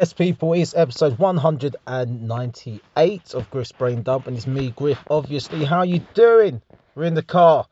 Yes, 0.00 0.12
people, 0.14 0.54
it's 0.54 0.74
episode 0.74 1.18
198 1.18 3.34
of 3.34 3.50
Griff's 3.50 3.72
Brain 3.72 4.00
Dump, 4.00 4.26
and 4.26 4.34
it's 4.34 4.46
me, 4.46 4.70
Griff. 4.70 4.98
Obviously, 5.10 5.66
how 5.66 5.80
are 5.80 5.84
you 5.84 5.98
doing? 6.14 6.62
We're 6.94 7.04
in 7.04 7.12
the 7.12 7.22
car. 7.22 7.66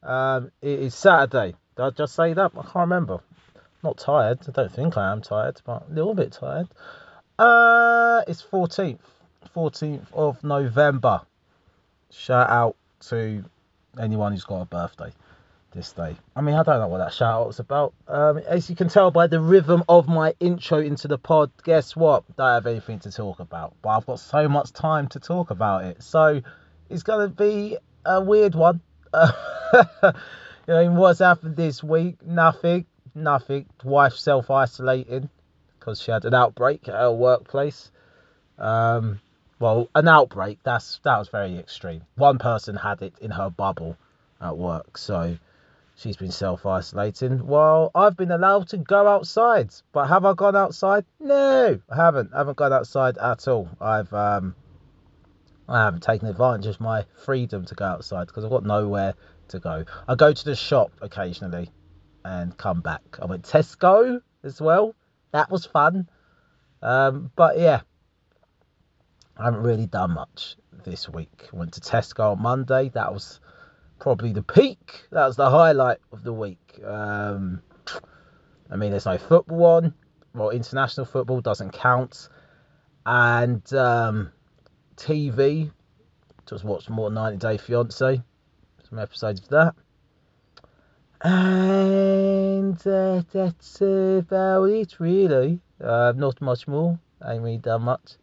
Um, 0.00 0.52
it 0.62 0.78
is 0.78 0.94
Saturday. 0.94 1.56
Did 1.74 1.82
I 1.82 1.90
just 1.90 2.14
say 2.14 2.34
that? 2.34 2.52
I 2.56 2.62
can't 2.62 2.76
remember. 2.76 3.18
Not 3.82 3.98
tired. 3.98 4.38
I 4.46 4.52
don't 4.52 4.72
think 4.72 4.96
I 4.96 5.10
am 5.10 5.22
tired, 5.22 5.60
but 5.64 5.88
a 5.90 5.92
little 5.92 6.14
bit 6.14 6.30
tired. 6.30 6.68
Uh, 7.36 8.22
it's 8.28 8.44
14th, 8.44 9.00
14th 9.52 10.06
of 10.12 10.44
November. 10.44 11.22
Shout 12.12 12.48
out 12.48 12.76
to 13.08 13.44
anyone 13.98 14.30
who's 14.30 14.44
got 14.44 14.60
a 14.60 14.66
birthday 14.66 15.12
this 15.76 15.92
day. 15.92 16.16
I 16.34 16.40
mean, 16.40 16.56
I 16.56 16.62
don't 16.64 16.80
know 16.80 16.88
what 16.88 16.98
that 16.98 17.12
shout 17.12 17.42
out 17.42 17.46
was 17.46 17.60
about. 17.60 17.94
Um, 18.08 18.38
as 18.38 18.68
you 18.68 18.74
can 18.74 18.88
tell 18.88 19.10
by 19.12 19.28
the 19.28 19.40
rhythm 19.40 19.84
of 19.88 20.08
my 20.08 20.34
intro 20.40 20.80
into 20.80 21.06
the 21.06 21.18
pod, 21.18 21.52
guess 21.62 21.94
what? 21.94 22.24
Don't 22.36 22.46
have 22.48 22.66
anything 22.66 22.98
to 23.00 23.12
talk 23.12 23.38
about, 23.38 23.74
but 23.82 23.90
I've 23.90 24.06
got 24.06 24.18
so 24.18 24.48
much 24.48 24.72
time 24.72 25.06
to 25.08 25.20
talk 25.20 25.50
about 25.50 25.84
it. 25.84 26.02
So 26.02 26.42
it's 26.90 27.02
going 27.04 27.28
to 27.28 27.34
be 27.34 27.76
a 28.04 28.20
weird 28.20 28.54
one. 28.54 28.80
you 29.14 30.12
know, 30.66 30.90
what's 30.92 31.20
happened 31.20 31.54
this 31.54 31.84
week? 31.84 32.16
Nothing. 32.26 32.86
Nothing. 33.14 33.66
Wife 33.84 34.14
self 34.14 34.50
isolating 34.50 35.28
because 35.78 36.00
she 36.00 36.10
had 36.10 36.24
an 36.24 36.34
outbreak 36.34 36.88
at 36.88 36.94
her 36.94 37.12
workplace. 37.12 37.90
Um, 38.58 39.20
well, 39.58 39.88
an 39.94 40.08
outbreak. 40.08 40.58
That's 40.62 41.00
that 41.04 41.18
was 41.18 41.28
very 41.28 41.58
extreme. 41.58 42.02
One 42.16 42.38
person 42.38 42.76
had 42.76 43.02
it 43.02 43.14
in 43.20 43.30
her 43.30 43.50
bubble 43.50 43.96
at 44.40 44.56
work, 44.56 44.98
so 44.98 45.38
She's 45.96 46.16
been 46.18 46.30
self 46.30 46.66
isolating 46.66 47.46
while 47.46 47.90
I've 47.94 48.18
been 48.18 48.30
allowed 48.30 48.68
to 48.68 48.76
go 48.76 49.08
outside. 49.08 49.70
But 49.92 50.08
have 50.08 50.26
I 50.26 50.34
gone 50.34 50.54
outside? 50.54 51.06
No, 51.18 51.80
I 51.88 51.96
haven't. 51.96 52.34
I 52.34 52.38
haven't 52.38 52.58
gone 52.58 52.72
outside 52.72 53.16
at 53.16 53.48
all. 53.48 53.70
I've 53.80 54.12
um 54.12 54.54
I 55.66 55.84
haven't 55.84 56.02
taken 56.02 56.28
advantage 56.28 56.66
of 56.66 56.80
my 56.80 57.06
freedom 57.24 57.64
to 57.64 57.74
go 57.74 57.86
outside 57.86 58.26
because 58.26 58.44
I've 58.44 58.50
got 58.50 58.64
nowhere 58.64 59.14
to 59.48 59.58
go. 59.58 59.84
I 60.06 60.14
go 60.14 60.34
to 60.34 60.44
the 60.44 60.54
shop 60.54 60.92
occasionally 61.00 61.70
and 62.26 62.56
come 62.58 62.82
back. 62.82 63.02
I 63.20 63.24
went 63.24 63.44
Tesco 63.44 64.20
as 64.44 64.60
well. 64.60 64.94
That 65.32 65.50
was 65.50 65.64
fun. 65.64 66.10
Um, 66.82 67.30
but 67.36 67.58
yeah, 67.58 67.80
I 69.38 69.44
haven't 69.44 69.62
really 69.62 69.86
done 69.86 70.12
much 70.12 70.56
this 70.84 71.08
week. 71.08 71.48
Went 71.52 71.72
to 71.72 71.80
Tesco 71.80 72.32
on 72.32 72.42
Monday. 72.42 72.90
That 72.90 73.14
was 73.14 73.40
probably 73.98 74.32
the 74.32 74.42
peak. 74.42 75.06
That 75.10 75.26
was 75.26 75.36
the 75.36 75.50
highlight 75.50 75.98
of 76.12 76.22
the 76.22 76.32
week. 76.32 76.80
Um, 76.84 77.62
I 78.70 78.76
mean, 78.76 78.90
there's 78.90 79.06
no 79.06 79.18
football 79.18 79.64
on. 79.64 79.94
Well, 80.34 80.50
international 80.50 81.06
football 81.06 81.40
doesn't 81.40 81.72
count. 81.72 82.28
And 83.04 83.72
um, 83.72 84.32
TV, 84.96 85.70
just 86.46 86.64
watched 86.64 86.90
more 86.90 87.10
90 87.10 87.38
Day 87.38 87.56
Fiance. 87.56 88.22
Some 88.88 88.98
episodes 88.98 89.40
of 89.40 89.48
that. 89.48 89.74
And 91.22 92.86
uh, 92.86 93.22
that's 93.32 93.80
about 93.80 94.64
it, 94.64 95.00
really. 95.00 95.60
Uh, 95.82 96.12
not 96.16 96.40
much 96.40 96.68
more. 96.68 96.98
I 97.22 97.34
ain't 97.34 97.42
really 97.42 97.58
done 97.58 97.82
much. 97.82 98.16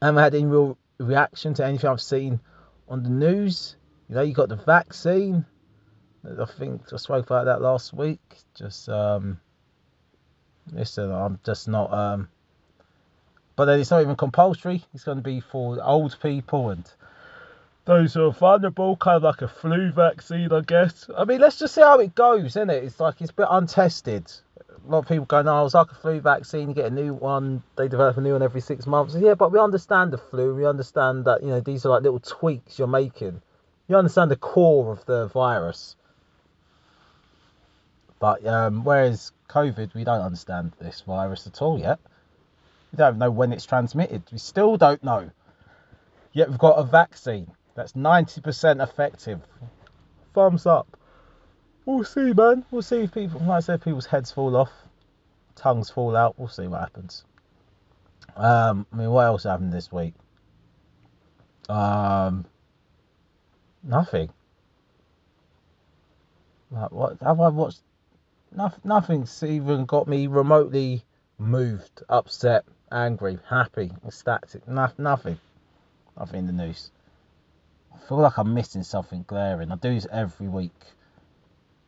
I 0.00 0.06
haven't 0.06 0.22
had 0.22 0.34
any 0.34 0.46
real 0.46 0.76
reaction 0.98 1.54
to 1.54 1.64
anything 1.64 1.88
I've 1.88 2.00
seen 2.00 2.40
on 2.88 3.02
the 3.02 3.10
news. 3.10 3.76
You 4.12 4.16
know, 4.16 4.24
you 4.24 4.34
got 4.34 4.50
the 4.50 4.56
vaccine. 4.56 5.46
I 6.22 6.44
think 6.44 6.82
I 6.92 6.98
spoke 6.98 7.24
about 7.24 7.46
that 7.46 7.62
last 7.62 7.94
week. 7.94 8.20
Just 8.54 8.90
um, 8.90 9.40
listen, 10.70 11.10
I'm 11.10 11.40
just 11.46 11.66
not 11.66 11.90
um, 11.94 12.28
but 13.56 13.64
then 13.64 13.80
it's 13.80 13.90
not 13.90 14.02
even 14.02 14.16
compulsory. 14.16 14.84
It's 14.92 15.04
going 15.04 15.16
to 15.16 15.22
be 15.22 15.40
for 15.40 15.82
old 15.82 16.14
people 16.20 16.68
and 16.68 16.84
those 17.86 18.12
who 18.12 18.26
are 18.26 18.32
vulnerable, 18.32 18.96
kind 18.96 19.16
of 19.16 19.22
like 19.22 19.40
a 19.40 19.48
flu 19.48 19.90
vaccine, 19.92 20.52
I 20.52 20.60
guess. 20.60 21.08
I 21.16 21.24
mean, 21.24 21.40
let's 21.40 21.58
just 21.58 21.74
see 21.74 21.80
how 21.80 21.98
it 21.98 22.14
goes, 22.14 22.48
isn't 22.48 22.68
it? 22.68 22.84
It's 22.84 23.00
like 23.00 23.18
it's 23.22 23.30
a 23.30 23.34
bit 23.34 23.48
untested. 23.50 24.30
A 24.58 24.90
lot 24.90 24.98
of 24.98 25.08
people 25.08 25.24
go, 25.24 25.40
no, 25.40 25.64
it's 25.64 25.72
like 25.72 25.90
a 25.90 25.94
flu 25.94 26.20
vaccine. 26.20 26.68
You 26.68 26.74
get 26.74 26.92
a 26.92 26.94
new 26.94 27.14
one. 27.14 27.62
They 27.78 27.88
develop 27.88 28.18
a 28.18 28.20
new 28.20 28.32
one 28.32 28.42
every 28.42 28.60
six 28.60 28.86
months. 28.86 29.16
Yeah, 29.18 29.36
but 29.36 29.52
we 29.52 29.58
understand 29.58 30.12
the 30.12 30.18
flu. 30.18 30.54
We 30.54 30.66
understand 30.66 31.24
that 31.24 31.42
you 31.42 31.48
know 31.48 31.60
these 31.60 31.86
are 31.86 31.88
like 31.88 32.02
little 32.02 32.20
tweaks 32.20 32.78
you're 32.78 32.86
making 32.86 33.40
you 33.92 33.98
understand 33.98 34.30
the 34.30 34.36
core 34.36 34.90
of 34.90 35.04
the 35.04 35.26
virus. 35.26 35.96
But 38.18 38.46
um, 38.46 38.84
whereas 38.84 39.32
COVID, 39.50 39.92
we 39.92 40.02
don't 40.02 40.22
understand 40.22 40.72
this 40.80 41.02
virus 41.02 41.46
at 41.46 41.60
all 41.60 41.78
yet. 41.78 41.98
We 42.90 42.96
don't 42.96 43.18
know 43.18 43.30
when 43.30 43.52
it's 43.52 43.66
transmitted. 43.66 44.22
We 44.32 44.38
still 44.38 44.78
don't 44.78 45.04
know. 45.04 45.30
Yet 46.32 46.48
we've 46.48 46.58
got 46.58 46.78
a 46.78 46.84
vaccine 46.84 47.50
that's 47.74 47.92
90% 47.92 48.82
effective. 48.82 49.40
Thumbs 50.32 50.64
up. 50.64 50.96
We'll 51.84 52.04
see, 52.04 52.32
man. 52.32 52.64
We'll 52.70 52.80
see 52.80 53.02
if 53.02 53.12
people, 53.12 53.40
like 53.40 53.50
I 53.50 53.60
said, 53.60 53.82
people's 53.82 54.06
heads 54.06 54.30
fall 54.30 54.56
off, 54.56 54.72
tongues 55.54 55.90
fall 55.90 56.16
out. 56.16 56.38
We'll 56.38 56.48
see 56.48 56.66
what 56.66 56.80
happens. 56.80 57.24
Um, 58.36 58.86
I 58.90 58.96
mean, 58.96 59.10
what 59.10 59.26
else 59.26 59.44
happened 59.44 59.72
this 59.72 59.92
week? 59.92 60.14
Um, 61.68 62.46
Nothing. 63.82 64.30
Like, 66.70 66.92
what 66.92 67.18
have 67.20 67.40
I 67.40 67.48
watched? 67.48 67.80
nothing's 68.84 69.42
even 69.42 69.86
got 69.86 70.06
me 70.06 70.26
remotely 70.26 71.02
moved, 71.38 72.02
upset, 72.08 72.64
angry, 72.90 73.38
happy, 73.48 73.90
ecstatic. 74.06 74.66
No, 74.68 74.88
nothing. 74.98 75.38
Nothing 76.18 76.40
in 76.40 76.46
the 76.46 76.52
news. 76.52 76.90
I 77.94 77.98
feel 78.06 78.18
like 78.18 78.38
I'm 78.38 78.54
missing 78.54 78.82
something 78.82 79.24
glaring. 79.26 79.72
I 79.72 79.76
do 79.76 79.94
this 79.94 80.06
every 80.10 80.48
week. 80.48 80.80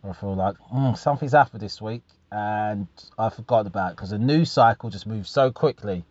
I 0.03 0.12
feel 0.12 0.34
like 0.34 0.56
mm, 0.72 0.97
something's 0.97 1.32
happened 1.32 1.62
this 1.62 1.81
week 1.81 2.03
and 2.31 2.88
I 3.19 3.31
forgot 3.31 3.66
about 3.66 3.93
it 3.93 3.97
because 3.97 4.11
the 4.11 4.19
news 4.19 4.50
cycle 4.50 4.91
just 4.91 5.06
moves 5.06 5.31
so 5.31 5.50
quickly 5.50 6.05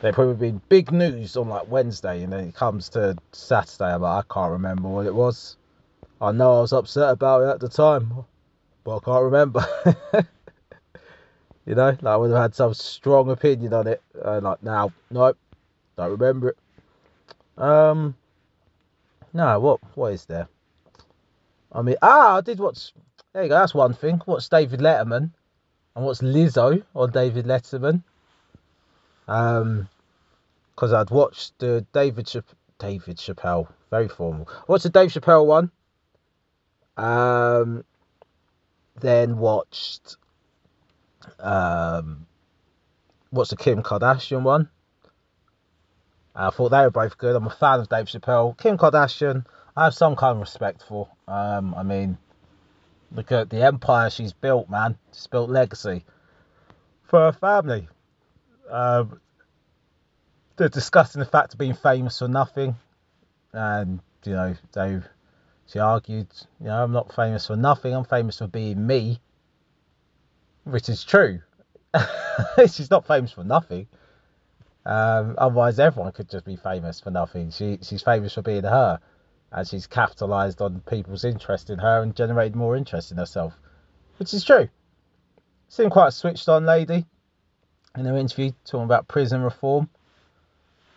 there 0.00 0.12
probably 0.12 0.50
been 0.50 0.60
big 0.68 0.92
news 0.92 1.36
on 1.36 1.48
like 1.48 1.70
Wednesday, 1.70 2.22
and 2.22 2.32
then 2.32 2.40
it 2.40 2.54
comes 2.54 2.88
to 2.90 3.16
Saturday. 3.32 3.94
I'm 3.94 4.02
like, 4.02 4.24
I 4.24 4.34
can't 4.34 4.52
remember 4.52 4.88
what 4.88 5.06
it 5.06 5.14
was. 5.14 5.56
I 6.20 6.32
know 6.32 6.58
I 6.58 6.60
was 6.60 6.72
upset 6.72 7.10
about 7.10 7.42
it 7.42 7.48
at 7.48 7.60
the 7.60 7.68
time, 7.68 8.24
but 8.84 8.96
I 8.96 9.00
can't 9.00 9.24
remember. 9.24 9.66
you 11.66 11.74
know, 11.74 11.90
like 11.90 12.04
I 12.04 12.16
would 12.16 12.30
have 12.30 12.40
had 12.40 12.54
some 12.54 12.74
strong 12.74 13.30
opinion 13.30 13.74
on 13.74 13.86
it. 13.86 14.02
Uh, 14.22 14.40
like 14.42 14.62
now, 14.62 14.92
nope, 15.10 15.36
don't 15.96 16.10
remember 16.10 16.50
it. 16.50 17.62
Um, 17.62 18.14
no, 19.34 19.60
what 19.60 19.80
what 19.94 20.12
is 20.14 20.24
there? 20.24 20.48
I 21.72 21.82
mean, 21.82 21.96
ah, 22.00 22.38
I 22.38 22.40
did 22.40 22.58
watch. 22.58 22.92
There 23.32 23.42
you 23.42 23.48
go. 23.48 23.58
That's 23.58 23.74
one 23.74 23.94
thing. 23.94 24.20
What's 24.24 24.48
David 24.48 24.80
Letterman, 24.80 25.30
and 25.94 26.04
what's 26.04 26.22
Lizzo 26.22 26.82
on 26.96 27.10
David 27.10 27.44
Letterman. 27.44 28.02
Um, 29.30 29.88
because 30.74 30.92
I'd 30.92 31.10
watched 31.10 31.58
the 31.58 31.86
David 31.92 32.26
Chap- 32.26 32.56
David 32.78 33.18
Chappelle, 33.18 33.68
very 33.90 34.08
formal. 34.08 34.48
Watched 34.66 34.82
the 34.84 34.88
Dave 34.88 35.10
Chappelle 35.10 35.46
one. 35.46 35.70
Um, 36.96 37.84
then 38.98 39.38
watched 39.38 40.16
um, 41.38 42.26
what's 43.30 43.50
the 43.50 43.56
Kim 43.56 43.82
Kardashian 43.82 44.42
one. 44.42 44.68
I 46.34 46.50
thought 46.50 46.70
they 46.70 46.80
were 46.80 46.90
both 46.90 47.16
good. 47.16 47.36
I'm 47.36 47.46
a 47.46 47.50
fan 47.50 47.80
of 47.80 47.88
Dave 47.88 48.06
Chappelle. 48.06 48.58
Kim 48.58 48.78
Kardashian, 48.78 49.44
I 49.76 49.84
have 49.84 49.94
some 49.94 50.16
kind 50.16 50.32
of 50.32 50.40
respect 50.40 50.82
for. 50.82 51.08
Um, 51.28 51.74
I 51.76 51.84
mean, 51.84 52.18
look 53.12 53.30
at 53.30 53.50
the 53.50 53.62
empire 53.62 54.10
she's 54.10 54.32
built, 54.32 54.68
man. 54.68 54.96
She's 55.12 55.28
built 55.28 55.50
legacy 55.50 56.04
for 57.04 57.20
her 57.20 57.32
family. 57.32 57.86
Um, 58.70 59.20
they're 60.60 60.68
discussing 60.68 61.20
the 61.20 61.24
fact 61.24 61.54
of 61.54 61.58
being 61.58 61.72
famous 61.72 62.18
for 62.18 62.28
nothing, 62.28 62.76
and 63.54 63.98
you 64.24 64.34
know 64.34 64.54
they 64.72 65.00
she 65.66 65.78
argued, 65.78 66.28
you 66.60 66.66
know, 66.66 66.84
I'm 66.84 66.92
not 66.92 67.14
famous 67.14 67.46
for 67.46 67.56
nothing. 67.56 67.94
I'm 67.94 68.04
famous 68.04 68.38
for 68.38 68.46
being 68.46 68.86
me, 68.86 69.20
which 70.64 70.90
is 70.90 71.02
true. 71.02 71.40
she's 72.58 72.90
not 72.90 73.06
famous 73.06 73.32
for 73.32 73.42
nothing. 73.42 73.86
Um, 74.84 75.34
otherwise, 75.38 75.78
everyone 75.78 76.12
could 76.12 76.28
just 76.28 76.44
be 76.44 76.56
famous 76.56 77.00
for 77.00 77.10
nothing. 77.10 77.50
She 77.50 77.78
she's 77.80 78.02
famous 78.02 78.34
for 78.34 78.42
being 78.42 78.64
her, 78.64 79.00
and 79.52 79.66
she's 79.66 79.86
capitalised 79.86 80.60
on 80.60 80.80
people's 80.80 81.24
interest 81.24 81.70
in 81.70 81.78
her 81.78 82.02
and 82.02 82.14
generated 82.14 82.54
more 82.54 82.76
interest 82.76 83.12
in 83.12 83.16
herself, 83.16 83.54
which 84.18 84.34
is 84.34 84.44
true. 84.44 84.68
Seemed 85.68 85.92
quite 85.92 86.08
a 86.08 86.12
switched 86.12 86.50
on 86.50 86.66
lady 86.66 87.06
in 87.96 88.04
her 88.04 88.18
interview 88.18 88.52
talking 88.66 88.84
about 88.84 89.08
prison 89.08 89.40
reform 89.40 89.88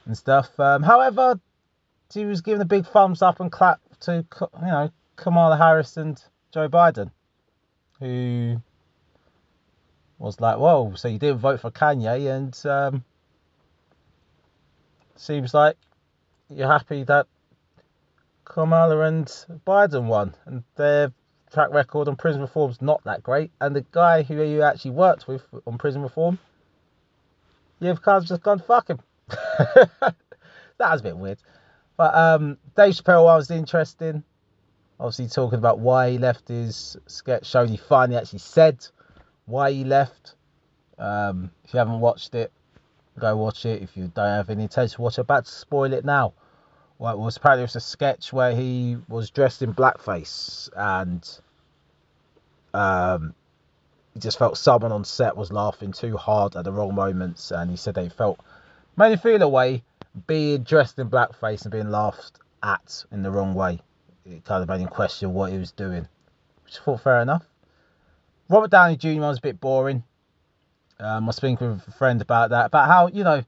and 0.05 0.17
stuff. 0.17 0.59
Um, 0.59 0.83
however, 0.83 1.39
she 2.11 2.25
was 2.25 2.41
giving 2.41 2.61
a 2.61 2.65
big 2.65 2.85
thumbs 2.85 3.21
up 3.21 3.39
and 3.39 3.51
clap 3.51 3.79
to 4.01 4.25
you 4.41 4.67
know 4.67 4.91
Kamala 5.15 5.57
Harris 5.57 5.97
and 5.97 6.21
Joe 6.53 6.69
Biden, 6.69 7.11
who 7.99 8.61
was 10.19 10.39
like, 10.39 10.57
"Whoa, 10.57 10.93
so 10.95 11.07
you 11.07 11.19
didn't 11.19 11.39
vote 11.39 11.59
for 11.59 11.71
Kanye?" 11.71 12.35
And 12.35 12.65
um, 12.65 13.03
seems 15.15 15.53
like 15.53 15.77
you're 16.49 16.67
happy 16.67 17.03
that 17.05 17.27
Kamala 18.45 18.99
and 19.01 19.27
Biden 19.65 20.05
won, 20.05 20.35
and 20.45 20.63
their 20.75 21.11
track 21.51 21.71
record 21.71 22.07
on 22.07 22.15
prison 22.15 22.41
reform's 22.41 22.81
not 22.81 23.03
that 23.03 23.23
great. 23.23 23.51
And 23.61 23.75
the 23.75 23.85
guy 23.91 24.23
who 24.23 24.41
you 24.43 24.63
actually 24.63 24.91
worked 24.91 25.27
with 25.27 25.43
on 25.65 25.77
prison 25.77 26.01
reform, 26.01 26.39
you've 27.79 28.01
kind 28.01 28.17
of 28.17 28.25
just 28.25 28.41
gone 28.41 28.59
fuck 28.59 28.89
him. 28.89 28.99
that 29.57 30.15
was 30.79 31.01
a 31.01 31.03
bit 31.03 31.17
weird. 31.17 31.39
But 31.97 32.15
um, 32.15 32.57
Dave 32.75 32.95
Chappelle 32.95 33.23
was 33.23 33.51
interesting. 33.51 34.23
Obviously, 34.99 35.27
talking 35.27 35.59
about 35.59 35.79
why 35.79 36.11
he 36.11 36.17
left 36.17 36.47
his 36.47 36.97
sketch 37.07 37.45
show. 37.45 37.65
He 37.65 37.77
finally 37.77 38.17
actually 38.17 38.39
said 38.39 38.85
why 39.45 39.71
he 39.71 39.83
left. 39.83 40.35
Um, 40.97 41.51
if 41.63 41.73
you 41.73 41.79
haven't 41.79 41.99
watched 41.99 42.35
it, 42.35 42.51
go 43.19 43.35
watch 43.35 43.65
it. 43.65 43.81
If 43.81 43.97
you 43.97 44.11
don't 44.13 44.25
have 44.25 44.49
any 44.49 44.63
intention 44.63 44.95
to 44.97 45.01
watch 45.01 45.17
it, 45.17 45.21
about 45.21 45.45
to 45.45 45.51
spoil 45.51 45.93
it 45.93 46.05
now. 46.05 46.33
Well, 46.99 47.13
it 47.13 47.19
was 47.19 47.37
apparently 47.37 47.63
it 47.63 47.65
was 47.65 47.75
a 47.75 47.81
sketch 47.81 48.31
where 48.31 48.55
he 48.55 48.97
was 49.09 49.29
dressed 49.29 49.61
in 49.61 49.73
blackface 49.73 50.69
and 50.75 51.27
um, 52.73 53.33
he 54.13 54.19
just 54.19 54.37
felt 54.37 54.57
someone 54.57 54.91
on 54.91 55.03
set 55.03 55.35
was 55.35 55.51
laughing 55.51 55.91
too 55.91 56.17
hard 56.17 56.55
at 56.55 56.63
the 56.63 56.71
wrong 56.71 56.95
moments, 56.95 57.51
and 57.51 57.69
he 57.69 57.77
said 57.77 57.95
they 57.95 58.09
felt 58.09 58.39
made 58.95 59.13
him 59.13 59.19
feel 59.19 59.41
a 59.41 59.47
way 59.47 59.83
being 60.27 60.63
dressed 60.63 60.99
in 60.99 61.09
blackface 61.09 61.63
and 61.63 61.71
being 61.71 61.89
laughed 61.89 62.39
at 62.61 63.03
in 63.11 63.23
the 63.23 63.31
wrong 63.31 63.53
way. 63.53 63.79
It 64.25 64.45
kind 64.45 64.61
of 64.61 64.69
made 64.69 64.81
him 64.81 64.87
question 64.87 65.33
what 65.33 65.51
he 65.51 65.57
was 65.57 65.71
doing, 65.71 66.07
which 66.63 66.79
I 66.79 66.83
thought 66.83 67.01
fair 67.01 67.21
enough. 67.21 67.43
Robert 68.49 68.71
Downey 68.71 68.95
Jr. 68.95 69.21
was 69.21 69.39
a 69.39 69.41
bit 69.41 69.59
boring. 69.59 70.03
Um, 70.99 71.23
I 71.23 71.27
was 71.27 71.35
speaking 71.35 71.69
with 71.69 71.87
a 71.87 71.91
friend 71.91 72.21
about 72.21 72.51
that, 72.51 72.67
about 72.67 72.87
how 72.87 73.07
you 73.07 73.23
know, 73.23 73.43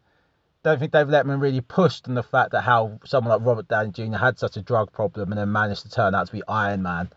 don't 0.63 0.79
think 0.79 0.91
David 0.91 1.13
Letterman 1.13 1.39
really 1.39 1.61
pushed 1.61 2.07
on 2.07 2.15
the 2.15 2.23
fact 2.23 2.51
that 2.51 2.61
how 2.61 2.99
someone 3.05 3.37
like 3.37 3.47
Robert 3.47 3.67
Downey 3.67 3.91
Jr. 3.91 4.17
had 4.17 4.39
such 4.39 4.57
a 4.57 4.61
drug 4.61 4.91
problem 4.91 5.31
and 5.31 5.39
then 5.39 5.51
managed 5.51 5.83
to 5.83 5.89
turn 5.89 6.15
out 6.15 6.27
to 6.27 6.33
be 6.33 6.41
Iron 6.47 6.81
Man. 6.81 7.09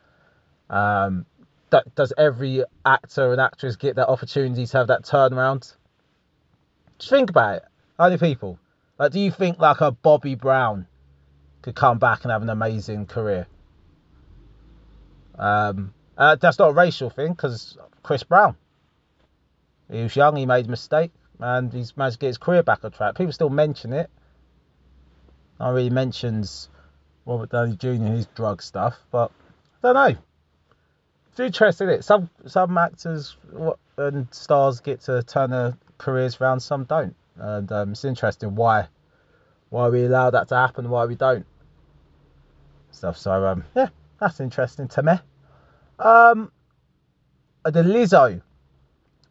Um, 0.68 1.26
does 1.94 2.12
every 2.16 2.64
actor 2.84 3.32
and 3.32 3.40
actress 3.40 3.76
get 3.76 3.96
that 3.96 4.08
opportunity 4.08 4.66
to 4.66 4.78
have 4.78 4.86
that 4.88 5.02
turnaround? 5.02 5.74
Just 6.98 7.10
think 7.10 7.30
about 7.30 7.56
it. 7.56 7.64
Other 7.98 8.18
people, 8.18 8.58
like, 8.98 9.12
do 9.12 9.20
you 9.20 9.30
think 9.30 9.58
like 9.58 9.80
a 9.80 9.90
Bobby 9.90 10.34
Brown 10.34 10.86
could 11.62 11.74
come 11.74 11.98
back 11.98 12.22
and 12.22 12.30
have 12.30 12.42
an 12.42 12.50
amazing 12.50 13.06
career? 13.06 13.46
Um, 15.36 15.94
uh, 16.16 16.36
that's 16.36 16.58
not 16.58 16.70
a 16.70 16.72
racial 16.72 17.10
thing 17.10 17.32
because 17.32 17.76
Chris 18.02 18.22
Brown. 18.22 18.56
He 19.90 20.02
was 20.02 20.14
young, 20.14 20.36
he 20.36 20.46
made 20.46 20.66
a 20.66 20.70
mistake, 20.70 21.12
and 21.40 21.72
he's 21.72 21.96
managed 21.96 22.14
to 22.14 22.18
get 22.20 22.26
his 22.28 22.38
career 22.38 22.62
back 22.62 22.84
on 22.84 22.90
track. 22.90 23.16
People 23.16 23.32
still 23.32 23.48
mention 23.50 23.92
it. 23.92 24.10
No 25.58 25.72
really 25.72 25.90
mentions 25.90 26.68
Robert 27.26 27.50
Downey 27.50 27.76
Jr. 27.76 28.04
his 28.04 28.26
drug 28.26 28.62
stuff, 28.62 28.96
but 29.10 29.30
I 29.82 29.92
don't 29.92 29.94
know. 29.94 30.20
It's 31.30 31.40
interesting. 31.40 31.88
It 31.88 32.04
some 32.04 32.30
some 32.46 32.76
actors 32.78 33.36
and 33.96 34.32
stars 34.32 34.80
get 34.80 35.00
to 35.02 35.22
turn 35.22 35.50
their 35.50 35.76
careers 35.98 36.40
around, 36.40 36.60
some 36.60 36.84
don't, 36.84 37.14
and 37.38 37.70
um, 37.72 37.92
it's 37.92 38.04
interesting 38.04 38.54
why 38.54 38.88
why 39.70 39.88
we 39.88 40.04
allow 40.04 40.30
that 40.30 40.48
to 40.48 40.56
happen, 40.56 40.88
why 40.88 41.04
we 41.04 41.14
don't. 41.14 41.46
Stuff. 42.90 43.18
So 43.18 43.46
um, 43.46 43.64
yeah, 43.76 43.88
that's 44.20 44.40
interesting 44.40 44.88
to 44.88 45.02
me. 45.02 45.12
Um, 45.98 46.50
the 47.64 47.82
Lizzo. 47.82 48.40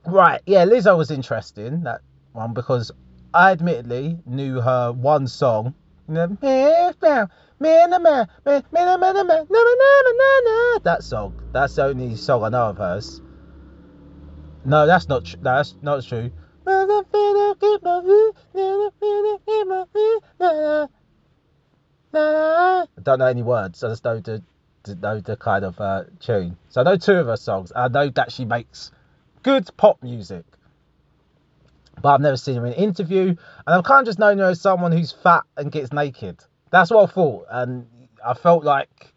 Right, 0.06 0.42
yeah, 0.46 0.66
Lizzo 0.66 0.98
was 0.98 1.12
interesting 1.12 1.84
that 1.84 2.02
one 2.34 2.54
because 2.54 2.92
I 3.34 3.52
admittedly 3.52 4.18
knew 4.26 4.62
her 4.62 4.92
one 4.92 5.28
song. 5.28 5.76
That 10.84 11.04
song. 11.04 11.34
That's 11.52 11.76
the 11.76 11.84
only 11.84 12.16
song 12.16 12.44
I 12.44 12.50
know 12.50 12.70
of 12.70 12.78
hers. 12.78 13.22
No, 14.64 14.86
that's 14.86 15.10
not 15.10 15.26
true. 15.26 15.40
That's 15.42 15.76
not 15.82 16.04
true. 16.06 16.32
I 22.14 22.86
don't 23.04 23.20
know 23.20 23.26
any 23.26 23.42
words. 23.42 23.84
I 23.86 23.90
just 23.90 24.04
know 24.04 24.20
the 24.20 24.44
know 25.02 25.22
the 25.22 25.38
kind 25.38 25.64
of 25.64 25.80
uh, 25.80 26.04
tune. 26.20 26.58
So 26.70 26.82
I 26.82 26.84
know 26.84 26.98
two 26.98 27.14
of 27.14 27.28
her 27.28 27.38
songs. 27.38 27.72
I 27.74 27.88
know 27.88 28.10
that 28.10 28.34
she 28.34 28.44
makes 28.44 28.92
good 29.44 29.70
pop 29.78 30.04
music. 30.04 30.44
But 32.02 32.10
I've 32.10 32.22
never 32.22 32.38
seen 32.38 32.58
her 32.58 32.66
in 32.66 32.74
an 32.74 32.80
interview. 32.80 33.28
And 33.28 33.38
I've 33.68 33.84
kind 33.86 34.02
of 34.02 34.06
just 34.08 34.20
known 34.20 34.38
her 34.40 34.50
as 34.50 34.60
someone 34.60 34.92
who's 34.92 35.12
fat 35.12 35.44
and 35.56 35.72
gets 35.72 35.94
naked. 35.94 36.44
That's 36.70 36.92
what 36.92 37.10
I 37.10 37.14
thought. 37.14 37.48
And 37.50 37.88
I 38.26 38.34
felt 38.34 38.66
like 38.66 39.14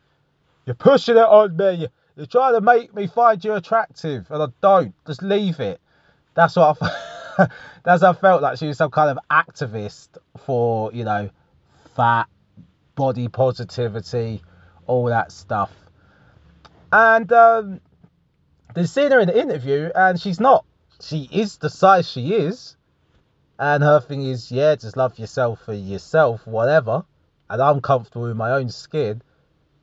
you're 0.67 0.75
pushing 0.75 1.17
it 1.17 1.25
on 1.25 1.57
me. 1.57 1.89
You're 2.17 2.27
trying 2.27 2.55
to 2.55 2.61
make 2.61 2.95
me 2.95 3.09
find 3.09 3.45
you 3.45 3.55
attractive. 3.55 4.31
And 4.31 4.43
I 4.43 4.47
don't. 4.61 4.95
Just 5.07 5.23
leave 5.23 5.59
it. 5.61 5.81
That's 6.35 6.57
what 6.57 6.79
I 6.81 6.97
That's 7.85 8.03
what 8.03 8.05
I 8.05 8.13
felt 8.13 8.43
like 8.43 8.59
she 8.59 8.67
was 8.67 8.79
some 8.79 8.91
kind 8.91 9.11
of 9.11 9.19
activist 9.31 10.09
for, 10.45 10.93
you 10.93 11.05
know, 11.05 11.31
fat, 11.95 12.29
body 12.95 13.29
positivity, 13.29 14.43
all 14.87 15.07
that 15.07 15.33
stuff. 15.33 15.73
And 16.93 17.33
um, 17.33 17.81
they 18.75 18.87
seen 18.87 19.13
her 19.13 19.21
in 19.21 19.29
the 19.29 19.39
interview, 19.39 19.91
and 19.95 20.21
she's 20.21 20.41
not. 20.41 20.65
She 21.01 21.29
is 21.33 21.59
the 21.59 21.71
size 21.71 22.11
she 22.11 22.35
is, 22.35 22.77
and 23.59 23.83
her 23.83 24.01
thing 24.01 24.23
is, 24.27 24.51
yeah, 24.51 24.75
just 24.75 24.97
love 24.97 25.19
yourself 25.19 25.61
for 25.65 25.73
yourself, 25.73 26.47
whatever. 26.47 27.05
And 27.49 27.61
I'm 27.61 27.81
comfortable 27.81 28.27
with 28.27 28.37
my 28.37 28.53
own 28.53 28.69
skin, 28.69 29.23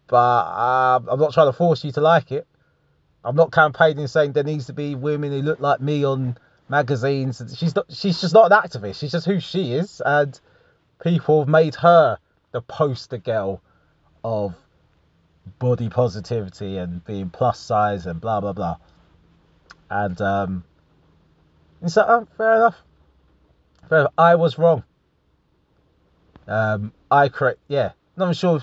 but 0.08 0.16
uh, 0.16 1.00
I'm 1.08 1.20
not 1.20 1.34
trying 1.34 1.48
to 1.48 1.54
force 1.54 1.84
you 1.84 1.92
to 1.94 2.02
like 2.02 2.32
it. 2.32 2.48
I'm 3.24 3.36
not 3.36 3.52
campaigning 3.52 4.08
saying 4.08 4.32
there 4.32 4.44
needs 4.44 4.68
to 4.68 4.74
be 4.74 4.96
women 4.96 5.32
who 5.32 5.42
look 5.42 5.60
like 5.60 5.82
me 5.82 6.06
on 6.06 6.38
magazines. 6.70 7.42
She's 7.58 7.76
not. 7.76 7.86
She's 7.90 8.22
just 8.22 8.34
not 8.34 8.52
an 8.52 8.58
activist. 8.58 9.00
She's 9.00 9.12
just 9.12 9.26
who 9.26 9.40
she 9.40 9.74
is, 9.74 10.02
and 10.06 10.40
people 11.04 11.40
have 11.40 11.48
made 11.48 11.76
her 11.76 12.18
the 12.52 12.62
poster 12.62 13.18
girl 13.18 13.62
of 14.24 14.56
body 15.60 15.90
positivity 15.90 16.78
and 16.78 17.04
being 17.06 17.30
plus 17.30 17.60
size 17.60 18.06
and 18.06 18.20
blah 18.20 18.42
blah 18.42 18.54
blah. 18.54 18.78
And 19.90 20.20
um, 20.22 20.64
it's 21.82 21.96
like, 21.96 22.08
oh, 22.10 22.28
fair 22.38 22.56
enough. 22.56 22.76
Fair 23.88 24.00
enough. 24.00 24.14
I 24.18 24.36
was 24.36 24.58
wrong. 24.58 24.84
Um, 26.48 26.92
I 27.12 27.30
correct. 27.30 27.60
Yeah, 27.68 27.92
not 28.16 28.36
sure 28.36 28.62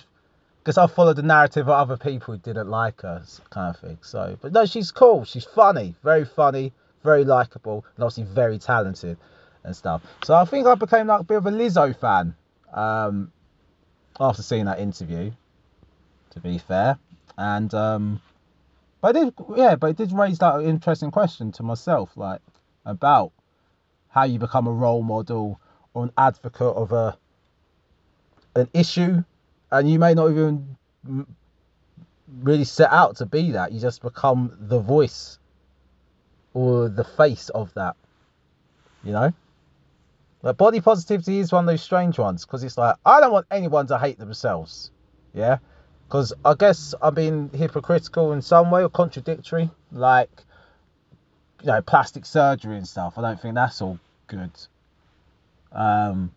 because 0.64 0.78
I 0.78 0.86
followed 0.86 1.16
the 1.16 1.22
narrative 1.22 1.68
of 1.68 1.74
other 1.74 1.98
people 1.98 2.34
who 2.34 2.40
didn't 2.40 2.70
like 2.70 3.02
her, 3.02 3.22
kind 3.50 3.74
of 3.74 3.80
thing. 3.80 3.98
So, 4.00 4.38
but 4.40 4.52
no, 4.52 4.64
she's 4.64 4.90
cool. 4.90 5.24
She's 5.26 5.44
funny, 5.44 5.94
very 6.02 6.24
funny, 6.24 6.72
very 7.04 7.24
likable, 7.24 7.84
and 7.94 8.02
obviously 8.02 8.24
very 8.24 8.58
talented 8.58 9.16
and 9.62 9.76
stuff. 9.76 10.02
So 10.24 10.34
I 10.34 10.44
think 10.44 10.66
I 10.66 10.74
became 10.74 11.06
like 11.06 11.20
a 11.20 11.24
bit 11.24 11.36
of 11.36 11.46
a 11.46 11.50
Lizzo 11.50 11.94
fan 11.96 12.34
um, 12.72 13.30
after 14.18 14.42
seeing 14.42 14.64
that 14.64 14.80
interview 14.80 15.30
to 16.34 16.40
be 16.40 16.58
fair. 16.58 16.98
And 17.38 17.72
um, 17.74 18.20
but 19.00 19.16
it 19.16 19.24
did, 19.24 19.34
yeah, 19.56 19.76
but 19.76 19.88
it 19.90 19.96
did 19.96 20.12
raise 20.12 20.38
that 20.38 20.62
interesting 20.62 21.10
question 21.10 21.52
to 21.52 21.62
myself, 21.62 22.16
like 22.16 22.40
about 22.84 23.32
how 24.08 24.24
you 24.24 24.38
become 24.38 24.66
a 24.66 24.72
role 24.72 25.02
model 25.02 25.60
or 25.94 26.04
an 26.04 26.12
advocate 26.18 26.76
of 26.76 26.92
a 26.92 27.16
an 28.54 28.68
issue, 28.72 29.24
and 29.72 29.90
you 29.90 29.98
may 29.98 30.14
not 30.14 30.30
even 30.30 30.76
really 32.40 32.64
set 32.64 32.90
out 32.92 33.16
to 33.16 33.26
be 33.26 33.52
that. 33.52 33.72
You 33.72 33.80
just 33.80 34.02
become 34.02 34.56
the 34.60 34.78
voice 34.78 35.38
or 36.54 36.88
the 36.88 37.04
face 37.04 37.50
of 37.50 37.74
that. 37.74 37.96
You 39.04 39.12
know. 39.12 39.32
Like 40.42 40.56
body 40.56 40.80
positivity 40.80 41.38
is 41.38 41.52
one 41.52 41.64
of 41.64 41.68
those 41.68 41.82
strange 41.82 42.18
ones 42.18 42.44
because 42.44 42.64
it's 42.64 42.76
like 42.76 42.96
I 43.04 43.20
don't 43.20 43.32
want 43.32 43.46
anyone 43.50 43.86
to 43.88 43.98
hate 43.98 44.18
themselves. 44.18 44.90
Yeah. 45.34 45.58
Because 46.06 46.32
I 46.44 46.54
guess 46.54 46.94
I'm 47.00 47.14
being 47.14 47.50
hypocritical 47.52 48.32
in 48.32 48.42
some 48.42 48.70
way 48.70 48.82
or 48.82 48.90
contradictory, 48.90 49.70
like 49.90 50.30
you 51.62 51.68
know 51.68 51.80
plastic 51.82 52.26
surgery 52.26 52.76
and 52.76 52.86
stuff. 52.86 53.14
I 53.16 53.22
don't 53.22 53.40
think 53.40 53.54
that's 53.54 53.80
all 53.80 53.98
good. 54.26 54.50
Um, 55.72 56.30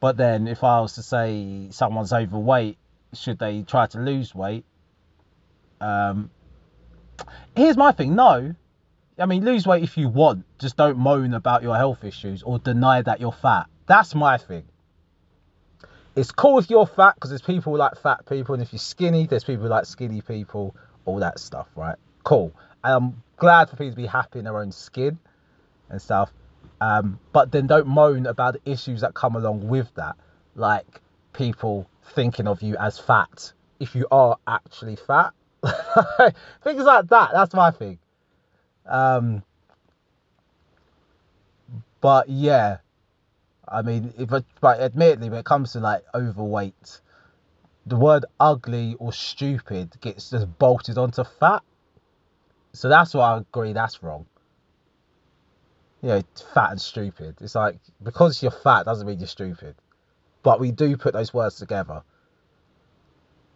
but 0.00 0.16
then 0.16 0.46
if 0.46 0.62
I 0.62 0.80
was 0.80 0.94
to 0.94 1.02
say 1.02 1.68
someone's 1.70 2.12
overweight, 2.12 2.76
should 3.14 3.38
they 3.38 3.62
try 3.62 3.86
to 3.86 3.98
lose 3.98 4.34
weight? 4.34 4.64
Um, 5.80 6.30
here's 7.56 7.76
my 7.76 7.92
thing. 7.92 8.14
No, 8.14 8.54
I 9.18 9.26
mean 9.26 9.44
lose 9.44 9.66
weight 9.66 9.82
if 9.82 9.96
you 9.96 10.08
want. 10.08 10.44
Just 10.58 10.76
don't 10.76 10.98
moan 10.98 11.34
about 11.34 11.62
your 11.62 11.76
health 11.76 12.04
issues 12.04 12.42
or 12.42 12.58
deny 12.58 13.02
that 13.02 13.20
you're 13.20 13.32
fat. 13.32 13.66
That's 13.86 14.14
my 14.14 14.36
thing 14.36 14.64
it's 16.18 16.32
cool 16.32 16.58
if 16.58 16.68
you're 16.68 16.86
fat 16.86 17.14
because 17.14 17.30
there's 17.30 17.42
people 17.42 17.76
like 17.76 17.96
fat 17.96 18.26
people, 18.26 18.54
and 18.54 18.62
if 18.62 18.72
you're 18.72 18.80
skinny, 18.80 19.26
there's 19.26 19.44
people 19.44 19.68
like 19.68 19.86
skinny 19.86 20.20
people, 20.20 20.74
all 21.04 21.20
that 21.20 21.38
stuff, 21.38 21.68
right? 21.76 21.96
Cool. 22.24 22.52
and 22.82 22.92
I'm 22.92 23.22
glad 23.36 23.70
for 23.70 23.76
people 23.76 23.92
to 23.92 23.96
be 23.96 24.06
happy 24.06 24.40
in 24.40 24.44
their 24.44 24.58
own 24.58 24.72
skin 24.72 25.18
and 25.88 26.02
stuff. 26.02 26.32
Um, 26.80 27.20
but 27.32 27.52
then 27.52 27.68
don't 27.68 27.86
moan 27.86 28.26
about 28.26 28.54
the 28.54 28.70
issues 28.70 29.00
that 29.02 29.14
come 29.14 29.36
along 29.36 29.68
with 29.68 29.94
that, 29.94 30.16
like 30.56 31.00
people 31.32 31.88
thinking 32.14 32.48
of 32.48 32.62
you 32.62 32.76
as 32.76 32.98
fat 32.98 33.52
if 33.78 33.94
you 33.94 34.06
are 34.10 34.38
actually 34.46 34.96
fat. 34.96 35.32
Things 36.64 36.82
like 36.82 37.08
that. 37.08 37.30
That's 37.32 37.54
my 37.54 37.70
thing. 37.70 37.98
Um, 38.88 39.42
but 42.00 42.28
yeah, 42.28 42.78
I 43.66 43.82
mean, 43.82 44.12
if 44.18 44.32
I, 44.32 44.42
but 44.60 44.80
admittedly, 44.80 45.30
when 45.30 45.40
it 45.40 45.44
comes 45.44 45.72
to 45.72 45.80
like 45.80 46.04
overweight, 46.14 47.00
the 47.86 47.96
word 47.96 48.24
ugly 48.40 48.96
or 48.98 49.12
stupid 49.12 49.92
gets 50.00 50.30
just 50.30 50.58
bolted 50.58 50.98
onto 50.98 51.24
fat. 51.24 51.62
So 52.72 52.88
that's 52.88 53.14
why 53.14 53.34
I 53.34 53.38
agree 53.38 53.72
that's 53.72 54.02
wrong. 54.02 54.26
You 56.02 56.08
know, 56.10 56.22
fat 56.54 56.70
and 56.70 56.80
stupid. 56.80 57.36
It's 57.40 57.54
like 57.54 57.76
because 58.02 58.42
you're 58.42 58.52
fat 58.52 58.84
doesn't 58.84 59.06
mean 59.06 59.18
you're 59.18 59.26
stupid. 59.26 59.74
But 60.42 60.60
we 60.60 60.70
do 60.70 60.96
put 60.96 61.14
those 61.14 61.34
words 61.34 61.56
together. 61.56 62.02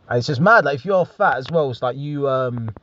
And 0.08 0.18
it's 0.18 0.26
just 0.26 0.40
mad. 0.40 0.64
Like 0.64 0.74
if 0.76 0.84
you're 0.84 1.06
fat 1.06 1.36
as 1.36 1.46
well, 1.50 1.70
it's 1.70 1.82
like 1.82 1.96
you 1.96 2.28
um 2.28 2.74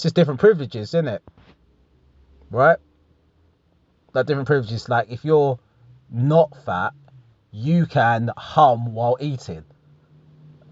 it's 0.00 0.04
just 0.04 0.14
different 0.14 0.40
privileges, 0.40 0.94
isn't 0.94 1.08
it? 1.08 1.22
Right? 2.50 2.78
Like 4.14 4.24
different 4.24 4.46
privileges. 4.46 4.88
Like 4.88 5.10
if 5.10 5.26
you're 5.26 5.58
not 6.10 6.56
fat, 6.64 6.94
you 7.50 7.84
can 7.84 8.30
hum 8.34 8.94
while 8.94 9.18
eating. 9.20 9.62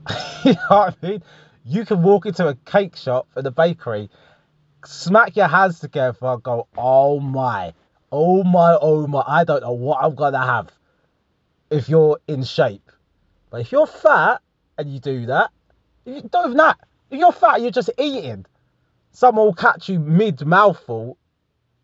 you 0.45 0.53
know 0.55 0.61
what 0.69 0.97
I 1.03 1.07
mean? 1.07 1.23
You 1.67 1.85
can 1.85 2.03
walk 2.03 2.25
into 2.25 2.49
a 2.49 2.55
cake 2.55 2.97
shop 2.97 3.29
at 3.37 3.45
the 3.45 3.51
bakery, 3.51 4.09
smack 4.87 5.37
your 5.37 5.49
hands 5.49 5.81
together, 5.81 6.39
go, 6.39 6.67
oh 6.79 7.21
my, 7.21 7.75
oh 8.11 8.43
my, 8.45 8.79
oh 8.81 9.07
my, 9.07 9.23
I 9.27 9.45
don't 9.45 9.61
know 9.61 9.73
what 9.73 10.03
I'm 10.03 10.15
gonna 10.15 10.43
have 10.43 10.73
if 11.71 11.91
you're 11.91 12.19
in 12.27 12.45
shape. 12.45 12.91
But 13.51 13.61
if 13.61 13.73
you're 13.73 13.87
fat 13.87 14.41
and 14.79 14.91
you 14.91 15.01
do 15.01 15.27
that, 15.27 15.51
you 16.07 16.23
don't 16.23 16.47
even 16.47 16.57
that. 16.57 16.79
If 17.11 17.19
you're 17.19 17.31
fat, 17.33 17.61
you're 17.61 17.71
just 17.71 17.91
eating. 17.99 18.47
Someone 19.13 19.47
will 19.47 19.55
catch 19.55 19.89
you 19.89 19.99
mid 19.99 20.45
mouthful. 20.47 21.17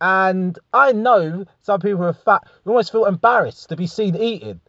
And 0.00 0.58
I 0.72 0.92
know 0.92 1.46
some 1.62 1.80
people 1.80 2.04
are 2.04 2.12
fat, 2.12 2.42
you 2.64 2.72
almost 2.72 2.92
feel 2.92 3.06
embarrassed 3.06 3.68
to 3.70 3.76
be 3.76 3.86
seen 3.86 4.16
eating. 4.16 4.60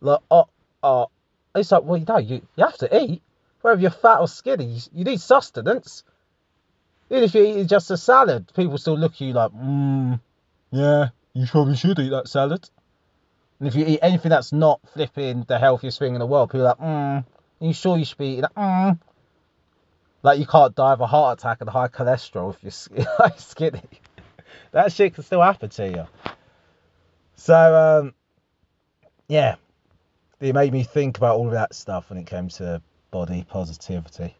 Like, 0.00 0.20
oh, 0.30 0.48
oh. 0.82 1.08
It's 1.54 1.72
like, 1.72 1.84
well, 1.84 1.96
you 1.96 2.04
know, 2.06 2.18
you, 2.18 2.42
you 2.56 2.64
have 2.64 2.76
to 2.78 3.02
eat. 3.02 3.22
Whether 3.62 3.80
you're 3.80 3.90
fat 3.90 4.20
or 4.20 4.28
skinny, 4.28 4.66
you, 4.66 4.80
you 4.94 5.04
need 5.04 5.20
sustenance. 5.20 6.04
Even 7.10 7.24
if 7.24 7.34
you're 7.34 7.44
eating 7.44 7.66
just 7.66 7.90
a 7.90 7.96
salad, 7.96 8.52
people 8.54 8.78
still 8.78 8.98
look 8.98 9.12
at 9.12 9.20
you 9.20 9.32
like, 9.32 9.50
mmm, 9.52 10.20
yeah, 10.70 11.08
you 11.32 11.46
probably 11.46 11.76
should 11.76 11.98
eat 11.98 12.10
that 12.10 12.28
salad. 12.28 12.68
And 13.58 13.68
if 13.68 13.74
you 13.74 13.86
eat 13.86 14.00
anything 14.02 14.30
that's 14.30 14.52
not 14.52 14.80
flipping 14.92 15.44
the 15.48 15.58
healthiest 15.58 15.98
thing 15.98 16.14
in 16.14 16.20
the 16.20 16.26
world, 16.26 16.50
people 16.50 16.66
are 16.66 16.76
like, 16.78 16.78
mmm, 16.78 17.24
are 17.60 17.66
you 17.66 17.72
sure 17.72 17.96
you 17.96 18.04
should 18.04 18.18
be 18.18 18.26
eating 18.26 18.42
that? 18.42 18.54
Mmm. 18.54 18.98
Like 20.22 20.38
you 20.38 20.46
can't 20.46 20.74
die 20.74 20.92
of 20.92 21.00
a 21.00 21.06
heart 21.06 21.38
attack 21.38 21.58
and 21.60 21.70
high 21.70 21.88
cholesterol 21.88 22.54
if 22.62 22.88
you're 22.90 23.30
skinny. 23.36 23.82
that 24.72 24.92
shit 24.92 25.14
can 25.14 25.24
still 25.24 25.42
happen 25.42 25.70
to 25.70 25.88
you. 25.88 26.06
So, 27.36 28.00
um, 28.00 28.14
yeah, 29.28 29.56
it 30.40 30.54
made 30.54 30.72
me 30.72 30.82
think 30.82 31.18
about 31.18 31.36
all 31.36 31.46
of 31.46 31.52
that 31.52 31.74
stuff 31.74 32.10
when 32.10 32.18
it 32.18 32.26
came 32.26 32.48
to 32.48 32.82
body 33.10 33.44
positivity. 33.48 34.34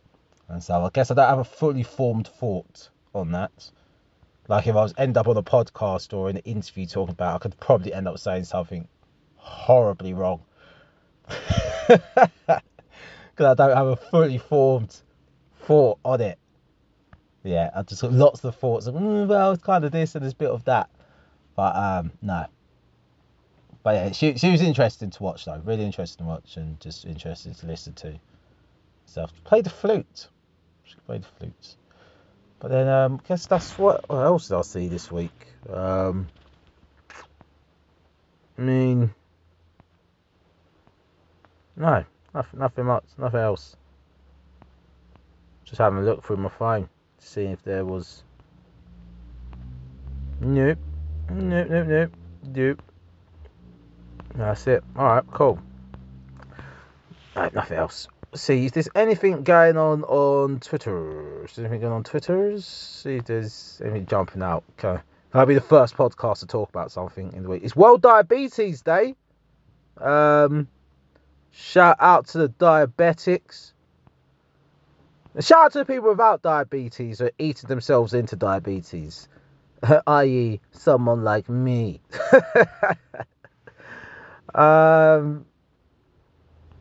And 0.49 0.63
so 0.63 0.83
I 0.85 0.91
guess 0.93 1.11
I 1.11 1.15
don't 1.15 1.29
have 1.29 1.39
a 1.39 1.45
fully 1.45 1.83
formed 1.83 2.27
thought 2.27 2.89
on 3.15 3.33
that. 3.33 3.71
Like 4.49 4.67
if 4.67 4.75
I 4.75 4.83
was 4.83 4.95
end 4.97 5.17
up 5.17 5.29
on 5.29 5.37
a 5.37 5.43
podcast 5.43 6.17
or 6.17 6.31
in 6.31 6.39
an 6.39 6.43
interview 6.45 6.87
talking 6.87 7.13
about, 7.13 7.37
I 7.37 7.39
could 7.39 7.61
probably 7.61 7.93
end 7.93 8.09
up 8.09 8.19
saying 8.19 8.45
something 8.45 8.89
horribly 9.37 10.15
wrong. 10.15 10.43
Because 13.39 13.53
I 13.53 13.55
don't 13.55 13.77
have 13.77 13.87
a 13.87 13.95
fully 13.95 14.39
formed 14.39 15.01
thought 15.69 15.99
on 16.03 16.23
it. 16.23 16.39
Yeah, 17.45 17.71
I 17.77 17.83
just 17.83 18.01
got 18.01 18.13
lots 18.13 18.43
of 18.43 18.57
thoughts 18.57 18.87
of, 18.87 18.95
mm, 18.95 19.27
well, 19.29 19.53
it's 19.53 19.63
kind 19.63 19.85
of 19.85 19.93
this 19.93 20.15
and 20.15 20.25
a 20.25 20.35
bit 20.35 20.51
of 20.51 20.65
that. 20.65 20.89
But 21.57 21.77
um, 21.77 22.13
no, 22.23 22.47
but 23.83 23.95
yeah, 23.95 24.13
she 24.13 24.37
she 24.39 24.51
was 24.51 24.63
interesting 24.63 25.11
to 25.11 25.23
watch 25.23 25.45
though, 25.45 25.61
really 25.65 25.85
interesting 25.85 26.25
to 26.25 26.29
watch 26.29 26.57
and 26.57 26.81
just 26.81 27.05
interesting 27.05 27.55
to 27.55 27.67
listen 27.67 27.93
to. 27.95 28.19
So 29.07 29.27
play 29.45 29.61
the 29.61 29.71
flute. 29.71 30.29
She 30.85 30.95
played 31.07 31.23
the 31.23 31.29
flute. 31.39 31.77
But 32.61 32.71
then 32.71 32.89
um, 32.89 33.21
I 33.23 33.29
guess 33.29 33.47
that's 33.47 33.79
what, 33.79 34.09
what 34.09 34.25
else 34.25 34.49
did 34.49 34.57
I 34.57 34.63
see 34.63 34.89
this 34.89 35.13
week? 35.13 35.47
Um, 35.73 36.29
I 38.57 38.63
mean, 38.63 39.15
no, 41.77 42.05
nothing, 42.35 42.61
nothing 42.61 42.85
much, 42.87 43.05
nothing 43.17 43.41
else. 43.41 43.77
Just 45.69 45.81
having 45.81 45.99
a 45.99 46.03
look 46.03 46.25
through 46.25 46.39
my 46.39 46.49
phone, 46.49 46.89
seeing 47.19 47.51
if 47.51 47.63
there 47.63 47.85
was. 47.85 48.25
Nope, 50.41 50.79
nope, 51.31 51.69
nope, 51.69 51.87
nope, 51.87 52.11
nope. 52.55 52.83
That's 54.35 54.67
it. 54.67 54.83
Alright, 54.97 55.25
cool. 55.31 55.59
Right, 57.37 57.53
nothing 57.53 57.77
else. 57.77 58.09
See 58.35 58.65
if 58.65 58.73
there's 58.73 58.89
anything 58.95 59.43
going 59.43 59.77
on 59.77 60.05
on 60.05 60.61
Twitter. 60.61 61.45
Is 61.45 61.57
there 61.57 61.67
anything 61.67 61.83
going 61.83 61.93
on 61.93 62.03
Twitter? 62.03 62.59
See 62.63 63.17
if 63.17 63.27
there's 63.27 63.83
anything 63.85 64.07
jumping 64.07 64.43
out. 64.43 64.65
Okay. 64.79 65.03
I'll 65.35 65.45
be 65.45 65.55
the 65.55 65.61
first 65.61 65.97
podcast 65.97 66.39
to 66.39 66.47
talk 66.47 66.71
about 66.71 66.91
something 66.93 67.35
in 67.35 67.43
the 67.43 67.49
week. 67.51 67.63
It's 67.63 67.77
World 67.77 68.01
Diabetes 68.01 68.81
Day. 68.81 69.17
Um, 69.99 70.69
shout 71.51 71.99
out 72.01 72.29
to 72.29 72.39
the 72.39 72.49
diabetics. 72.49 73.73
Shout 75.41 75.67
out 75.67 75.73
to 75.73 75.79
the 75.79 75.85
people 75.85 76.11
without 76.11 76.43
diabetes 76.43 77.21
or 77.21 77.31
eating 77.39 77.69
themselves 77.69 78.15
into 78.15 78.37
diabetes, 78.37 79.29
i.e., 80.07 80.61
someone 80.73 81.25
like 81.25 81.49
me. 81.49 82.01
Um, 84.55 85.45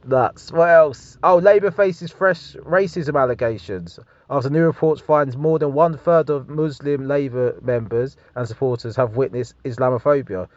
that's 0.05 0.51
what 0.51 0.69
else? 0.69 1.17
Oh, 1.21 1.37
Labour 1.37 1.71
faces 1.71 2.11
fresh 2.11 2.53
racism 2.53 3.19
allegations 3.21 3.99
after 4.29 4.49
new 4.49 4.63
reports 4.63 5.01
finds 5.01 5.35
more 5.35 5.59
than 5.59 5.73
one 5.73 5.97
third 5.97 6.29
of 6.29 6.47
Muslim 6.49 7.07
Labour 7.07 7.59
members 7.61 8.15
and 8.35 8.47
supporters 8.47 8.95
have 8.95 9.17
witnessed 9.17 9.53
Islamophobia. 9.63 10.47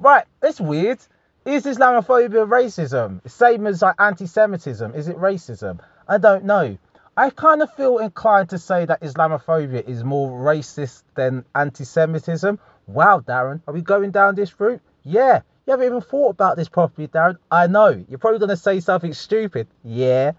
Right, 0.00 0.24
it's 0.42 0.60
weird. 0.60 0.98
Is 1.44 1.64
Islamophobia 1.64 2.46
racism? 2.48 3.26
Same 3.28 3.66
as 3.68 3.80
like 3.80 3.94
anti-Semitism. 3.98 4.94
Is 4.94 5.06
it 5.06 5.16
racism? 5.16 5.78
I 6.08 6.18
don't 6.18 6.44
know. 6.44 6.76
I 7.16 7.30
kind 7.30 7.62
of 7.62 7.72
feel 7.74 7.98
inclined 7.98 8.50
to 8.50 8.58
say 8.58 8.84
that 8.84 9.00
Islamophobia 9.00 9.88
is 9.88 10.04
more 10.04 10.30
racist 10.30 11.02
than 11.14 11.46
anti-Semitism. 11.54 12.58
Wow, 12.86 13.20
Darren, 13.20 13.62
are 13.66 13.72
we 13.72 13.80
going 13.80 14.10
down 14.10 14.34
this 14.34 14.60
route? 14.60 14.82
Yeah, 15.02 15.40
you 15.66 15.70
haven't 15.70 15.86
even 15.86 16.02
thought 16.02 16.30
about 16.30 16.56
this 16.56 16.68
properly, 16.68 17.08
Darren. 17.08 17.38
I 17.50 17.68
know. 17.68 18.04
You're 18.08 18.18
probably 18.18 18.38
going 18.38 18.50
to 18.50 18.56
say 18.56 18.80
something 18.80 19.14
stupid. 19.14 19.66
Yeah. 19.82 20.32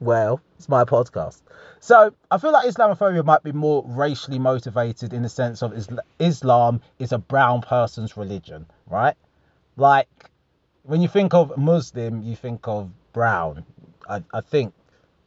Well, 0.00 0.40
it's 0.58 0.68
my 0.68 0.84
podcast. 0.84 1.40
So 1.78 2.12
I 2.30 2.38
feel 2.38 2.52
like 2.52 2.66
Islamophobia 2.66 3.24
might 3.24 3.44
be 3.44 3.52
more 3.52 3.84
racially 3.86 4.40
motivated 4.40 5.12
in 5.12 5.22
the 5.22 5.28
sense 5.28 5.62
of 5.62 5.72
Islam 6.18 6.80
is 6.98 7.12
a 7.12 7.18
brown 7.18 7.62
person's 7.62 8.16
religion, 8.16 8.66
right? 8.88 9.14
Like 9.76 10.08
when 10.82 11.00
you 11.00 11.08
think 11.08 11.32
of 11.32 11.56
Muslim, 11.56 12.22
you 12.22 12.34
think 12.34 12.66
of 12.66 12.90
brown. 13.12 13.64
I, 14.08 14.22
I 14.32 14.40
think 14.40 14.74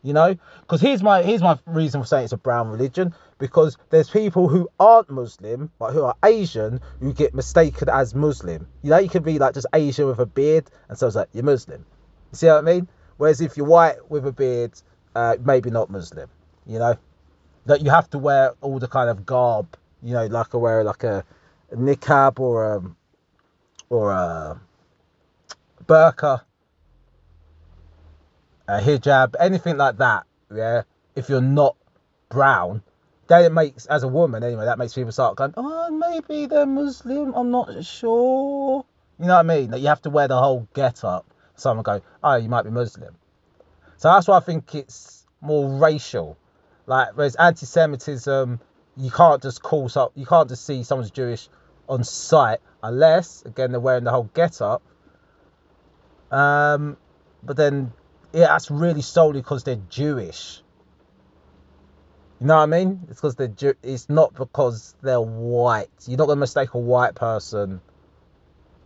you 0.08 0.14
know? 0.14 0.36
Because 0.62 0.80
here's 0.80 1.04
my 1.04 1.22
here's 1.22 1.42
my 1.42 1.60
reason 1.66 2.02
for 2.02 2.08
saying 2.08 2.24
it's 2.24 2.34
a 2.34 2.38
brown 2.38 2.70
religion 2.70 3.14
because 3.38 3.78
there's 3.90 4.10
people 4.10 4.48
who 4.48 4.70
aren't 4.80 5.10
muslim 5.10 5.70
but 5.78 5.92
who 5.92 6.04
are 6.04 6.16
asian 6.24 6.80
who 7.00 7.14
get 7.14 7.36
mistaken 7.36 7.90
as 7.90 8.16
muslim. 8.16 8.68
You 8.82 8.92
know 8.92 8.98
you 9.00 9.10
could 9.10 9.26
be 9.26 9.38
like 9.38 9.54
just 9.54 9.68
asian 9.74 10.08
with 10.08 10.20
a 10.20 10.26
beard 10.26 10.70
and 10.88 10.98
so 10.98 11.08
it's 11.08 11.16
like 11.16 11.30
you're 11.34 11.44
muslim. 11.44 11.86
You 12.32 12.38
see 12.38 12.48
what 12.48 12.58
i 12.58 12.62
mean? 12.62 12.88
Whereas 13.18 13.42
if 13.42 13.58
you're 13.58 13.66
white 13.66 14.10
with 14.10 14.26
a 14.26 14.32
beard 14.32 14.72
uh, 15.14 15.36
maybe 15.44 15.70
not 15.70 15.90
muslim 15.90 16.30
you 16.66 16.80
know? 16.80 16.98
That 17.66 17.82
you 17.82 17.90
have 17.90 18.10
to 18.12 18.18
wear 18.18 18.54
all 18.62 18.80
the 18.80 18.88
kind 18.88 19.10
of 19.10 19.26
garb 19.26 19.76
you 20.02 20.14
know 20.14 20.26
like 20.28 20.56
I 20.56 20.58
wear 20.58 20.84
like 20.84 21.04
a, 21.04 21.26
a 21.72 21.76
niqab 21.76 22.40
or 22.40 22.76
a 22.76 22.82
or 23.90 24.12
a 24.12 24.60
burqa 25.86 26.42
a 28.68 28.80
hijab, 28.80 29.36
anything 29.40 29.78
like 29.78 29.98
that, 29.98 30.26
yeah, 30.54 30.84
if 31.16 31.30
you're 31.30 31.42
not 31.42 31.76
brown, 32.30 32.84
then 33.28 33.46
it 33.46 33.52
makes, 33.52 33.86
as 33.86 34.04
a 34.04 34.08
woman 34.08 34.44
anyway, 34.44 34.66
that 34.66 34.78
makes 34.78 34.94
people 34.94 35.12
start 35.12 35.36
going, 35.36 35.54
oh, 35.58 35.92
maybe 35.92 36.46
they're 36.46 36.66
Muslim, 36.66 37.34
I'm 37.34 37.52
not 37.52 37.84
sure. 37.86 38.86
You 39.20 39.26
know 39.26 39.34
what 39.34 39.40
I 39.40 39.44
mean? 39.44 39.72
That 39.72 39.80
you 39.80 39.88
have 39.88 40.02
to 40.04 40.10
wear 40.10 40.28
the 40.28 40.38
whole 40.38 40.68
get 40.74 41.04
up. 41.04 41.26
Someone 41.56 41.84
go, 41.84 42.02
oh, 42.24 42.36
you 42.36 42.50
might 42.50 42.64
be 42.64 42.70
Muslim. 42.70 43.16
So 43.98 44.10
that's 44.10 44.28
why 44.28 44.38
I 44.38 44.42
think 44.42 44.76
it's 44.76 45.26
more 45.42 45.80
racial 45.80 46.38
Like 46.88 47.10
whereas 47.16 47.36
anti-Semitism, 47.36 48.60
you 48.96 49.12
can't 49.12 49.42
just 49.44 49.62
call 49.62 49.92
up, 49.96 50.14
you 50.16 50.26
can't 50.26 50.50
just 50.50 50.66
see 50.66 50.84
someone's 50.84 51.12
Jewish 51.12 51.50
on 51.88 52.04
sight 52.04 52.60
unless 52.82 53.44
again 53.46 53.72
they're 53.72 53.80
wearing 53.80 54.06
the 54.06 54.12
whole 54.12 54.30
get-up. 54.34 54.82
Um, 56.32 56.98
but 57.44 57.58
then 57.58 57.92
yeah, 58.38 58.48
that's 58.50 58.70
really 58.70 59.02
solely 59.02 59.40
because 59.42 59.64
they're 59.64 59.82
Jewish. 59.90 60.62
You 62.40 62.46
know 62.46 62.58
what 62.58 62.64
I 62.64 62.66
mean? 62.68 63.00
It's 63.10 63.20
because 63.20 63.36
they're 63.36 63.48
Jew- 63.48 63.74
it's 63.82 64.10
not 64.10 64.36
because 64.36 64.94
they're 65.02 65.20
white. 65.20 65.90
You're 66.06 66.20
not 66.20 66.28
gonna 66.28 66.40
mistake 66.40 66.76
a 66.76 66.78
white 66.78 67.16
person 67.16 67.82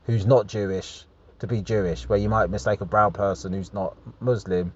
who's 0.06 0.26
not 0.26 0.48
Jewish 0.48 1.04
to 1.40 1.48
be 1.48 1.62
Jewish, 1.62 2.08
where 2.08 2.18
you 2.18 2.30
might 2.30 2.50
mistake 2.50 2.80
a 2.80 2.86
brown 2.86 3.12
person 3.12 3.52
who's 3.52 3.74
not 3.74 3.98
Muslim 4.22 4.72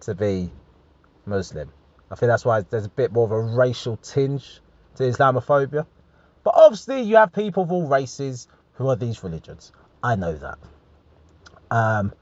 to 0.00 0.16
be 0.16 0.50
Muslim. 1.24 1.70
I 2.10 2.16
think 2.16 2.28
that's 2.28 2.44
why 2.44 2.62
there's 2.62 2.86
a 2.86 2.90
bit 2.90 3.12
more 3.12 3.26
of 3.26 3.30
a 3.30 3.40
racial 3.40 3.98
tinge 3.98 4.60
to 4.96 5.04
Islamophobia. 5.04 5.86
But 6.42 6.54
obviously, 6.56 7.02
you 7.02 7.14
have 7.16 7.32
people 7.32 7.62
of 7.62 7.70
all 7.70 7.86
races 7.86 8.48
who 8.74 8.88
are 8.88 8.96
these 8.96 9.22
religions. 9.22 9.70
I 10.02 10.16
know 10.16 10.34
that. 10.34 10.58
Um, 11.70 12.12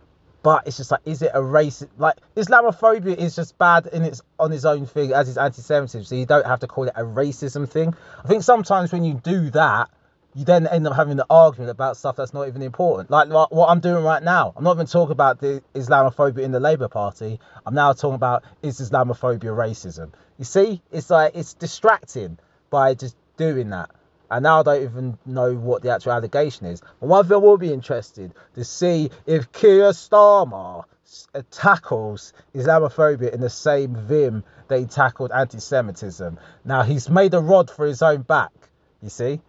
but 0.43 0.67
it's 0.67 0.77
just 0.77 0.91
like, 0.91 1.01
is 1.05 1.23
it 1.23 1.31
a 1.35 1.43
race? 1.43 1.85
Like 1.99 2.17
Islamophobia 2.37 3.17
is 3.17 3.37
just 3.37 3.59
bad 3.59 3.87
in 3.87 4.03
its 4.03 4.23
on 4.39 4.53
its 4.53 4.65
own 4.65 4.87
thing, 4.87 5.13
as 5.13 5.29
is 5.29 5.37
anti-Semitism. 5.37 6.05
So 6.05 6.15
you 6.15 6.27
don't 6.27 6.47
have 6.47 6.61
to 6.61 6.67
call 6.67 6.85
it 6.85 6.95
a 6.97 7.03
racism 7.05 7.69
thing. 7.69 7.95
I 8.25 8.29
think 8.29 8.43
sometimes 8.43 8.93
when 8.93 9.05
you 9.05 9.15
do 9.15 9.51
that, 9.51 9.91
you 10.35 10.45
then 10.45 10.67
end 10.67 10.87
up 10.87 10.95
having 10.95 11.17
the 11.17 11.27
argument 11.29 11.71
about 11.71 11.97
stuff 11.97 12.17
that's 12.17 12.33
not 12.33 12.49
even 12.49 12.63
important. 12.63 13.11
Like 13.11 13.29
what 13.29 13.67
I'm 13.69 13.81
doing 13.81 14.05
right 14.05 14.23
now. 14.23 14.53
I'm 14.57 14.65
not 14.65 14.77
even 14.77 14.87
talking 14.87 15.13
about 15.13 15.41
the 15.41 15.63
Islamophobia 15.75 16.39
in 16.39 16.53
the 16.53 16.61
Labour 16.61 16.89
Party. 16.89 17.41
I'm 17.67 17.75
now 17.75 17.93
talking 17.93 18.15
about 18.15 18.45
is 18.63 18.81
Islamophobia 18.81 19.45
racism. 19.45 20.13
You 20.39 20.45
see, 20.45 20.81
it's 20.91 21.11
like 21.11 21.33
it's 21.35 21.55
distracting 21.55 22.39
by 22.71 22.95
just 22.95 23.17
doing 23.37 23.71
that. 23.71 23.91
And 24.31 24.45
now 24.45 24.61
I 24.61 24.63
don't 24.63 24.83
even 24.83 25.19
know 25.27 25.55
what 25.55 25.83
the 25.83 25.91
actual 25.91 26.13
allegation 26.13 26.67
is. 26.67 26.81
But 27.01 27.09
one 27.09 27.25
thing 27.25 27.35
I 27.35 27.39
will 27.39 27.59
be 27.59 27.73
interested 27.73 28.33
to 28.55 28.65
see 28.65 29.11
if 29.27 29.51
Keir 29.53 29.91
Starmer 29.91 30.85
uh, 31.35 31.43
tackles 31.51 32.33
Islamophobia 32.55 33.33
in 33.33 33.41
the 33.41 33.51
same 33.51 33.97
vim 33.97 34.45
that 34.69 34.79
he 34.79 34.87
tackled 34.87 35.33
anti-Semitism. 35.33 36.39
Now 36.65 36.83
he's 36.83 37.11
made 37.11 37.35
a 37.35 37.41
rod 37.41 37.71
for 37.71 37.87
his 37.87 38.03
own 38.03 38.23
back. 38.23 38.53
You 39.03 39.09
see, 39.09 39.41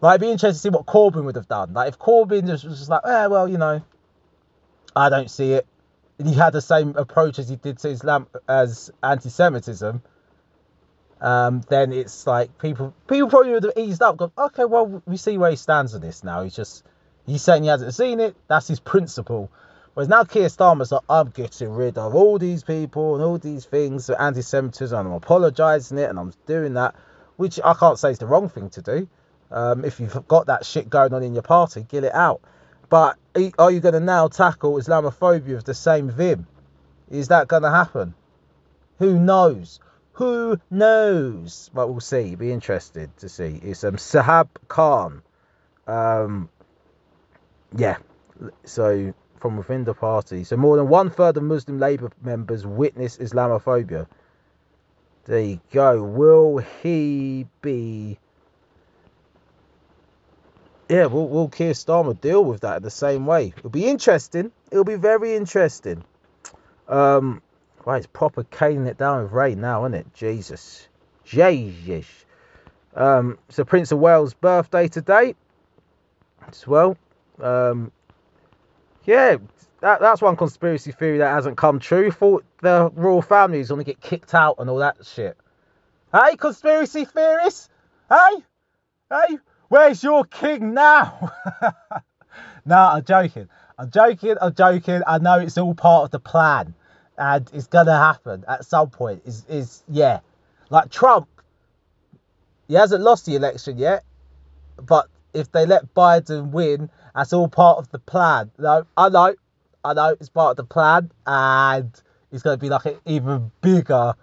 like 0.00 0.14
it'd 0.14 0.26
be 0.26 0.32
interesting 0.32 0.52
to 0.52 0.58
see 0.58 0.68
what 0.70 0.86
Corbyn 0.86 1.24
would 1.24 1.36
have 1.36 1.48
done. 1.48 1.74
Like 1.74 1.88
if 1.88 1.98
Corbyn 1.98 2.48
was 2.48 2.62
just 2.62 2.88
like, 2.88 3.02
eh, 3.04 3.26
well, 3.26 3.48
you 3.48 3.58
know, 3.58 3.82
I 4.94 5.10
don't 5.10 5.30
see 5.30 5.52
it. 5.52 5.66
And 6.18 6.26
he 6.26 6.34
had 6.34 6.54
the 6.54 6.62
same 6.62 6.96
approach 6.96 7.38
as 7.38 7.50
he 7.50 7.56
did 7.56 7.78
to 7.80 7.90
Islam 7.90 8.28
as 8.48 8.90
anti-Semitism 9.02 10.00
um, 11.20 11.62
then 11.68 11.92
it's 11.92 12.26
like 12.26 12.58
people 12.58 12.94
people 13.06 13.28
probably 13.28 13.52
would 13.52 13.64
have 13.64 13.72
eased 13.76 14.02
up. 14.02 14.16
Gone, 14.16 14.32
okay, 14.36 14.64
well 14.64 15.02
we 15.06 15.16
see 15.16 15.38
where 15.38 15.50
he 15.50 15.56
stands 15.56 15.94
on 15.94 16.00
this 16.00 16.22
now. 16.22 16.42
He's 16.42 16.54
just 16.54 16.84
he's 17.26 17.42
saying 17.42 17.62
he 17.62 17.68
hasn't 17.68 17.94
seen 17.94 18.20
it. 18.20 18.36
That's 18.48 18.68
his 18.68 18.80
principle. 18.80 19.50
Whereas 19.94 20.10
now 20.10 20.24
Keir 20.24 20.48
Starmer's 20.48 20.92
like, 20.92 21.00
I'm 21.08 21.30
getting 21.30 21.70
rid 21.70 21.96
of 21.96 22.14
all 22.14 22.38
these 22.38 22.62
people 22.62 23.14
and 23.14 23.24
all 23.24 23.38
these 23.38 23.64
things, 23.64 24.10
anti-Semitism, 24.10 24.98
and 24.98 25.08
I'm 25.08 25.14
apologising 25.14 25.96
it, 25.96 26.10
and 26.10 26.18
I'm 26.18 26.34
doing 26.46 26.74
that, 26.74 26.94
which 27.36 27.58
I 27.64 27.72
can't 27.72 27.98
say 27.98 28.10
is 28.10 28.18
the 28.18 28.26
wrong 28.26 28.50
thing 28.50 28.68
to 28.70 28.82
do. 28.82 29.08
Um, 29.50 29.86
if 29.86 29.98
you've 29.98 30.28
got 30.28 30.48
that 30.48 30.66
shit 30.66 30.90
going 30.90 31.14
on 31.14 31.22
in 31.22 31.32
your 31.32 31.42
party, 31.42 31.86
get 31.88 32.04
it 32.04 32.14
out. 32.14 32.42
But 32.90 33.16
are 33.58 33.70
you 33.70 33.80
going 33.80 33.94
to 33.94 34.00
now 34.00 34.28
tackle 34.28 34.74
Islamophobia 34.74 35.54
with 35.56 35.64
the 35.64 35.72
same 35.72 36.10
vim? 36.10 36.46
Is 37.10 37.28
that 37.28 37.48
going 37.48 37.62
to 37.62 37.70
happen? 37.70 38.14
Who 38.98 39.18
knows? 39.18 39.80
Who 40.16 40.58
knows? 40.70 41.70
But 41.74 41.88
we'll 41.88 42.00
see. 42.00 42.34
Be 42.36 42.50
interested 42.50 43.14
to 43.18 43.28
see. 43.28 43.60
It's 43.62 43.84
um, 43.84 43.96
Shahab 43.96 44.48
Khan. 44.66 45.22
Um, 45.86 46.48
yeah. 47.76 47.98
So 48.64 49.12
from 49.40 49.58
within 49.58 49.84
the 49.84 49.92
party. 49.92 50.44
So 50.44 50.56
more 50.56 50.78
than 50.78 50.88
one 50.88 51.10
third 51.10 51.36
of 51.36 51.42
Muslim 51.42 51.78
Labour 51.78 52.10
members 52.22 52.66
witness 52.66 53.18
Islamophobia. 53.18 54.06
There 55.26 55.40
you 55.40 55.60
go. 55.70 56.02
Will 56.02 56.58
he 56.82 57.46
be? 57.60 58.18
Yeah, 60.88 61.06
will, 61.06 61.28
will 61.28 61.48
Keir 61.48 61.72
Starmer 61.72 62.18
deal 62.18 62.42
with 62.42 62.62
that 62.62 62.78
in 62.78 62.82
the 62.84 62.90
same 62.90 63.26
way? 63.26 63.52
It'll 63.58 63.68
be 63.68 63.86
interesting. 63.86 64.50
It'll 64.70 64.84
be 64.84 64.94
very 64.94 65.36
interesting. 65.36 66.04
Um, 66.88 67.42
Right, 67.86 67.98
it's 67.98 68.08
proper 68.08 68.42
caning 68.42 68.88
it 68.88 68.98
down 68.98 69.22
with 69.22 69.30
rain 69.30 69.60
now, 69.60 69.84
isn't 69.84 69.94
it? 69.94 70.12
Jesus. 70.12 70.88
Jesus. 71.24 72.26
Um, 72.96 73.38
so 73.48 73.64
Prince 73.64 73.92
of 73.92 74.00
Wales' 74.00 74.34
birthday 74.34 74.88
today 74.88 75.36
as 76.48 76.66
well. 76.66 76.96
Um, 77.40 77.92
yeah, 79.04 79.36
that, 79.82 80.00
that's 80.00 80.20
one 80.20 80.34
conspiracy 80.34 80.90
theory 80.90 81.18
that 81.18 81.32
hasn't 81.32 81.56
come 81.56 81.78
true. 81.78 82.10
Thought 82.10 82.44
the 82.60 82.90
royal 82.92 83.22
family 83.22 83.60
is 83.60 83.68
going 83.68 83.84
to 83.84 83.84
get 83.84 84.00
kicked 84.00 84.34
out 84.34 84.56
and 84.58 84.68
all 84.68 84.78
that 84.78 85.06
shit. 85.06 85.36
Hey, 86.12 86.34
conspiracy 86.34 87.04
theorists? 87.04 87.68
Hey? 88.08 88.42
Hey? 89.08 89.38
Where's 89.68 90.02
your 90.02 90.24
king 90.24 90.74
now? 90.74 91.30
nah, 92.66 92.94
I'm 92.94 93.04
joking. 93.04 93.48
I'm 93.78 93.92
joking. 93.92 94.34
I'm 94.40 94.54
joking. 94.54 95.02
I 95.06 95.18
know 95.18 95.38
it's 95.38 95.56
all 95.56 95.74
part 95.74 96.06
of 96.06 96.10
the 96.10 96.18
plan 96.18 96.74
and 97.18 97.48
it's 97.52 97.66
gonna 97.66 97.96
happen 97.96 98.44
at 98.48 98.64
some 98.64 98.90
point. 98.90 99.22
Is 99.24 99.44
is 99.48 99.82
yeah, 99.88 100.20
like 100.70 100.90
Trump, 100.90 101.28
he 102.68 102.74
hasn't 102.74 103.02
lost 103.02 103.26
the 103.26 103.36
election 103.36 103.78
yet, 103.78 104.04
but 104.82 105.08
if 105.32 105.52
they 105.52 105.66
let 105.66 105.94
Biden 105.94 106.50
win, 106.50 106.90
that's 107.14 107.32
all 107.32 107.48
part 107.48 107.78
of 107.78 107.90
the 107.90 107.98
plan. 107.98 108.50
No, 108.58 108.86
I 108.96 109.08
know, 109.08 109.34
I 109.84 109.94
know, 109.94 110.16
it's 110.18 110.28
part 110.28 110.52
of 110.52 110.56
the 110.56 110.64
plan, 110.64 111.10
and 111.26 111.90
it's 112.32 112.42
gonna 112.42 112.56
be 112.56 112.68
like 112.68 112.86
an 112.86 112.98
even 113.04 113.50
bigger 113.60 114.14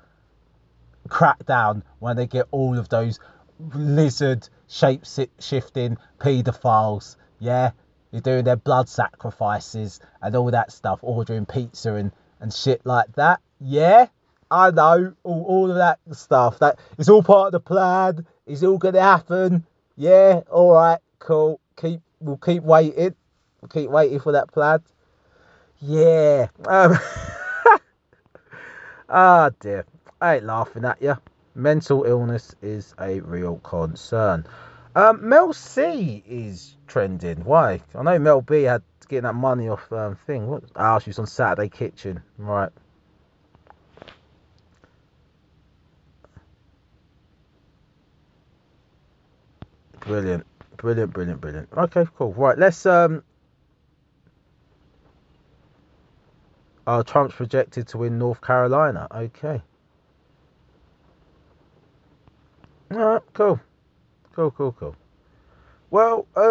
crackdown 1.07 1.83
when 1.99 2.15
they 2.15 2.27
get 2.27 2.47
all 2.51 2.77
of 2.77 2.89
those 2.89 3.19
lizard 3.73 4.47
shape 4.67 5.03
shifting 5.39 5.97
paedophiles. 6.19 7.15
Yeah, 7.39 7.71
you're 8.11 8.21
doing 8.21 8.43
their 8.43 8.55
blood 8.55 8.89
sacrifices 8.89 9.99
and 10.21 10.35
all 10.35 10.51
that 10.51 10.71
stuff, 10.71 10.99
ordering 11.01 11.45
pizza 11.45 11.95
and 11.95 12.11
and 12.43 12.53
shit 12.53 12.85
like 12.85 13.11
that. 13.15 13.39
Yeah, 13.59 14.07
I 14.51 14.69
know 14.69 15.13
all, 15.23 15.43
all 15.47 15.71
of 15.71 15.77
that 15.77 15.99
stuff. 16.11 16.59
That 16.59 16.77
it's 16.99 17.09
all 17.09 17.23
part 17.23 17.47
of 17.47 17.51
the 17.53 17.59
plan. 17.61 18.27
It's 18.45 18.61
all 18.61 18.77
gonna 18.77 19.01
happen. 19.01 19.65
Yeah, 19.95 20.41
all 20.51 20.73
right, 20.73 20.99
cool. 21.17 21.59
Keep 21.77 22.01
we'll 22.19 22.37
keep 22.37 22.61
waiting. 22.61 23.15
We'll 23.61 23.69
keep 23.69 23.89
waiting 23.89 24.19
for 24.19 24.33
that 24.33 24.51
plan. 24.51 24.83
Yeah. 25.79 26.47
Um, 26.67 26.97
ah 29.09 29.49
dear, 29.59 29.85
I 30.21 30.35
ain't 30.35 30.45
laughing 30.45 30.85
at 30.85 31.01
you. 31.01 31.15
Mental 31.55 32.03
illness 32.03 32.55
is 32.61 32.93
a 32.99 33.21
real 33.21 33.57
concern. 33.59 34.45
Um, 34.95 35.27
Mel 35.27 35.53
C 35.53 36.23
is 36.27 36.75
trending. 36.87 37.43
Why? 37.43 37.81
I 37.95 38.03
know 38.03 38.19
Mel 38.19 38.41
B 38.41 38.63
had 38.63 38.83
getting 39.07 39.23
that 39.23 39.33
money 39.33 39.69
off 39.69 39.91
um, 39.91 40.15
thing. 40.15 40.47
What? 40.47 40.63
Oh, 40.75 40.99
she 40.99 41.09
was 41.09 41.19
on 41.19 41.27
Saturday 41.27 41.69
Kitchen. 41.69 42.21
Right. 42.37 42.69
Brilliant. 50.01 50.45
Brilliant, 50.77 51.13
brilliant, 51.13 51.41
brilliant. 51.41 51.69
Okay, 51.75 52.05
cool. 52.17 52.33
Right, 52.33 52.57
let's 52.57 52.85
um 52.85 53.23
Oh, 56.85 57.01
Trump's 57.01 57.33
projected 57.35 57.87
to 57.89 57.97
win 57.97 58.19
North 58.19 58.41
Carolina. 58.41 59.07
Okay. 59.09 59.61
Alright, 62.91 63.21
cool. 63.33 63.59
Cool, 64.33 64.51
cool, 64.51 64.71
cool. 64.73 64.95
Well, 65.91 66.25
uh 66.35 66.43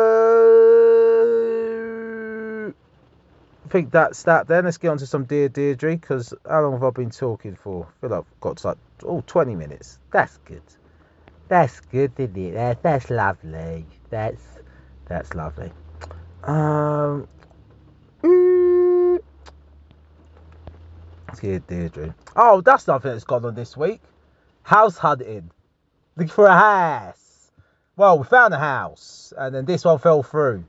I 3.65 3.69
think 3.69 3.91
that's 3.91 4.23
that 4.25 4.47
then. 4.47 4.65
Let's 4.67 4.79
get 4.79 4.89
on 4.89 4.99
to 4.99 5.07
some 5.07 5.25
Dear 5.25 5.49
Deidre, 5.49 6.01
because 6.01 6.35
how 6.49 6.63
long 6.63 6.75
have 6.75 6.85
I 6.85 6.91
been 6.91 7.11
talking 7.11 7.57
for? 7.57 7.87
I 7.87 8.01
feel 8.01 8.11
like 8.11 8.21
I've 8.21 8.41
got 8.41 8.65
like, 8.65 8.77
oh, 9.05 9.25
20 9.27 9.55
minutes. 9.57 9.99
That's 10.13 10.37
good. 10.45 10.63
That's 11.49 11.81
good, 11.81 12.13
isn't 12.19 12.37
it? 12.37 12.53
That's, 12.53 12.81
that's 12.83 13.11
lovely. 13.11 13.87
That's, 14.11 14.43
that's 15.07 15.35
lovely. 15.35 15.73
Um, 16.45 17.27
let's 21.29 21.41
get 21.41 21.67
Deidre. 21.67 22.15
Oh, 22.37 22.61
that's 22.61 22.87
nothing 22.87 23.13
that's 23.13 23.25
gone 23.25 23.45
on 23.45 23.55
this 23.55 23.77
week. 23.77 24.01
House 24.63 24.99
hunting. 24.99 25.51
Looking 26.17 26.31
for 26.31 26.47
a 26.47 26.55
house. 26.57 27.22
Well, 27.95 28.19
we 28.19 28.25
found 28.25 28.55
a 28.55 28.59
house, 28.59 29.35
and 29.37 29.55
then 29.55 29.67
this 29.67 29.85
one 29.85 29.99
fell 29.99 30.23
through 30.23 30.65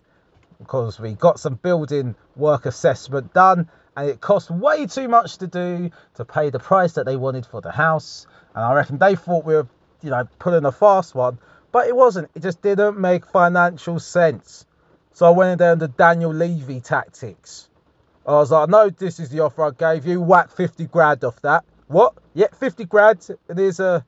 because 0.59 0.99
we 0.99 1.13
got 1.13 1.39
some 1.39 1.55
building 1.55 2.15
work 2.36 2.65
assessment 2.65 3.33
done 3.33 3.69
and 3.95 4.09
it 4.09 4.21
cost 4.21 4.49
way 4.49 4.88
too 4.88 5.07
much 5.07 5.38
to 5.38 5.47
do 5.47 5.91
to 6.15 6.25
pay 6.25 6.49
the 6.49 6.59
price 6.59 6.93
that 6.93 7.05
they 7.05 7.15
wanted 7.15 7.45
for 7.45 7.62
the 7.62 7.71
house 7.71 8.27
And 8.55 8.63
I 8.63 8.73
reckon 8.73 8.97
they 8.97 9.15
thought 9.15 9.45
we 9.45 9.55
were, 9.55 9.67
you 10.01 10.09
know, 10.09 10.27
pulling 10.39 10.65
a 10.65 10.71
fast 10.71 11.15
one, 11.15 11.39
but 11.71 11.88
it 11.88 11.95
wasn't. 11.95 12.29
It 12.36 12.41
just 12.41 12.62
didn't 12.62 12.99
make 12.99 13.25
financial 13.25 13.99
sense. 13.99 14.65
So 15.13 15.25
I 15.25 15.29
went 15.29 15.51
in 15.51 15.57
there 15.59 15.71
under 15.71 15.88
Daniel 15.88 16.33
Levy 16.33 16.81
tactics. 16.81 17.69
I 18.25 18.33
was 18.33 18.51
like, 18.51 18.69
no, 18.69 18.89
this 18.89 19.19
is 19.19 19.29
the 19.29 19.41
offer 19.41 19.65
I 19.65 19.71
gave 19.71 20.05
you. 20.05 20.21
Whack 20.21 20.51
50 20.51 20.86
grand 20.88 21.23
off 21.23 21.41
that. 21.41 21.63
What? 21.88 22.15
Yeah, 22.33 22.47
50 22.59 22.86
grand. 22.86 23.27
It 23.49 23.59
is 23.59 23.79
a, 23.79 24.05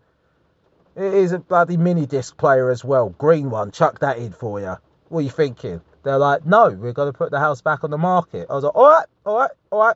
it 0.95 1.13
is 1.13 1.31
a 1.33 1.39
bloody 1.39 1.77
mini 1.77 2.05
disc 2.05 2.37
player 2.37 2.69
as 2.69 2.83
well. 2.83 3.09
Green 3.09 3.49
one. 3.49 3.71
Chuck 3.71 3.99
that 3.99 4.17
in 4.17 4.31
for 4.31 4.59
you. 4.59 4.75
What 5.09 5.19
are 5.19 5.23
you 5.23 5.29
thinking? 5.29 5.81
They're 6.03 6.17
like, 6.17 6.45
no, 6.45 6.69
we're 6.69 6.93
going 6.93 7.11
to 7.11 7.17
put 7.17 7.31
the 7.31 7.39
house 7.39 7.61
back 7.61 7.83
on 7.83 7.89
the 7.89 7.97
market. 7.97 8.47
I 8.49 8.53
was 8.53 8.63
like, 8.63 8.75
all 8.75 8.89
right, 8.89 9.05
all 9.25 9.37
right, 9.37 9.51
all 9.71 9.79
right. 9.79 9.95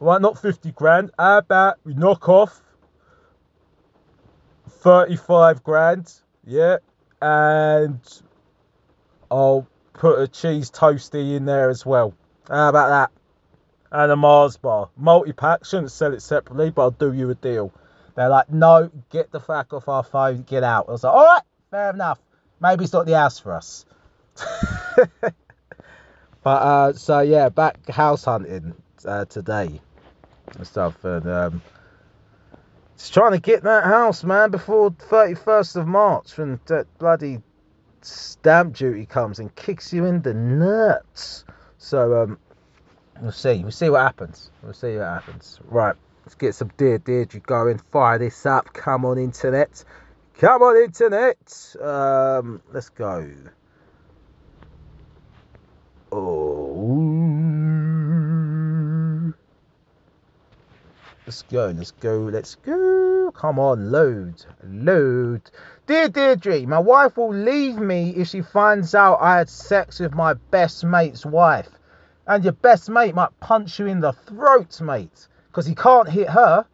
All 0.00 0.08
right, 0.08 0.20
not 0.20 0.40
50 0.40 0.72
grand. 0.72 1.10
How 1.18 1.38
about 1.38 1.78
we 1.84 1.94
knock 1.94 2.28
off 2.28 2.62
35 4.68 5.62
grand? 5.62 6.12
Yeah. 6.46 6.78
And 7.20 8.00
I'll 9.30 9.66
put 9.92 10.18
a 10.20 10.28
cheese 10.28 10.70
toasty 10.70 11.36
in 11.36 11.44
there 11.44 11.68
as 11.68 11.84
well. 11.84 12.14
How 12.48 12.70
about 12.70 12.88
that? 12.88 13.10
And 13.92 14.12
a 14.12 14.16
Mars 14.16 14.56
bar. 14.56 14.88
Multi 14.96 15.32
pack. 15.32 15.64
Shouldn't 15.64 15.90
sell 15.90 16.14
it 16.14 16.22
separately, 16.22 16.70
but 16.70 16.82
I'll 16.82 16.90
do 16.92 17.12
you 17.12 17.28
a 17.28 17.34
deal. 17.34 17.72
They're 18.20 18.28
like, 18.28 18.50
no, 18.50 18.90
get 19.08 19.32
the 19.32 19.40
fuck 19.40 19.72
off 19.72 19.88
our 19.88 20.02
phone, 20.02 20.42
get 20.42 20.62
out. 20.62 20.90
I 20.90 20.92
was 20.92 21.04
like, 21.04 21.14
all 21.14 21.24
right, 21.24 21.42
fair 21.70 21.88
enough. 21.88 22.18
Maybe 22.60 22.84
it's 22.84 22.92
not 22.92 23.06
the 23.06 23.16
house 23.16 23.38
for 23.38 23.54
us. 23.54 23.86
but 25.22 25.30
uh, 26.44 26.92
so 26.92 27.20
yeah, 27.20 27.48
back 27.48 27.88
house 27.88 28.26
hunting 28.26 28.74
uh, 29.06 29.24
today 29.24 29.80
and 30.54 30.66
stuff, 30.66 31.02
and 31.02 31.26
um, 31.30 31.62
just 32.98 33.14
trying 33.14 33.32
to 33.32 33.40
get 33.40 33.62
that 33.62 33.84
house, 33.84 34.22
man, 34.22 34.50
before 34.50 34.90
31st 34.90 35.76
of 35.76 35.86
March 35.86 36.36
when 36.36 36.60
that 36.66 36.86
bloody 36.98 37.40
stamp 38.02 38.76
duty 38.76 39.06
comes 39.06 39.38
and 39.38 39.54
kicks 39.54 39.94
you 39.94 40.04
in 40.04 40.20
the 40.20 40.34
nuts. 40.34 41.46
So 41.78 42.22
um, 42.22 42.38
we'll 43.18 43.32
see. 43.32 43.62
We'll 43.62 43.70
see 43.70 43.88
what 43.88 44.02
happens. 44.02 44.50
We'll 44.62 44.74
see 44.74 44.96
what 44.96 45.06
happens. 45.06 45.58
Right, 45.64 45.96
let's 46.30 46.38
get 46.38 46.54
some 46.54 46.70
Dear 46.76 47.00
Deidre 47.00 47.42
going. 47.42 47.78
Fire 47.90 48.16
this 48.16 48.46
up. 48.46 48.72
Come 48.72 49.04
on, 49.04 49.18
internet. 49.18 49.84
Come 50.38 50.62
on, 50.62 50.76
internet. 50.76 51.74
Um, 51.80 52.62
let's 52.72 52.88
go. 52.90 53.28
Oh. 56.12 56.92
Let's 61.26 61.42
go, 61.42 61.74
let's 61.76 61.90
go, 61.90 62.18
let's 62.20 62.54
go. 62.54 63.32
Come 63.34 63.58
on, 63.58 63.90
load, 63.90 64.44
load. 64.62 65.42
Dear 65.88 66.08
Deidre, 66.08 66.64
my 66.64 66.78
wife 66.78 67.16
will 67.16 67.34
leave 67.34 67.76
me 67.76 68.10
if 68.10 68.28
she 68.28 68.42
finds 68.42 68.94
out 68.94 69.18
I 69.20 69.38
had 69.38 69.48
sex 69.48 69.98
with 69.98 70.14
my 70.14 70.34
best 70.34 70.84
mate's 70.84 71.26
wife. 71.26 71.70
And 72.28 72.44
your 72.44 72.52
best 72.52 72.88
mate 72.88 73.16
might 73.16 73.40
punch 73.40 73.80
you 73.80 73.86
in 73.86 73.98
the 73.98 74.12
throat, 74.12 74.80
mate, 74.80 75.26
because 75.50 75.66
he 75.66 75.74
can't 75.74 76.08
hit 76.08 76.28
her. 76.28 76.64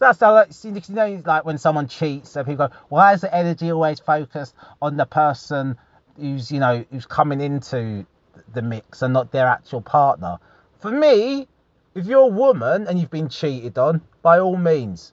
That's 0.00 0.20
how, 0.20 0.32
like, 0.34 0.50
you 0.62 0.80
know, 0.90 1.22
like 1.24 1.44
when 1.44 1.58
someone 1.58 1.88
cheats, 1.88 2.30
so 2.30 2.44
people 2.44 2.68
go, 2.68 2.74
why 2.88 3.14
is 3.14 3.22
the 3.22 3.34
energy 3.34 3.72
always 3.72 3.98
focused 3.98 4.54
on 4.80 4.96
the 4.96 5.06
person 5.06 5.76
who's, 6.18 6.50
you 6.52 6.60
know, 6.60 6.84
who's 6.90 7.06
coming 7.06 7.40
into 7.40 8.06
the 8.52 8.62
mix 8.62 9.02
and 9.02 9.12
not 9.12 9.32
their 9.32 9.46
actual 9.46 9.80
partner. 9.80 10.38
For 10.80 10.90
me, 10.90 11.48
if 11.94 12.06
you're 12.06 12.22
a 12.22 12.26
woman 12.26 12.86
and 12.86 12.98
you've 12.98 13.10
been 13.10 13.28
cheated 13.28 13.78
on, 13.78 14.02
by 14.22 14.38
all 14.38 14.56
means, 14.56 15.12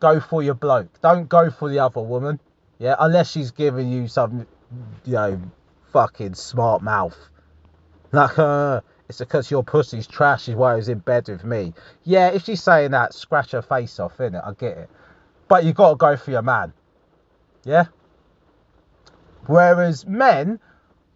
go 0.00 0.20
for 0.20 0.42
your 0.42 0.54
bloke. 0.54 1.00
Don't 1.02 1.28
go 1.28 1.50
for 1.50 1.68
the 1.68 1.80
other 1.80 2.00
woman. 2.00 2.40
Yeah, 2.78 2.96
unless 2.98 3.30
she's 3.30 3.50
giving 3.50 3.90
you 3.90 4.08
some, 4.08 4.46
you 5.04 5.12
know, 5.12 5.40
fucking 5.92 6.34
smart 6.34 6.82
mouth. 6.82 7.16
Like, 8.12 8.38
uh, 8.38 8.80
it's 9.08 9.18
because 9.18 9.50
your 9.50 9.62
pussy's 9.62 10.06
trash 10.06 10.48
is 10.48 10.54
why 10.54 10.76
he's 10.76 10.88
in 10.88 10.98
bed 10.98 11.28
with 11.28 11.44
me. 11.44 11.74
Yeah, 12.04 12.28
if 12.28 12.44
she's 12.44 12.62
saying 12.62 12.92
that, 12.92 13.12
scratch 13.12 13.52
her 13.52 13.62
face 13.62 14.00
off, 14.00 14.16
innit? 14.18 14.46
I 14.46 14.52
get 14.52 14.78
it. 14.78 14.90
But 15.48 15.64
you 15.64 15.72
got 15.72 15.90
to 15.90 15.96
go 15.96 16.16
for 16.16 16.30
your 16.30 16.42
man. 16.42 16.72
Yeah? 17.64 17.86
Whereas 19.46 20.06
men, 20.06 20.58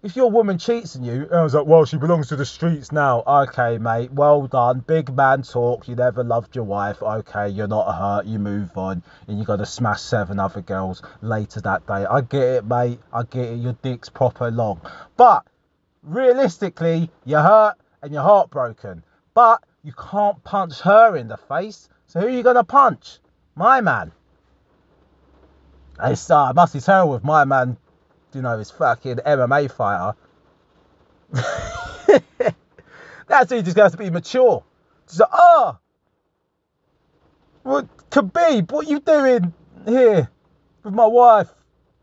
if 0.03 0.17
your 0.17 0.31
woman 0.31 0.59
cheats 0.59 0.97
on 0.97 1.03
you, 1.03 1.29
I 1.33 1.43
was 1.43 1.55
like, 1.55 1.67
well, 1.67 1.87
she 1.87 1.97
belongs 1.97 2.29
to 2.29 2.37
the 2.37 2.45
streets 2.45 2.93
now. 2.93 3.23
Okay, 3.27 3.79
mate, 3.79 4.13
well 4.13 4.47
done. 4.47 4.81
Big 4.87 5.15
man 5.17 5.43
talk. 5.43 5.89
You 5.89 5.97
never 5.97 6.23
loved 6.23 6.55
your 6.55 6.65
wife. 6.65 7.03
Okay, 7.03 7.49
you're 7.49 7.69
not 7.69 7.91
hurt. 7.93 8.27
You 8.27 8.39
move 8.39 8.77
on, 8.77 9.03
and 9.27 9.39
you 9.39 9.45
got 9.45 9.57
to 9.57 9.67
smash 9.67 10.03
seven 10.03 10.39
other 10.39 10.61
girls 10.61 11.03
later 11.23 11.63
that 11.63 11.87
day. 11.87 12.05
I 12.05 12.21
get 12.21 12.43
it, 12.43 12.67
mate. 12.67 13.01
I 13.13 13.23
get 13.23 13.47
it. 13.47 13.57
Your 13.57 13.73
dick's 13.73 14.11
proper 14.11 14.51
long. 14.51 14.83
But 15.17 15.47
realistically, 16.09 17.11
you're 17.25 17.43
hurt 17.43 17.77
and 18.03 18.13
you're 18.13 18.23
heartbroken. 18.23 19.05
But 19.35 19.63
you 19.85 19.93
can't 19.93 20.43
punch 20.45 20.81
her 20.81 21.17
in 21.17 21.29
the 21.29 21.37
face. 21.37 21.89
So 22.07 22.21
who 22.21 22.27
are 22.27 22.31
you 22.31 22.43
going 22.43 22.57
to 22.57 22.65
punch? 22.65 23.19
My 23.55 23.81
man. 23.81 24.13
It's, 26.03 26.31
uh, 26.31 26.53
must 26.53 26.75
be 26.75 26.81
terrible 26.81 27.13
with 27.13 27.25
my 27.25 27.45
man 27.45 27.77
you 28.33 28.43
know, 28.43 28.59
his 28.59 28.71
fucking 28.71 29.17
MMA 29.17 29.71
fighter. 29.71 30.17
That's 33.27 33.53
he 33.53 33.63
just 33.63 33.77
has 33.77 33.93
to 33.93 33.99
be 33.99 34.11
mature. 34.11 34.65
Just 35.07 35.21
like, 35.21 35.29
oh, 35.33 35.79
what, 37.63 37.87
Khabib, 38.11 38.71
what 38.71 38.89
you 38.89 39.01
doing 39.01 39.53
here 39.87 40.31
with 40.83 40.95
my 40.95 41.07
wife? 41.07 41.53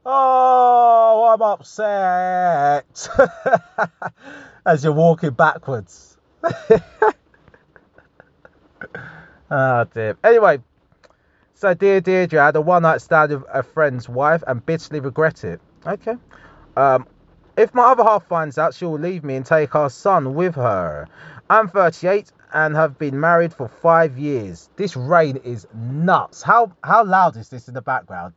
Oh, 0.08 1.34
I'm 1.34 1.42
upset. 1.42 3.10
As 4.66 4.84
you're 4.84 4.94
walking 4.94 5.32
backwards. 5.32 6.18
oh 9.50 9.86
dear. 9.94 10.16
Anyway, 10.24 10.60
so 11.56 11.74
dear 11.74 12.02
Deidre 12.02 12.38
I 12.38 12.46
had 12.48 12.56
a 12.56 12.62
one 12.62 12.84
night 12.84 13.02
stand 13.02 13.32
with 13.32 13.44
a 13.52 13.64
friend's 13.64 14.08
wife 14.08 14.44
and 14.46 14.64
bitterly 14.64 15.00
regret 15.00 15.44
it. 15.44 15.60
Okay. 15.88 16.16
Um, 16.78 17.08
if 17.58 17.74
my 17.74 17.86
other 17.86 18.04
half 18.04 18.28
finds 18.28 18.60
out, 18.60 18.76
she 18.76 18.86
will 18.86 19.00
leave 19.00 19.24
me 19.24 19.36
and 19.36 19.46
take 19.46 19.74
our 19.74 19.90
son 19.90 20.36
with 20.36 20.54
her. 20.56 21.08
I'm 21.50 21.68
38 21.68 22.32
and 22.54 22.76
have 22.76 23.00
been 23.00 23.20
married 23.20 23.54
for 23.54 23.68
five 23.68 24.20
years. 24.20 24.70
This 24.76 24.96
rain 24.96 25.38
is 25.38 25.68
nuts. 25.74 26.44
How 26.44 26.72
how 26.84 27.04
loud 27.04 27.38
is 27.38 27.50
this 27.50 27.68
in 27.68 27.74
the 27.74 27.82
background? 27.82 28.34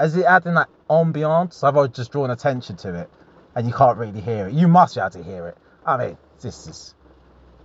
Is 0.00 0.16
it 0.16 0.24
adding 0.24 0.54
that 0.54 0.68
ambiance? 0.88 1.62
I've 1.62 1.76
always 1.76 1.92
just 1.92 2.10
drawn 2.10 2.30
attention 2.30 2.76
to 2.78 2.94
it, 2.94 3.10
and 3.54 3.66
you 3.66 3.72
can't 3.72 3.98
really 3.98 4.20
hear 4.20 4.48
it. 4.48 4.54
You 4.54 4.66
must 4.66 4.94
be 4.94 5.00
able 5.00 5.10
to 5.10 5.22
hear 5.22 5.48
it. 5.48 5.58
I 5.84 5.96
mean, 5.96 6.16
this 6.40 6.66
is 6.66 6.94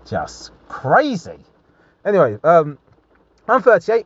just 0.06 0.52
crazy. 0.68 1.40
Anyway, 2.04 2.38
um, 2.44 2.78
I'm 3.48 3.62
38. 3.62 4.06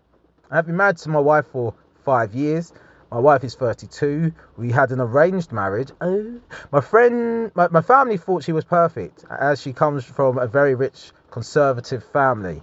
I've 0.52 0.66
been 0.68 0.78
married 0.78 0.98
to 0.98 1.10
my 1.10 1.20
wife 1.20 1.48
for 1.48 1.74
five 2.06 2.34
years. 2.36 2.72
My 3.12 3.20
wife 3.20 3.44
is 3.44 3.56
32. 3.56 4.32
We 4.58 4.72
had 4.72 4.92
an 4.92 5.02
arranged 5.02 5.52
marriage. 5.52 5.90
Oh. 6.00 6.40
My 6.72 6.82
friend, 6.82 7.52
my, 7.56 7.68
my 7.70 7.82
family 7.82 8.18
thought 8.18 8.44
she 8.44 8.52
was 8.52 8.64
perfect, 8.64 9.26
as 9.30 9.60
she 9.60 9.74
comes 9.74 10.06
from 10.06 10.38
a 10.38 10.46
very 10.46 10.76
rich 10.76 11.12
conservative 11.32 12.04
family. 12.04 12.62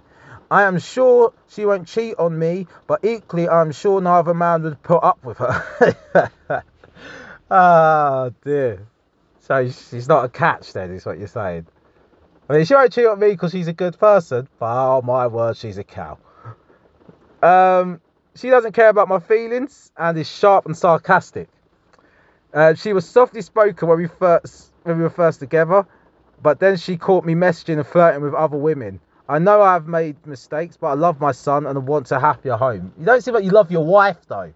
I 0.49 0.63
am 0.63 0.79
sure 0.79 1.33
she 1.49 1.65
won't 1.65 1.87
cheat 1.87 2.15
on 2.17 2.37
me, 2.37 2.67
but 2.87 3.03
equally, 3.03 3.49
I'm 3.49 3.71
sure 3.71 3.99
no 3.99 4.13
other 4.13 4.33
man 4.33 4.63
would 4.63 4.81
put 4.81 5.03
up 5.03 5.23
with 5.23 5.37
her. 5.37 6.31
oh 7.51 8.31
dear. 8.43 8.87
So 9.39 9.69
she's 9.69 10.07
not 10.07 10.25
a 10.25 10.29
catch, 10.29 10.73
then, 10.73 10.91
is 10.91 11.05
what 11.05 11.17
you're 11.17 11.27
saying. 11.27 11.67
I 12.49 12.53
mean, 12.53 12.65
she 12.65 12.73
won't 12.75 12.93
cheat 12.93 13.05
on 13.05 13.19
me 13.19 13.31
because 13.31 13.51
she's 13.51 13.67
a 13.67 13.73
good 13.73 13.99
person, 13.99 14.47
but 14.59 14.67
oh 14.67 15.01
my 15.01 15.27
word, 15.27 15.57
she's 15.57 15.77
a 15.77 15.83
cow. 15.83 16.17
Um, 17.43 17.99
she 18.35 18.49
doesn't 18.49 18.71
care 18.71 18.89
about 18.89 19.09
my 19.09 19.19
feelings 19.19 19.91
and 19.97 20.17
is 20.17 20.29
sharp 20.29 20.65
and 20.65 20.77
sarcastic. 20.77 21.49
Uh, 22.53 22.73
she 22.73 22.93
was 22.93 23.07
softly 23.07 23.41
spoken 23.41 23.87
when 23.87 23.97
we 23.97 24.07
first 24.07 24.71
when 24.83 24.97
we 24.97 25.03
were 25.03 25.09
first 25.09 25.39
together, 25.39 25.85
but 26.41 26.59
then 26.59 26.77
she 26.77 26.95
caught 26.95 27.25
me 27.25 27.35
messaging 27.35 27.77
and 27.77 27.85
flirting 27.85 28.21
with 28.21 28.33
other 28.33 28.57
women. 28.57 29.01
I 29.29 29.39
know 29.39 29.61
I've 29.61 29.87
made 29.87 30.25
mistakes, 30.25 30.77
but 30.77 30.87
I 30.87 30.93
love 30.93 31.19
my 31.19 31.33
son 31.33 31.65
and 31.65 31.77
I 31.77 31.81
want 31.81 32.11
a 32.11 32.19
happier 32.19 32.55
home. 32.55 32.93
You 32.97 33.05
don't 33.05 33.21
seem 33.21 33.33
like 33.33 33.43
you 33.43 33.51
love 33.51 33.71
your 33.71 33.85
wife 33.85 34.17
though. 34.27 34.53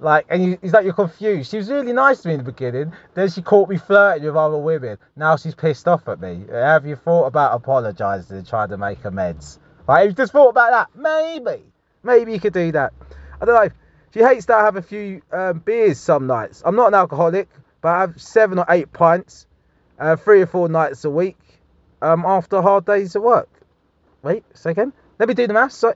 Like, 0.00 0.26
and 0.28 0.44
you, 0.44 0.58
like 0.64 0.84
you're 0.84 0.94
confused. 0.94 1.50
She 1.50 1.58
was 1.58 1.70
really 1.70 1.92
nice 1.92 2.22
to 2.22 2.28
me 2.28 2.34
in 2.34 2.38
the 2.38 2.50
beginning. 2.50 2.92
Then 3.14 3.30
she 3.30 3.42
caught 3.42 3.68
me 3.68 3.76
flirting 3.76 4.24
with 4.24 4.36
other 4.36 4.58
women. 4.58 4.98
Now 5.16 5.36
she's 5.36 5.54
pissed 5.54 5.86
off 5.86 6.08
at 6.08 6.20
me. 6.20 6.44
Have 6.50 6.86
you 6.86 6.96
thought 6.96 7.26
about 7.26 7.54
apologising 7.54 8.38
and 8.38 8.46
trying 8.46 8.70
to 8.70 8.76
make 8.76 9.04
amends? 9.04 9.58
Like, 9.86 10.08
you 10.08 10.12
just 10.12 10.32
thought 10.32 10.48
about 10.48 10.70
that? 10.70 10.98
Maybe. 10.98 11.62
Maybe 12.02 12.32
you 12.32 12.40
could 12.40 12.52
do 12.52 12.72
that. 12.72 12.92
I 13.40 13.44
don't 13.44 13.54
know. 13.54 13.70
She 14.12 14.20
hates 14.20 14.46
that 14.46 14.58
I 14.58 14.64
have 14.64 14.76
a 14.76 14.82
few 14.82 15.22
um, 15.32 15.58
beers 15.58 15.98
some 15.98 16.26
nights. 16.26 16.62
I'm 16.64 16.76
not 16.76 16.88
an 16.88 16.94
alcoholic, 16.94 17.48
but 17.80 17.88
I 17.88 18.00
have 18.00 18.20
seven 18.20 18.58
or 18.58 18.66
eight 18.68 18.92
pints, 18.92 19.46
uh, 19.98 20.16
three 20.16 20.40
or 20.40 20.46
four 20.46 20.68
nights 20.68 21.04
a 21.04 21.10
week 21.10 21.38
um, 22.00 22.24
after 22.24 22.62
hard 22.62 22.84
days 22.84 23.16
at 23.16 23.22
work. 23.22 23.48
Wait 24.24 24.42
a 24.52 24.56
second. 24.56 24.92
Let 25.18 25.28
me 25.28 25.34
do 25.34 25.46
the 25.46 25.52
maths. 25.52 25.76
So 25.76 25.94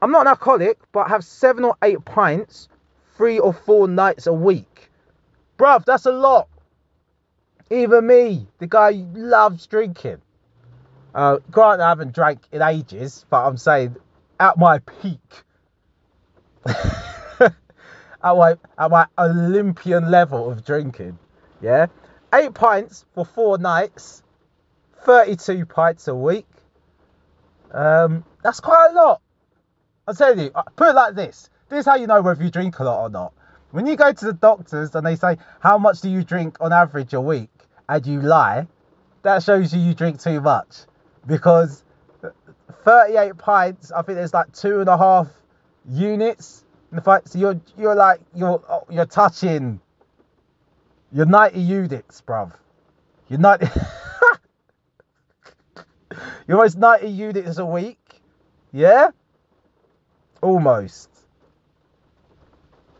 I'm 0.00 0.12
not 0.12 0.22
an 0.22 0.28
alcoholic, 0.28 0.78
but 0.92 1.00
I 1.00 1.08
have 1.08 1.24
seven 1.24 1.64
or 1.64 1.76
eight 1.82 2.04
pints 2.04 2.68
three 3.16 3.40
or 3.40 3.52
four 3.52 3.88
nights 3.88 4.26
a 4.26 4.32
week. 4.32 4.90
Bruv, 5.58 5.84
that's 5.84 6.06
a 6.06 6.12
lot. 6.12 6.48
Even 7.70 8.06
me, 8.06 8.46
the 8.58 8.68
guy 8.68 8.90
loves 9.14 9.66
drinking. 9.66 10.18
Uh, 11.12 11.38
granted, 11.50 11.82
I 11.82 11.88
haven't 11.88 12.14
drank 12.14 12.40
in 12.52 12.62
ages, 12.62 13.26
but 13.30 13.44
I'm 13.44 13.56
saying 13.56 13.96
at 14.38 14.58
my 14.58 14.78
peak, 14.78 15.18
at, 16.66 17.52
my, 18.22 18.56
at 18.78 18.90
my 18.90 19.06
Olympian 19.18 20.10
level 20.10 20.50
of 20.50 20.64
drinking, 20.64 21.18
yeah, 21.60 21.86
eight 22.32 22.54
pints 22.54 23.04
for 23.14 23.24
four 23.24 23.58
nights, 23.58 24.22
32 25.04 25.66
pints 25.66 26.06
a 26.06 26.14
week. 26.14 26.46
Um, 27.76 28.24
that's 28.42 28.60
quite 28.60 28.88
a 28.90 28.94
lot. 28.94 29.20
I'm 30.08 30.16
telling 30.16 30.38
you, 30.40 30.50
uh, 30.54 30.62
put 30.74 30.88
it 30.88 30.94
like 30.94 31.14
this. 31.14 31.50
This 31.68 31.80
is 31.80 31.86
how 31.86 31.96
you 31.96 32.06
know 32.06 32.22
whether 32.22 32.42
you 32.42 32.50
drink 32.50 32.78
a 32.78 32.84
lot 32.84 33.02
or 33.02 33.10
not. 33.10 33.32
When 33.70 33.86
you 33.86 33.96
go 33.96 34.12
to 34.12 34.24
the 34.24 34.32
doctors 34.32 34.94
and 34.94 35.06
they 35.06 35.16
say, 35.16 35.36
How 35.60 35.76
much 35.76 36.00
do 36.00 36.08
you 36.08 36.24
drink 36.24 36.56
on 36.60 36.72
average 36.72 37.12
a 37.12 37.20
week? 37.20 37.50
and 37.88 38.06
you 38.06 38.20
lie, 38.20 38.66
that 39.22 39.42
shows 39.42 39.74
you 39.74 39.80
you 39.80 39.94
drink 39.94 40.20
too 40.20 40.40
much. 40.40 40.82
Because 41.26 41.84
38 42.84 43.36
pints, 43.36 43.92
I 43.92 44.02
think 44.02 44.16
there's 44.16 44.34
like 44.34 44.52
two 44.52 44.80
and 44.80 44.88
a 44.88 44.96
half 44.96 45.28
units. 45.88 46.64
In 46.92 47.00
fact, 47.00 47.30
so 47.30 47.38
you're 47.38 47.60
you're 47.76 47.94
like 47.94 48.20
you're 48.34 48.62
you're 48.90 49.06
touching 49.06 49.80
you're 51.12 51.26
90 51.26 51.60
units, 51.60 52.22
bruv. 52.26 52.52
You're 53.28 53.40
90 53.40 53.66
You're 56.46 56.58
almost 56.58 56.78
90 56.78 57.08
units 57.08 57.58
a 57.58 57.66
week. 57.66 57.98
Yeah? 58.72 59.10
Almost. 60.42 61.10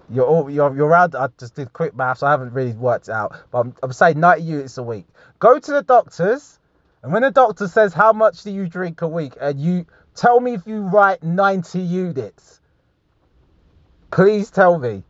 You're 0.08 0.26
all, 0.26 0.48
you're 0.48 0.74
you're 0.76 0.86
around. 0.86 1.16
I 1.16 1.28
just 1.38 1.54
did 1.54 1.72
quick 1.72 1.94
maths. 1.94 2.22
I 2.22 2.30
haven't 2.30 2.52
really 2.52 2.72
worked 2.72 3.08
out, 3.08 3.36
but 3.50 3.58
I'm, 3.58 3.74
I'm 3.82 3.92
saying 3.92 4.20
90 4.20 4.42
units 4.42 4.78
a 4.78 4.82
week. 4.82 5.06
Go 5.40 5.58
to 5.58 5.70
the 5.72 5.82
doctors, 5.82 6.58
and 7.02 7.12
when 7.12 7.22
the 7.22 7.30
doctor 7.30 7.66
says 7.66 7.92
how 7.92 8.12
much 8.12 8.42
do 8.42 8.52
you 8.52 8.68
drink 8.68 9.02
a 9.02 9.08
week, 9.08 9.32
and 9.40 9.60
you 9.60 9.86
tell 10.14 10.38
me 10.40 10.54
if 10.54 10.66
you 10.66 10.80
write 10.80 11.22
90 11.22 11.80
units. 11.80 12.60
Please 14.12 14.50
tell 14.50 14.78
me, 14.78 15.02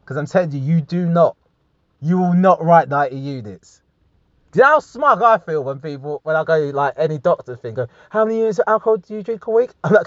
because 0.00 0.18
I'm 0.18 0.26
telling 0.26 0.52
you, 0.52 0.60
you 0.60 0.80
do 0.82 1.06
not. 1.06 1.36
You 2.00 2.18
will 2.18 2.34
not 2.34 2.62
write 2.62 2.88
90 2.88 3.16
units. 3.16 3.81
Do 4.52 4.58
you 4.58 4.64
know 4.64 4.72
how 4.72 4.80
smug 4.80 5.22
I 5.22 5.38
feel 5.38 5.64
when 5.64 5.80
people, 5.80 6.20
when 6.24 6.36
I 6.36 6.44
go 6.44 6.58
like 6.58 6.92
any 6.98 7.16
doctor 7.16 7.56
thing, 7.56 7.72
go, 7.72 7.86
how 8.10 8.26
many 8.26 8.40
units 8.40 8.58
of 8.58 8.64
alcohol 8.68 8.98
do 8.98 9.14
you 9.14 9.22
drink 9.22 9.46
a 9.46 9.50
week? 9.50 9.70
I'm 9.84 9.94
like, 9.94 10.06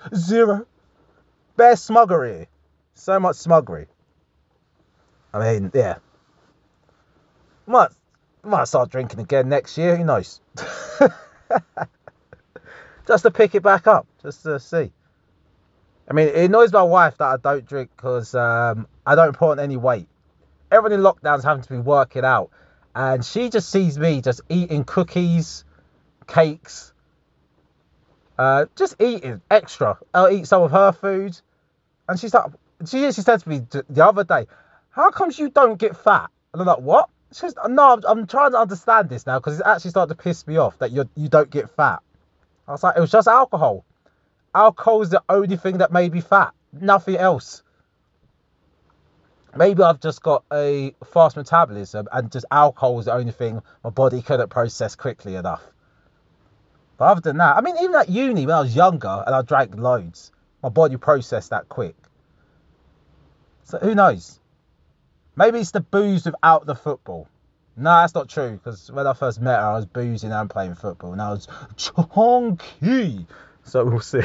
zero. 0.16 0.66
Bare 1.58 1.74
smuggery. 1.74 2.46
So 2.94 3.20
much 3.20 3.36
smuggery. 3.36 3.86
I 5.34 5.40
mean, 5.40 5.70
yeah. 5.74 5.96
Might, 7.66 7.90
might 8.42 8.64
start 8.64 8.90
drinking 8.90 9.20
again 9.20 9.50
next 9.50 9.76
year, 9.76 9.94
who 9.96 10.04
knows? 10.04 10.40
just 13.06 13.24
to 13.24 13.30
pick 13.30 13.54
it 13.54 13.62
back 13.62 13.86
up, 13.86 14.06
just 14.22 14.42
to 14.44 14.58
see. 14.58 14.90
I 16.08 16.14
mean, 16.14 16.28
it 16.28 16.36
annoys 16.36 16.72
my 16.72 16.82
wife 16.82 17.18
that 17.18 17.26
I 17.26 17.36
don't 17.36 17.66
drink 17.66 17.90
because 17.94 18.34
um, 18.34 18.86
I 19.06 19.14
don't 19.14 19.36
put 19.36 19.50
on 19.50 19.60
any 19.60 19.76
weight. 19.76 20.08
Everyone 20.72 20.92
in 20.98 21.00
lockdown's 21.00 21.44
having 21.44 21.62
to 21.62 21.68
be 21.68 21.78
working 21.78 22.24
out 22.24 22.50
and 22.94 23.24
she 23.24 23.50
just 23.50 23.70
sees 23.70 23.98
me 23.98 24.20
just 24.20 24.40
eating 24.48 24.84
cookies, 24.84 25.64
cakes, 26.26 26.92
uh, 28.38 28.66
just 28.76 29.00
eating 29.00 29.40
extra. 29.50 29.98
I'll 30.12 30.30
eat 30.30 30.46
some 30.46 30.62
of 30.62 30.70
her 30.70 30.92
food, 30.92 31.38
and 32.08 32.18
she's 32.18 32.34
like, 32.34 32.50
she 32.86 33.10
she 33.12 33.22
said 33.22 33.40
to 33.40 33.48
me 33.48 33.62
the 33.70 34.04
other 34.04 34.24
day, 34.24 34.46
"How 34.90 35.10
comes 35.10 35.38
you 35.38 35.50
don't 35.50 35.78
get 35.78 35.96
fat?" 35.96 36.30
And 36.52 36.62
I'm 36.62 36.66
like, 36.68 36.80
"What?" 36.80 37.08
She 37.32 37.40
says, 37.40 37.54
"No, 37.68 37.94
I'm, 37.94 38.02
I'm 38.06 38.26
trying 38.26 38.52
to 38.52 38.58
understand 38.58 39.08
this 39.08 39.26
now 39.26 39.38
because 39.38 39.58
it's 39.58 39.66
actually 39.66 39.90
starting 39.90 40.16
to 40.16 40.22
piss 40.22 40.46
me 40.46 40.56
off 40.56 40.78
that 40.78 40.92
you 40.92 41.08
you 41.16 41.28
don't 41.28 41.50
get 41.50 41.70
fat." 41.70 42.00
I 42.68 42.72
was 42.72 42.82
like, 42.82 42.96
"It 42.96 43.00
was 43.00 43.10
just 43.10 43.28
alcohol. 43.28 43.84
Alcohol 44.54 45.02
is 45.02 45.10
the 45.10 45.22
only 45.28 45.56
thing 45.56 45.78
that 45.78 45.92
made 45.92 46.12
me 46.12 46.20
fat. 46.20 46.52
Nothing 46.72 47.16
else." 47.16 47.62
Maybe 49.56 49.82
I've 49.82 50.00
just 50.00 50.22
got 50.22 50.44
a 50.52 50.94
fast 51.12 51.36
metabolism 51.36 52.08
and 52.12 52.30
just 52.30 52.46
alcohol 52.50 52.98
is 52.98 53.06
the 53.06 53.14
only 53.14 53.32
thing 53.32 53.62
my 53.82 53.90
body 53.90 54.22
couldn't 54.22 54.48
process 54.48 54.96
quickly 54.96 55.36
enough. 55.36 55.62
But 56.96 57.06
other 57.06 57.20
than 57.20 57.38
that, 57.38 57.56
I 57.56 57.60
mean, 57.60 57.76
even 57.82 57.94
at 57.96 58.08
uni 58.08 58.46
when 58.46 58.54
I 58.54 58.60
was 58.60 58.74
younger 58.74 59.22
and 59.26 59.34
I 59.34 59.42
drank 59.42 59.76
loads, 59.76 60.32
my 60.62 60.68
body 60.68 60.96
processed 60.96 61.50
that 61.50 61.68
quick. 61.68 61.96
So 63.64 63.78
who 63.78 63.94
knows? 63.94 64.38
Maybe 65.36 65.58
it's 65.58 65.72
the 65.72 65.80
booze 65.80 66.24
without 66.24 66.66
the 66.66 66.74
football. 66.74 67.28
No, 67.76 67.90
that's 67.90 68.14
not 68.14 68.28
true 68.28 68.52
because 68.52 68.90
when 68.92 69.06
I 69.06 69.14
first 69.14 69.40
met 69.40 69.58
her, 69.58 69.66
I 69.66 69.76
was 69.76 69.86
boozing 69.86 70.30
and 70.30 70.48
playing 70.48 70.76
football 70.76 71.12
and 71.12 71.20
I 71.20 71.30
was 71.30 71.48
chunky. 71.76 73.26
So 73.64 73.84
we'll 73.84 74.00
see. 74.00 74.20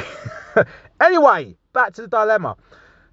anyway, 1.02 1.56
back 1.74 1.94
to 1.94 2.04
the 2.04 2.08
dilemma. 2.08 2.58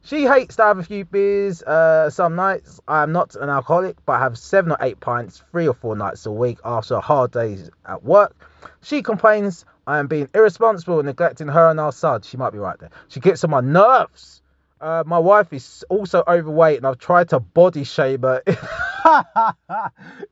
She 0.06 0.24
hates 0.24 0.54
to 0.56 0.62
have 0.62 0.78
a 0.78 0.84
few 0.84 1.04
beers 1.04 1.64
uh, 1.64 2.10
some 2.10 2.36
nights. 2.36 2.80
I 2.86 3.02
am 3.02 3.10
not 3.10 3.34
an 3.34 3.48
alcoholic, 3.48 3.96
but 4.06 4.12
I 4.12 4.18
have 4.20 4.38
seven 4.38 4.70
or 4.70 4.78
eight 4.80 5.00
pints 5.00 5.42
three 5.50 5.66
or 5.66 5.74
four 5.74 5.96
nights 5.96 6.26
a 6.26 6.30
week 6.30 6.58
after 6.64 7.00
hard 7.00 7.32
days 7.32 7.72
at 7.84 8.04
work. 8.04 8.36
She 8.82 9.02
complains 9.02 9.64
I 9.84 9.98
am 9.98 10.06
being 10.06 10.28
irresponsible 10.32 11.00
and 11.00 11.06
neglecting 11.06 11.48
her 11.48 11.70
and 11.70 11.80
our 11.80 11.90
son. 11.90 12.22
She 12.22 12.36
might 12.36 12.50
be 12.50 12.60
right 12.60 12.78
there. 12.78 12.90
She 13.08 13.18
gets 13.18 13.42
on 13.42 13.50
my 13.50 13.60
nerves. 13.60 14.42
Uh, 14.80 15.02
my 15.04 15.18
wife 15.18 15.52
is 15.52 15.84
also 15.88 16.22
overweight, 16.28 16.76
and 16.76 16.86
I've 16.86 16.98
tried 16.98 17.30
to 17.30 17.40
body 17.40 17.82
shame 17.82 18.22
her. 18.22 18.44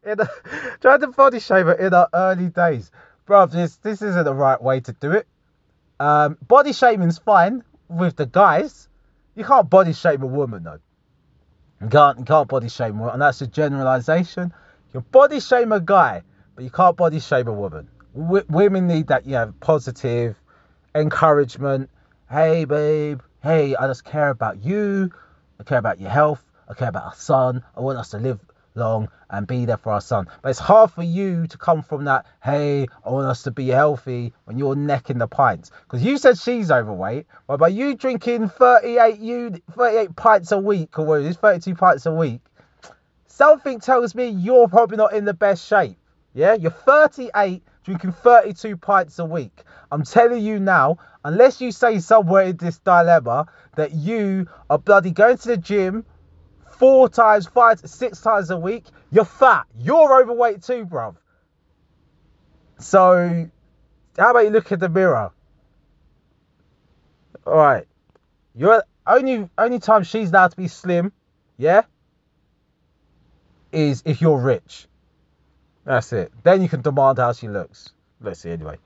in 0.04 0.20
a, 0.20 0.28
tried 0.82 1.00
to 1.00 1.08
body 1.08 1.40
shame 1.40 1.66
her 1.66 1.72
in 1.72 1.92
our 1.92 2.08
early 2.14 2.48
days, 2.48 2.92
bro. 3.26 3.46
This 3.46 3.74
this 3.78 4.02
isn't 4.02 4.24
the 4.24 4.34
right 4.34 4.62
way 4.62 4.78
to 4.78 4.92
do 4.92 5.10
it. 5.10 5.26
Um, 5.98 6.38
body 6.46 6.72
shaming's 6.72 7.18
fine 7.18 7.64
with 7.88 8.14
the 8.14 8.26
guys 8.26 8.88
you 9.34 9.44
can't 9.44 9.68
body 9.68 9.92
shame 9.92 10.22
a 10.22 10.26
woman 10.26 10.64
though. 10.64 10.78
You 11.80 11.88
can't 11.88 12.18
you 12.18 12.24
can't 12.24 12.48
body 12.48 12.68
shame 12.68 12.96
her, 12.98 13.08
and 13.10 13.20
that's 13.20 13.40
a 13.40 13.46
generalization. 13.46 14.52
You 14.88 15.00
can 15.00 15.10
body 15.10 15.40
shame 15.40 15.72
a 15.72 15.80
guy, 15.80 16.22
but 16.54 16.64
you 16.64 16.70
can't 16.70 16.96
body 16.96 17.20
shame 17.20 17.48
a 17.48 17.52
woman. 17.52 17.88
W- 18.16 18.44
women 18.48 18.86
need 18.86 19.08
that, 19.08 19.26
you 19.26 19.32
know, 19.32 19.52
positive 19.60 20.36
encouragement. 20.94 21.90
Hey, 22.30 22.64
babe. 22.64 23.20
Hey, 23.42 23.74
I 23.76 23.86
just 23.86 24.04
care 24.04 24.30
about 24.30 24.64
you. 24.64 25.10
I 25.60 25.64
care 25.64 25.78
about 25.78 26.00
your 26.00 26.10
health. 26.10 26.42
I 26.68 26.74
care 26.74 26.88
about 26.88 27.04
our 27.04 27.14
son. 27.14 27.62
I 27.76 27.80
want 27.80 27.98
us 27.98 28.10
to 28.10 28.18
live 28.18 28.40
long 28.76 29.08
and 29.30 29.46
be 29.46 29.64
there 29.64 29.76
for 29.76 29.92
our 29.92 30.00
son. 30.00 30.26
But 30.42 30.50
it's 30.50 30.58
hard 30.58 30.90
for 30.90 31.02
you 31.02 31.46
to 31.46 31.58
come 31.58 31.82
from 31.82 32.04
that, 32.04 32.26
hey, 32.42 32.86
I 33.04 33.10
want 33.10 33.26
us 33.26 33.44
to 33.44 33.50
be 33.50 33.68
healthy 33.68 34.32
when 34.44 34.58
you're 34.58 34.74
necking 34.74 35.18
the 35.18 35.28
pints. 35.28 35.70
Because 35.82 36.02
you 36.02 36.18
said 36.18 36.38
she's 36.38 36.70
overweight. 36.70 37.26
Well, 37.46 37.58
by 37.58 37.68
you 37.68 37.94
drinking 37.94 38.48
38 38.48 39.20
you 39.20 39.54
38 39.72 40.16
pints 40.16 40.52
a 40.52 40.58
week, 40.58 40.98
or 40.98 41.06
what 41.06 41.20
it 41.20 41.26
is, 41.26 41.36
32 41.36 41.74
pints 41.74 42.06
a 42.06 42.12
week, 42.12 42.40
something 43.26 43.78
tells 43.78 44.14
me 44.14 44.28
you're 44.28 44.68
probably 44.68 44.96
not 44.96 45.12
in 45.12 45.24
the 45.24 45.34
best 45.34 45.66
shape. 45.66 45.96
Yeah, 46.32 46.54
you're 46.54 46.72
38 46.72 47.62
drinking 47.84 48.12
32 48.12 48.76
pints 48.76 49.20
a 49.20 49.24
week. 49.24 49.62
I'm 49.92 50.02
telling 50.02 50.42
you 50.42 50.58
now, 50.58 50.98
unless 51.24 51.60
you 51.60 51.70
say 51.70 52.00
somewhere 52.00 52.46
in 52.46 52.56
this 52.56 52.78
dilemma 52.78 53.46
that 53.76 53.92
you 53.92 54.48
are 54.68 54.78
bloody 54.78 55.12
going 55.12 55.36
to 55.38 55.48
the 55.48 55.56
gym 55.56 56.04
four 56.78 57.08
times, 57.08 57.46
five, 57.46 57.80
six 57.80 58.20
times 58.20 58.50
a 58.50 58.56
week, 58.56 58.84
you're 59.10 59.24
fat. 59.24 59.66
You're 59.78 60.20
overweight 60.22 60.62
too, 60.62 60.86
bruv. 60.86 61.16
So, 62.78 63.48
how 64.18 64.30
about 64.30 64.44
you 64.44 64.50
look 64.50 64.72
at 64.72 64.80
the 64.80 64.88
mirror? 64.88 65.30
All 67.46 67.54
right, 67.54 67.86
you're 68.54 68.82
only 69.06 69.48
only 69.58 69.78
time 69.78 70.02
she's 70.02 70.30
allowed 70.30 70.52
to 70.52 70.56
be 70.56 70.68
slim, 70.68 71.12
yeah, 71.58 71.82
is 73.72 74.02
if 74.04 74.20
you're 74.20 74.38
rich. 74.38 74.88
That's 75.84 76.12
it. 76.12 76.32
Then 76.42 76.62
you 76.62 76.68
can 76.68 76.80
demand 76.80 77.18
how 77.18 77.32
she 77.32 77.48
looks. 77.48 77.92
Let's 78.20 78.40
see 78.40 78.50
anyway. 78.50 78.78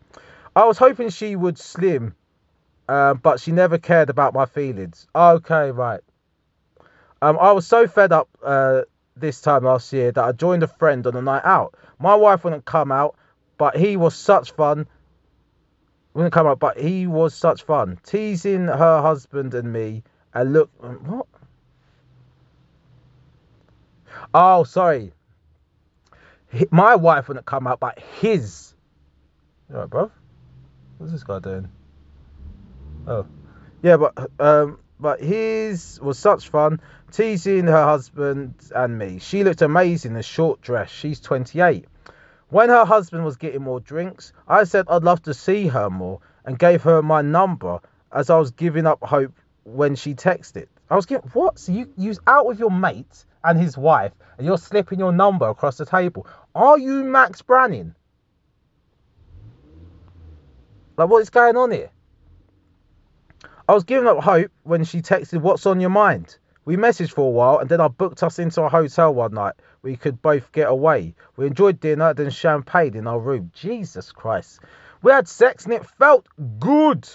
I 0.56 0.64
was 0.64 0.78
hoping 0.78 1.10
she 1.10 1.36
would 1.36 1.56
slim, 1.58 2.16
uh, 2.88 3.14
but 3.14 3.38
she 3.38 3.52
never 3.52 3.78
cared 3.78 4.10
about 4.10 4.34
my 4.34 4.46
feelings. 4.46 5.06
Okay, 5.14 5.70
right. 5.70 6.00
Um, 7.20 7.38
I 7.40 7.52
was 7.52 7.66
so 7.66 7.86
fed 7.88 8.12
up 8.12 8.28
uh, 8.42 8.82
this 9.16 9.40
time 9.40 9.64
last 9.64 9.92
year 9.92 10.12
that 10.12 10.22
I 10.22 10.32
joined 10.32 10.62
a 10.62 10.68
friend 10.68 11.06
on 11.06 11.16
a 11.16 11.22
night 11.22 11.42
out. 11.44 11.74
My 11.98 12.14
wife 12.14 12.44
wouldn't 12.44 12.64
come 12.64 12.92
out, 12.92 13.16
but 13.56 13.76
he 13.76 13.96
was 13.96 14.14
such 14.14 14.52
fun. 14.52 14.86
Wouldn't 16.14 16.32
come 16.32 16.46
out, 16.46 16.58
but 16.58 16.78
he 16.78 17.06
was 17.06 17.34
such 17.34 17.64
fun, 17.64 17.98
teasing 18.04 18.66
her 18.66 19.02
husband 19.02 19.54
and 19.54 19.72
me. 19.72 20.04
And 20.34 20.52
look, 20.52 20.70
um, 20.82 20.96
what? 21.06 21.26
Oh, 24.32 24.64
sorry. 24.64 25.12
My 26.70 26.96
wife 26.96 27.28
wouldn't 27.28 27.46
come 27.46 27.66
out, 27.66 27.80
but 27.80 27.98
his. 28.20 28.74
All 29.72 29.80
right, 29.80 29.90
bro. 29.90 30.10
What's 30.98 31.12
this 31.12 31.24
guy 31.24 31.38
doing? 31.40 31.68
Oh, 33.06 33.26
Yeah, 33.82 33.96
but 33.96 34.30
um, 34.40 34.78
but 35.00 35.20
his 35.20 36.00
was 36.02 36.18
such 36.18 36.48
fun 36.48 36.80
teasing 37.12 37.66
her 37.66 37.84
husband 37.84 38.54
and 38.74 38.98
me. 38.98 39.18
She 39.18 39.44
looked 39.44 39.62
amazing 39.62 40.12
in 40.12 40.18
a 40.18 40.22
short 40.22 40.60
dress. 40.60 40.90
She's 40.90 41.20
28. 41.20 41.86
When 42.50 42.68
her 42.70 42.84
husband 42.84 43.24
was 43.24 43.36
getting 43.36 43.62
more 43.62 43.80
drinks, 43.80 44.32
I 44.46 44.64
said 44.64 44.86
I'd 44.88 45.04
love 45.04 45.22
to 45.22 45.34
see 45.34 45.66
her 45.68 45.90
more 45.90 46.20
and 46.44 46.58
gave 46.58 46.82
her 46.82 47.02
my 47.02 47.22
number 47.22 47.80
as 48.12 48.30
I 48.30 48.38
was 48.38 48.50
giving 48.50 48.86
up 48.86 49.02
hope 49.02 49.32
when 49.64 49.94
she 49.94 50.14
texted. 50.14 50.66
I 50.90 50.96
was 50.96 51.06
getting 51.06 51.28
what? 51.30 51.58
So 51.58 51.72
you 51.72 51.92
you 51.96 52.14
out 52.26 52.46
with 52.46 52.58
your 52.58 52.70
mate 52.70 53.24
and 53.44 53.58
his 53.60 53.76
wife 53.76 54.12
and 54.38 54.46
you're 54.46 54.58
slipping 54.58 54.98
your 54.98 55.12
number 55.12 55.48
across 55.48 55.76
the 55.76 55.84
table. 55.84 56.26
Are 56.54 56.78
you 56.78 57.04
Max 57.04 57.42
Branning? 57.42 57.94
Like 60.96 61.08
what 61.08 61.20
is 61.20 61.30
going 61.30 61.56
on 61.56 61.70
here? 61.70 61.90
I 63.68 63.74
was 63.74 63.84
giving 63.84 64.08
up 64.08 64.20
hope 64.20 64.50
when 64.62 64.82
she 64.84 65.02
texted, 65.02 65.42
What's 65.42 65.66
on 65.66 65.78
your 65.78 65.90
mind? 65.90 66.38
We 66.64 66.76
messaged 66.76 67.12
for 67.12 67.26
a 67.26 67.30
while 67.30 67.58
and 67.58 67.68
then 67.68 67.82
I 67.82 67.88
booked 67.88 68.22
us 68.22 68.38
into 68.38 68.62
a 68.62 68.68
hotel 68.70 69.12
one 69.12 69.34
night. 69.34 69.56
We 69.82 69.94
could 69.94 70.22
both 70.22 70.50
get 70.52 70.68
away. 70.68 71.14
We 71.36 71.46
enjoyed 71.46 71.78
dinner, 71.78 72.14
then 72.14 72.30
champagne 72.30 72.96
in 72.96 73.06
our 73.06 73.20
room. 73.20 73.50
Jesus 73.54 74.10
Christ. 74.10 74.60
We 75.02 75.12
had 75.12 75.28
sex 75.28 75.66
and 75.66 75.74
it 75.74 75.84
felt 75.84 76.26
good. 76.58 77.08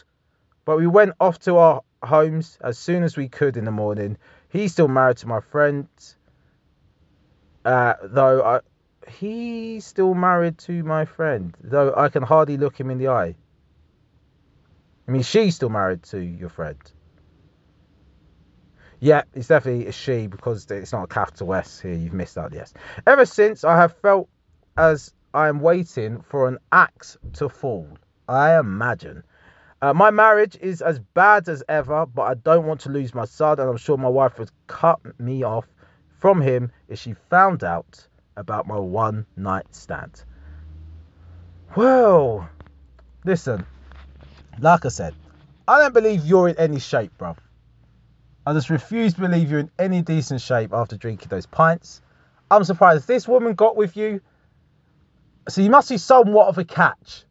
But 0.66 0.78
we 0.78 0.86
went 0.86 1.14
off 1.20 1.40
to 1.40 1.58
our 1.58 1.82
homes 2.04 2.60
as 2.62 2.78
soon 2.78 3.02
as 3.02 3.18
we 3.18 3.30
could 3.30 3.58
in 3.58 3.66
the 3.66 3.72
morning. 3.72 4.18
He's 4.50 4.74
still 4.74 4.88
married 4.88 5.18
to 5.18 5.28
my 5.28 5.40
friend. 5.40 5.88
Uh, 7.66 7.96
though 8.04 8.44
I, 8.44 8.60
he's 9.10 9.86
still 9.86 10.14
married 10.14 10.60
to 10.60 10.84
my 10.84 11.06
friend, 11.06 11.58
though 11.64 11.96
I 11.96 12.10
can 12.10 12.22
hardly 12.22 12.58
look 12.58 12.80
him 12.80 12.92
in 12.92 13.00
the 13.00 13.08
eye. 13.08 13.36
I 15.08 15.12
mean, 15.12 15.22
she's 15.22 15.56
still 15.56 15.70
married 15.70 16.04
to 16.04 16.20
your 16.20 16.50
friend. 16.50 16.78
Yeah, 19.00 19.24
it's 19.34 19.48
definitely 19.48 19.88
a 19.88 19.92
she 19.92 20.28
because 20.28 20.66
it's 20.72 20.94
not 20.94 21.04
a 21.04 21.08
capital 21.08 21.54
S 21.54 21.82
here. 21.82 21.94
You've 21.94 22.14
missed 22.14 22.38
out 22.38 22.52
the 22.52 22.62
S. 22.62 22.74
Ever 23.06 23.26
since, 23.26 23.66
I 23.66 23.76
have 23.76 23.98
felt 23.98 24.30
as 24.78 25.14
I 25.34 25.50
am 25.50 25.60
waiting 25.60 26.22
for 26.22 26.48
an 26.48 26.58
axe 26.72 27.18
to 27.34 27.50
fall. 27.50 27.88
I 28.30 28.58
imagine. 28.58 29.24
Uh, 29.82 29.94
my 29.94 30.10
marriage 30.10 30.58
is 30.62 30.82
as 30.82 31.00
bad 31.00 31.50
as 31.50 31.62
ever, 31.68 32.06
but 32.06 32.22
I 32.22 32.36
don't 32.36 32.66
want 32.66 32.80
to 32.82 32.90
lose 32.90 33.14
my 33.14 33.26
son, 33.26 33.60
and 33.60 33.70
I'm 33.70 33.76
sure 33.76 33.98
my 33.98 34.08
wife 34.08 34.40
would 34.40 34.52
cut 34.68 35.02
me 35.20 35.44
off 35.44 35.68
from 36.20 36.40
him 36.40 36.72
if 36.88 37.00
she 37.00 37.14
found 37.30 37.66
out 37.66 38.08
about 38.38 38.66
my 38.66 38.80
one 38.80 39.26
night 39.36 39.66
stand. 39.76 40.24
Well, 41.76 42.48
listen, 43.26 43.66
like 44.60 44.86
I 44.86 44.90
said, 44.90 45.14
I 45.68 45.80
don't 45.80 45.94
believe 45.94 46.26
you're 46.26 46.50
in 46.50 46.58
any 46.58 46.80
shape, 46.80 47.12
bruv. 47.18 47.38
I 48.46 48.54
just 48.54 48.70
refuse 48.70 49.14
to 49.14 49.22
believe 49.22 49.50
you're 49.50 49.62
in 49.62 49.72
any 49.80 50.02
decent 50.02 50.42
shape 50.42 50.74
after 50.74 50.98
drinking 50.98 51.30
those 51.30 51.46
pints. 51.46 52.02
I'm 52.52 52.64
surprised 52.64 53.08
this 53.08 53.28
woman 53.28 53.54
got 53.54 53.76
with 53.78 53.96
you. 53.96 54.22
So 55.48 55.62
you 55.62 55.70
must 55.70 55.90
be 55.90 55.98
somewhat 55.98 56.48
of 56.48 56.58
a 56.58 56.66
catch. 56.66 57.24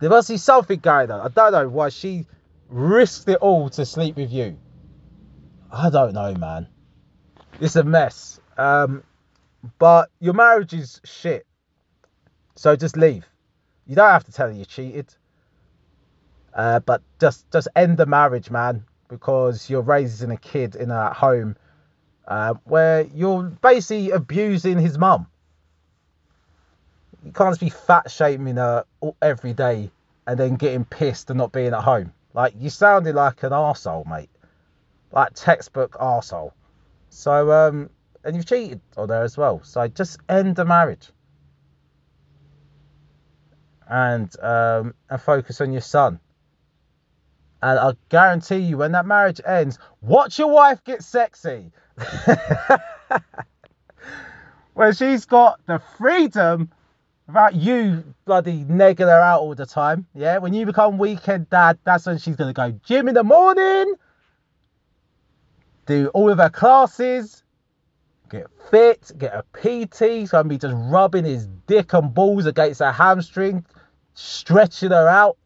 There 0.00 0.10
must 0.10 0.28
be 0.28 0.38
something 0.38 0.80
going 0.80 1.10
on. 1.10 1.20
I 1.20 1.28
don't 1.28 1.52
know 1.52 1.68
why 1.68 1.90
she 1.90 2.26
risked 2.68 3.28
it 3.28 3.36
all 3.36 3.68
to 3.70 3.84
sleep 3.84 4.16
with 4.16 4.32
you. 4.32 4.58
I 5.70 5.90
don't 5.90 6.14
know, 6.14 6.34
man. 6.34 6.66
It's 7.60 7.76
a 7.76 7.84
mess. 7.84 8.40
Um, 8.58 9.04
but 9.78 10.10
your 10.20 10.34
marriage 10.34 10.72
is 10.72 11.00
shit. 11.04 11.46
So 12.56 12.74
just 12.76 12.96
leave. 12.96 13.24
You 13.86 13.96
don't 13.96 14.10
have 14.10 14.24
to 14.24 14.32
tell 14.32 14.48
her 14.48 14.54
you 14.54 14.64
cheated. 14.64 15.14
Uh, 16.54 16.80
but 16.80 17.02
just 17.20 17.50
just 17.50 17.68
end 17.74 17.96
the 17.96 18.06
marriage, 18.06 18.50
man, 18.50 18.84
because 19.08 19.70
you're 19.70 19.82
raising 19.82 20.30
a 20.30 20.36
kid 20.36 20.74
in 20.74 20.90
a 20.90 21.12
home 21.12 21.56
uh, 22.26 22.54
where 22.64 23.02
you're 23.14 23.42
basically 23.42 24.10
abusing 24.10 24.78
his 24.78 24.98
mum. 24.98 25.26
You 27.24 27.32
can't 27.32 27.58
be 27.58 27.70
fat 27.70 28.10
shaming 28.10 28.56
her 28.56 28.84
every 29.20 29.52
day 29.52 29.90
and 30.26 30.38
then 30.38 30.56
getting 30.56 30.84
pissed 30.84 31.30
and 31.30 31.38
not 31.38 31.52
being 31.52 31.72
at 31.72 31.82
home. 31.82 32.12
Like 32.34 32.54
you 32.58 32.70
sounded 32.70 33.14
like 33.14 33.42
an 33.42 33.50
arsehole, 33.50 34.06
mate. 34.08 34.30
Like 35.12 35.32
textbook 35.34 35.92
arsehole. 35.92 36.52
So 37.10 37.52
um 37.52 37.90
and 38.24 38.36
you've 38.36 38.46
cheated 38.46 38.80
on 38.96 39.08
her 39.08 39.22
as 39.22 39.36
well. 39.36 39.60
So 39.62 39.86
just 39.88 40.18
end 40.28 40.56
the 40.56 40.64
marriage. 40.64 41.10
And 43.88 44.34
um 44.40 44.94
and 45.10 45.20
focus 45.20 45.60
on 45.60 45.72
your 45.72 45.82
son. 45.82 46.18
And 47.62 47.78
I 47.78 47.92
guarantee 48.08 48.58
you, 48.58 48.78
when 48.78 48.92
that 48.92 49.06
marriage 49.06 49.40
ends, 49.46 49.78
watch 50.00 50.38
your 50.38 50.48
wife 50.48 50.82
get 50.82 51.02
sexy. 51.02 51.70
when 54.74 54.92
she's 54.92 55.24
got 55.24 55.64
the 55.66 55.80
freedom 55.96 56.70
without 57.28 57.54
you 57.54 58.02
bloody 58.24 58.64
negging 58.64 59.06
her 59.06 59.20
out 59.20 59.40
all 59.40 59.54
the 59.54 59.66
time. 59.66 60.06
Yeah, 60.12 60.38
when 60.38 60.52
you 60.54 60.66
become 60.66 60.98
weekend 60.98 61.48
dad, 61.50 61.78
that's 61.84 62.04
when 62.06 62.18
she's 62.18 62.34
gonna 62.36 62.52
go 62.52 62.72
gym 62.84 63.06
in 63.06 63.14
the 63.14 63.22
morning, 63.22 63.94
do 65.86 66.08
all 66.08 66.30
of 66.30 66.38
her 66.38 66.50
classes, 66.50 67.44
get 68.28 68.48
fit, 68.70 69.12
get 69.18 69.34
a 69.34 69.44
PT. 69.52 69.98
She's 69.98 70.30
gonna 70.30 70.48
be 70.48 70.58
just 70.58 70.74
rubbing 70.76 71.24
his 71.24 71.46
dick 71.68 71.92
and 71.92 72.12
balls 72.12 72.46
against 72.46 72.80
her 72.80 72.92
hamstring, 72.92 73.64
stretching 74.14 74.90
her 74.90 75.08
out. 75.08 75.36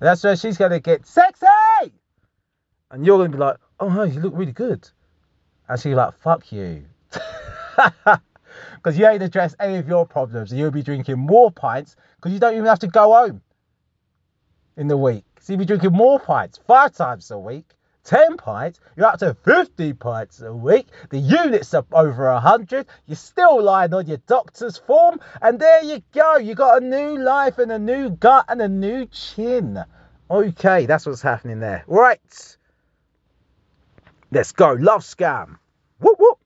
That's 0.00 0.22
where 0.22 0.36
she's 0.36 0.56
to 0.58 0.80
get 0.80 1.06
sexy. 1.06 1.46
And 2.90 3.04
you're 3.04 3.18
to 3.22 3.28
be 3.28 3.36
like, 3.38 3.56
oh, 3.80 3.90
hey, 3.90 4.12
you 4.12 4.20
look 4.20 4.32
really 4.36 4.52
good. 4.52 4.88
And 5.68 5.78
she's 5.78 5.94
like, 5.94 6.16
fuck 6.18 6.50
you. 6.52 6.84
Because 8.74 8.98
you 8.98 9.06
ain't 9.06 9.22
addressed 9.22 9.56
any 9.60 9.76
of 9.76 9.88
your 9.88 10.06
problems. 10.06 10.50
And 10.50 10.60
you'll 10.60 10.70
be 10.70 10.82
drinking 10.82 11.18
more 11.18 11.50
pints 11.50 11.96
because 12.16 12.32
you 12.32 12.38
don't 12.38 12.54
even 12.54 12.66
have 12.66 12.78
to 12.80 12.86
go 12.86 13.12
home 13.12 13.40
in 14.76 14.88
the 14.88 14.96
week. 14.96 15.24
So 15.40 15.52
you'll 15.52 15.60
be 15.60 15.64
drinking 15.66 15.92
more 15.92 16.18
pints 16.18 16.58
five 16.66 16.92
times 16.92 17.30
a 17.30 17.38
week. 17.38 17.66
10 18.08 18.38
pints, 18.38 18.80
you're 18.96 19.04
up 19.04 19.18
to 19.18 19.34
50 19.34 19.92
pints 19.92 20.40
a 20.40 20.50
week, 20.50 20.86
the 21.10 21.18
units 21.18 21.74
are 21.74 21.84
over 21.92 22.32
100, 22.32 22.86
you're 23.06 23.16
still 23.16 23.62
lying 23.62 23.92
on 23.92 24.06
your 24.06 24.16
doctor's 24.26 24.78
form, 24.78 25.20
and 25.42 25.60
there 25.60 25.84
you 25.84 26.02
go, 26.14 26.38
you 26.38 26.54
got 26.54 26.82
a 26.82 26.86
new 26.86 27.18
life 27.18 27.58
and 27.58 27.70
a 27.70 27.78
new 27.78 28.08
gut 28.08 28.46
and 28.48 28.62
a 28.62 28.68
new 28.68 29.04
chin. 29.04 29.84
Okay, 30.30 30.86
that's 30.86 31.04
what's 31.04 31.20
happening 31.20 31.60
there. 31.60 31.84
Right, 31.86 32.56
let's 34.30 34.52
go. 34.52 34.72
Love 34.72 35.02
scam. 35.02 35.58
Whoop 36.00 36.18
whoop. 36.18 36.38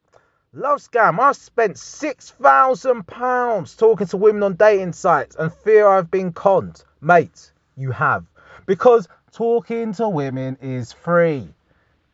Love 0.53 0.81
scam. 0.81 1.21
I 1.21 1.31
spent 1.31 1.77
£6,000 1.77 3.79
talking 3.79 4.09
to 4.09 4.17
women 4.17 4.43
on 4.43 4.55
dating 4.55 4.95
sites 4.95 5.37
and 5.37 5.53
fear 5.53 5.87
I've 5.87 6.11
been 6.11 6.33
conned. 6.33 6.83
Mate, 7.01 7.53
you 7.77 7.93
have. 7.93 8.25
Because 8.67 9.07
talking 9.33 9.95
to 9.95 10.09
women 10.09 10.59
is 10.61 10.93
free. 10.93 11.49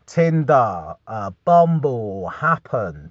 Tinder, 0.07 0.95
uh, 1.07 1.31
Bumble, 1.45 2.33
Happn. 2.35 3.11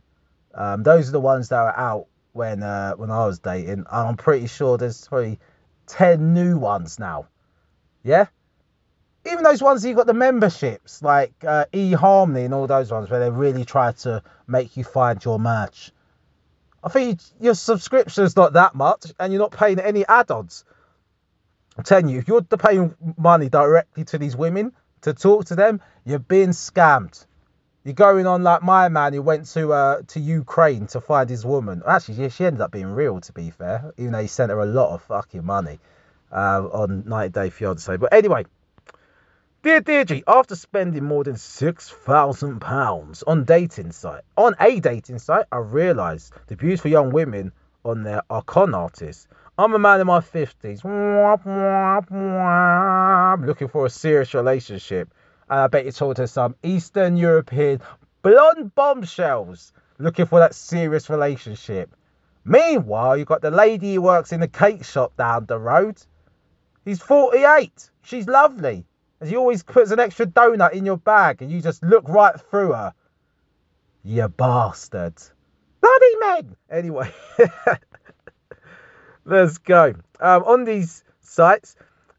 Um, 0.54 0.84
those 0.84 1.10
are 1.10 1.12
the 1.12 1.20
ones 1.20 1.50
that 1.50 1.60
are 1.60 1.78
out 1.78 2.08
when 2.34 2.64
uh, 2.64 2.94
when 2.94 3.12
I 3.12 3.26
was 3.26 3.40
dating. 3.40 3.86
I'm 3.92 4.18
pretty 4.18 4.48
sure 4.48 4.78
there's 4.78 5.08
probably 5.08 5.40
ten 5.86 6.34
new 6.34 6.58
ones 6.58 6.98
now. 6.98 7.28
Yeah. 8.04 8.28
Even 9.26 9.44
those 9.44 9.62
ones 9.62 9.84
you've 9.86 9.98
got 9.98 10.08
the 10.08 10.14
memberships 10.14 11.02
like 11.02 11.34
uh, 11.46 11.66
eHarmony 11.74 12.46
and 12.46 12.54
all 12.54 12.66
those 12.66 12.90
ones 12.90 13.10
where 13.10 13.20
they 13.20 13.30
really 13.30 13.66
try 13.66 13.92
to 13.92 14.24
make 14.48 14.78
you 14.78 14.86
find 14.86 15.24
your 15.24 15.38
match. 15.38 15.92
I 16.82 16.90
think 16.90 17.20
your 17.42 17.54
subscription's 17.54 18.38
not 18.38 18.54
that 18.54 18.74
much 18.74 19.08
and 19.20 19.34
you're 19.34 19.42
not 19.42 19.52
paying 19.52 19.80
any 19.80 20.06
add-ons. 20.06 20.64
I'm 21.78 21.84
telling 21.84 22.10
you, 22.10 22.18
if 22.18 22.28
you're 22.28 22.42
paying 22.42 22.96
money 23.18 23.50
directly 23.50 24.04
to 24.06 24.18
these 24.18 24.36
women 24.36 24.72
to 25.02 25.14
talk 25.14 25.46
to 25.46 25.56
them, 25.56 25.80
you're 26.06 26.20
being 26.20 26.50
scammed. 26.50 27.26
You're 27.84 27.94
going 27.94 28.26
on 28.26 28.44
like 28.44 28.64
my 28.64 28.90
man 28.90 29.14
who 29.14 29.22
went 29.22 29.46
to 29.52 29.72
uh, 29.72 30.02
to 30.08 30.20
Ukraine 30.20 30.88
to 30.88 31.00
find 31.00 31.30
his 31.30 31.46
woman. 31.46 31.84
Actually, 31.88 32.30
she 32.30 32.46
ended 32.46 32.62
up 32.62 32.72
being 32.72 32.88
real, 32.88 33.22
to 33.22 33.32
be 33.32 33.52
fair, 33.52 33.94
even 33.98 34.12
though 34.12 34.22
he 34.22 34.28
sent 34.28 34.52
her 34.52 34.60
a 34.60 34.66
lot 34.66 34.94
of 34.94 35.04
fucking 35.04 35.46
money 35.46 35.80
uh, 36.32 36.68
on 36.72 37.04
90 37.08 37.30
Day 37.30 37.50
Fiance. 37.50 37.96
But 37.96 38.12
anyway, 38.12 38.46
dear 39.62 39.80
Deidre, 39.80 40.24
after 40.28 40.56
spending 40.56 41.04
more 41.04 41.24
than 41.24 41.38
six 41.38 41.90
thousand 41.90 42.60
pounds 42.60 43.24
on 43.24 43.46
dating 43.46 43.92
site, 43.92 44.24
on 44.36 44.56
a 44.60 44.80
dating 44.80 45.20
site, 45.20 45.46
I 45.52 45.58
realised 45.60 46.34
the 46.48 46.56
beautiful 46.58 46.92
young 46.92 47.12
women 47.12 47.52
on 47.86 48.04
there 48.04 48.24
are 48.30 48.42
con 48.42 48.74
artists. 48.74 49.28
I'm 49.60 49.74
a 49.74 49.80
man 49.80 50.00
in 50.00 50.06
my 50.06 50.20
50s, 50.20 50.84
looking 53.44 53.68
for 53.68 53.88
a 53.88 53.90
serious 53.90 54.36
relationship. 54.36 55.12
And 55.50 55.60
I 55.62 55.68
bet 55.68 55.86
you 55.86 55.92
told 55.92 56.20
her 56.20 56.28
some 56.28 56.56
Eastern 56.62 57.18
European 57.18 57.82
blonde 58.22 58.76
bombshells 58.76 59.74
looking 59.98 60.28
for 60.28 60.40
that 60.40 60.54
serious 60.54 61.10
relationship. 61.10 61.96
Meanwhile, 62.46 63.18
you've 63.18 63.28
got 63.28 63.42
the 63.42 63.50
lady 63.50 63.96
who 63.96 64.02
works 64.04 64.32
in 64.32 64.42
the 64.42 64.48
cake 64.48 64.86
shop 64.86 65.18
down 65.18 65.48
the 65.48 65.58
road. 65.58 65.98
He's 66.86 67.02
48. 67.02 67.90
She's 68.04 68.28
lovely. 68.28 68.86
And 69.20 69.30
she 69.30 69.38
always 69.38 69.64
puts 69.64 69.90
an 69.90 70.00
extra 70.00 70.28
donut 70.28 70.74
in 70.74 70.86
your 70.86 70.98
bag 70.98 71.42
and 71.42 71.52
you 71.52 71.62
just 71.62 71.82
look 71.82 72.08
right 72.08 72.40
through 72.52 72.74
her. 72.74 72.94
You 74.04 74.28
bastard. 74.28 75.16
Bloody 75.82 76.16
men! 76.20 76.56
Anyway, 76.70 77.12
let's 79.28 79.58
go. 79.60 79.94
Um, 80.20 80.44
on 80.44 80.66
these 80.66 81.04
sites, 81.22 81.76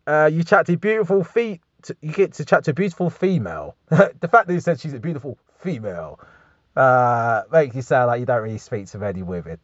uh, 0.06 0.30
you 0.32 0.44
chat 0.44 0.66
to 0.66 0.76
beautiful 0.76 1.24
feet. 1.24 1.61
You 2.00 2.12
get 2.12 2.34
to 2.34 2.44
chat 2.44 2.64
to 2.64 2.72
a 2.72 2.74
beautiful 2.74 3.11
female. 3.11 3.76
the 3.88 4.28
fact 4.30 4.46
that 4.46 4.54
you 4.54 4.61
said 4.61 4.80
she's 4.80 4.94
a 4.94 5.00
beautiful 5.00 5.38
female 5.61 6.20
uh, 6.76 7.42
makes 7.50 7.74
you 7.74 7.82
sound 7.82 8.09
like 8.09 8.20
you 8.20 8.26
don't 8.26 8.42
really 8.42 8.59
speak 8.59 8.86
to 8.88 8.98
many 8.98 9.22
women. 9.22 9.59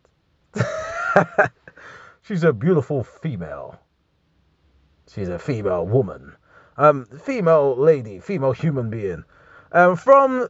she's 2.22 2.45
a 2.45 2.53
beautiful 2.53 3.05
female. 3.05 3.78
She's 5.12 5.28
a 5.28 5.38
female 5.38 5.86
woman. 5.86 6.34
Um, 6.76 7.05
female 7.05 7.76
lady, 7.76 8.18
female 8.18 8.53
human 8.53 8.90
being. 8.90 9.24
Um, 9.70 9.97
from 9.97 10.49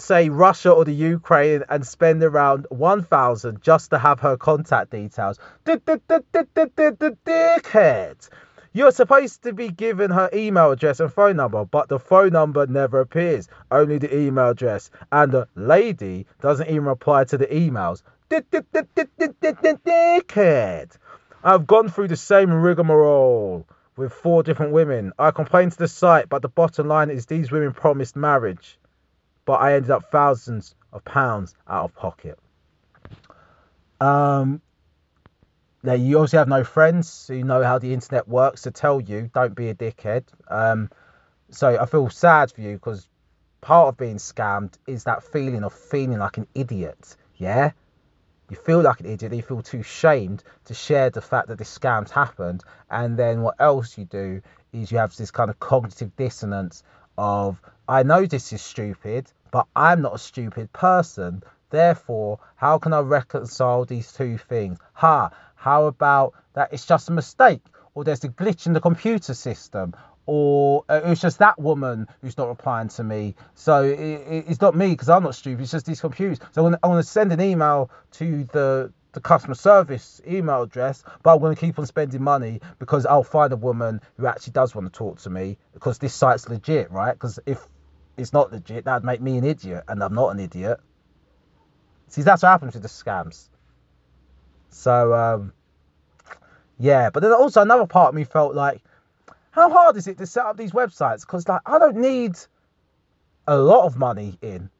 say 0.00 0.28
Russia 0.28 0.70
or 0.70 0.84
the 0.84 0.94
Ukraine 0.94 1.64
and 1.68 1.86
spend 1.86 2.22
around 2.22 2.66
1000 2.70 3.62
just 3.62 3.90
to 3.90 3.98
have 3.98 4.20
her 4.20 4.36
contact 4.36 4.90
details. 4.90 5.38
Dickhead. 7.24 8.28
You're 8.72 8.92
supposed 8.92 9.42
to 9.42 9.52
be 9.52 9.70
given 9.70 10.10
her 10.10 10.30
email 10.32 10.70
address 10.70 11.00
and 11.00 11.12
phone 11.12 11.36
number, 11.36 11.64
but 11.64 11.88
the 11.88 11.98
phone 11.98 12.32
number 12.32 12.66
never 12.66 13.00
appears, 13.00 13.48
only 13.70 13.98
the 13.98 14.14
email 14.14 14.50
address. 14.50 14.90
And 15.10 15.32
the 15.32 15.48
lady 15.54 16.26
doesn't 16.40 16.68
even 16.68 16.84
reply 16.84 17.24
to 17.24 17.38
the 17.38 17.46
emails. 17.46 18.02
Dickhead. 20.20 20.90
I've 21.42 21.66
gone 21.66 21.88
through 21.88 22.08
the 22.08 22.16
same 22.16 22.52
rigmarole 22.52 23.66
with 23.96 24.12
four 24.12 24.42
different 24.42 24.72
women. 24.72 25.12
I 25.18 25.30
complained 25.30 25.72
to 25.72 25.78
the 25.78 25.88
site, 25.88 26.28
but 26.28 26.42
the 26.42 26.48
bottom 26.48 26.88
line 26.88 27.10
is 27.10 27.26
these 27.26 27.50
women 27.50 27.72
promised 27.72 28.16
marriage 28.16 28.77
but 29.48 29.62
I 29.62 29.76
ended 29.76 29.90
up 29.90 30.10
thousands 30.12 30.74
of 30.92 31.02
pounds 31.06 31.54
out 31.66 31.86
of 31.86 31.94
pocket. 31.94 32.38
Um, 33.98 34.60
now 35.82 35.94
you 35.94 36.18
obviously 36.18 36.40
have 36.40 36.48
no 36.48 36.64
friends 36.64 37.28
who 37.28 37.42
know 37.42 37.62
how 37.62 37.78
the 37.78 37.94
internet 37.94 38.28
works 38.28 38.60
to 38.62 38.70
tell 38.70 39.00
you 39.00 39.30
don't 39.32 39.54
be 39.54 39.70
a 39.70 39.74
dickhead. 39.74 40.24
Um, 40.48 40.90
so 41.48 41.80
I 41.80 41.86
feel 41.86 42.10
sad 42.10 42.52
for 42.52 42.60
you 42.60 42.74
because 42.74 43.08
part 43.62 43.88
of 43.88 43.96
being 43.96 44.16
scammed 44.16 44.74
is 44.86 45.04
that 45.04 45.22
feeling 45.22 45.64
of 45.64 45.72
feeling 45.72 46.18
like 46.18 46.36
an 46.36 46.46
idiot. 46.54 47.16
Yeah, 47.36 47.70
you 48.50 48.56
feel 48.56 48.82
like 48.82 49.00
an 49.00 49.06
idiot. 49.06 49.32
You 49.32 49.40
feel 49.40 49.62
too 49.62 49.82
shamed 49.82 50.44
to 50.66 50.74
share 50.74 51.08
the 51.08 51.22
fact 51.22 51.48
that 51.48 51.56
this 51.56 51.70
scam's 51.70 52.10
happened, 52.10 52.64
and 52.90 53.16
then 53.16 53.40
what 53.40 53.54
else 53.58 53.96
you 53.96 54.04
do 54.04 54.42
is 54.74 54.92
you 54.92 54.98
have 54.98 55.16
this 55.16 55.30
kind 55.30 55.48
of 55.48 55.58
cognitive 55.58 56.14
dissonance 56.16 56.82
of 57.16 57.62
I 57.88 58.02
know 58.02 58.26
this 58.26 58.52
is 58.52 58.60
stupid, 58.60 59.32
but 59.50 59.66
I'm 59.74 60.02
not 60.02 60.14
a 60.14 60.18
stupid 60.18 60.72
person. 60.72 61.42
Therefore, 61.70 62.40
how 62.56 62.78
can 62.78 62.92
I 62.92 63.00
reconcile 63.00 63.84
these 63.84 64.12
two 64.12 64.38
things? 64.38 64.78
Ha, 64.94 65.30
how 65.54 65.86
about 65.86 66.34
that 66.54 66.72
it's 66.72 66.86
just 66.86 67.08
a 67.08 67.12
mistake, 67.12 67.62
or 67.94 68.04
there's 68.04 68.24
a 68.24 68.28
glitch 68.28 68.66
in 68.66 68.72
the 68.72 68.80
computer 68.80 69.34
system, 69.34 69.94
or 70.26 70.84
uh, 70.88 71.00
it's 71.04 71.20
just 71.20 71.38
that 71.38 71.58
woman 71.58 72.06
who's 72.20 72.36
not 72.36 72.48
replying 72.48 72.88
to 72.88 73.02
me. 73.02 73.34
So 73.54 73.84
it, 73.84 73.98
it, 73.98 74.44
it's 74.48 74.60
not 74.60 74.76
me 74.76 74.90
because 74.90 75.08
I'm 75.08 75.22
not 75.22 75.34
stupid. 75.34 75.62
It's 75.62 75.72
just 75.72 75.86
these 75.86 76.00
computers. 76.00 76.38
So 76.52 76.66
I'm 76.66 76.76
going 76.82 77.02
to 77.02 77.08
send 77.08 77.32
an 77.32 77.40
email 77.40 77.90
to 78.12 78.44
the 78.44 78.92
the 79.12 79.20
customer 79.20 79.54
service 79.54 80.20
email 80.28 80.62
address, 80.62 81.02
but 81.22 81.34
I'm 81.34 81.40
going 81.40 81.54
to 81.56 81.60
keep 81.60 81.78
on 81.78 81.86
spending 81.86 82.22
money 82.22 82.60
because 82.78 83.06
I'll 83.06 83.24
find 83.24 83.52
a 83.52 83.56
woman 83.56 84.00
who 84.16 84.26
actually 84.26 84.52
does 84.52 84.74
want 84.74 84.92
to 84.92 84.96
talk 84.96 85.18
to 85.20 85.30
me 85.30 85.56
because 85.72 85.98
this 85.98 86.14
site's 86.14 86.48
legit, 86.48 86.90
right? 86.90 87.14
Because 87.14 87.38
if 87.46 87.66
it's 88.18 88.32
not 88.32 88.52
legit, 88.52 88.84
that'd 88.84 89.04
make 89.04 89.20
me 89.20 89.38
an 89.38 89.44
idiot, 89.44 89.84
and 89.88 90.02
I'm 90.02 90.14
not 90.14 90.30
an 90.30 90.40
idiot. 90.40 90.80
See, 92.08 92.22
that's 92.22 92.42
what 92.42 92.50
happens 92.50 92.74
with 92.74 92.82
the 92.82 92.88
scams. 92.88 93.48
So, 94.70 95.14
um, 95.14 95.52
yeah, 96.78 97.10
but 97.10 97.20
then 97.20 97.32
also 97.32 97.62
another 97.62 97.86
part 97.86 98.10
of 98.10 98.14
me 98.14 98.24
felt 98.24 98.54
like, 98.54 98.82
how 99.50 99.70
hard 99.70 99.96
is 99.96 100.06
it 100.06 100.18
to 100.18 100.26
set 100.26 100.44
up 100.44 100.56
these 100.56 100.72
websites? 100.72 101.22
Because 101.22 101.48
like 101.48 101.62
I 101.66 101.78
don't 101.78 101.96
need 101.96 102.36
a 103.46 103.56
lot 103.56 103.86
of 103.86 103.96
money 103.96 104.38
in. 104.40 104.70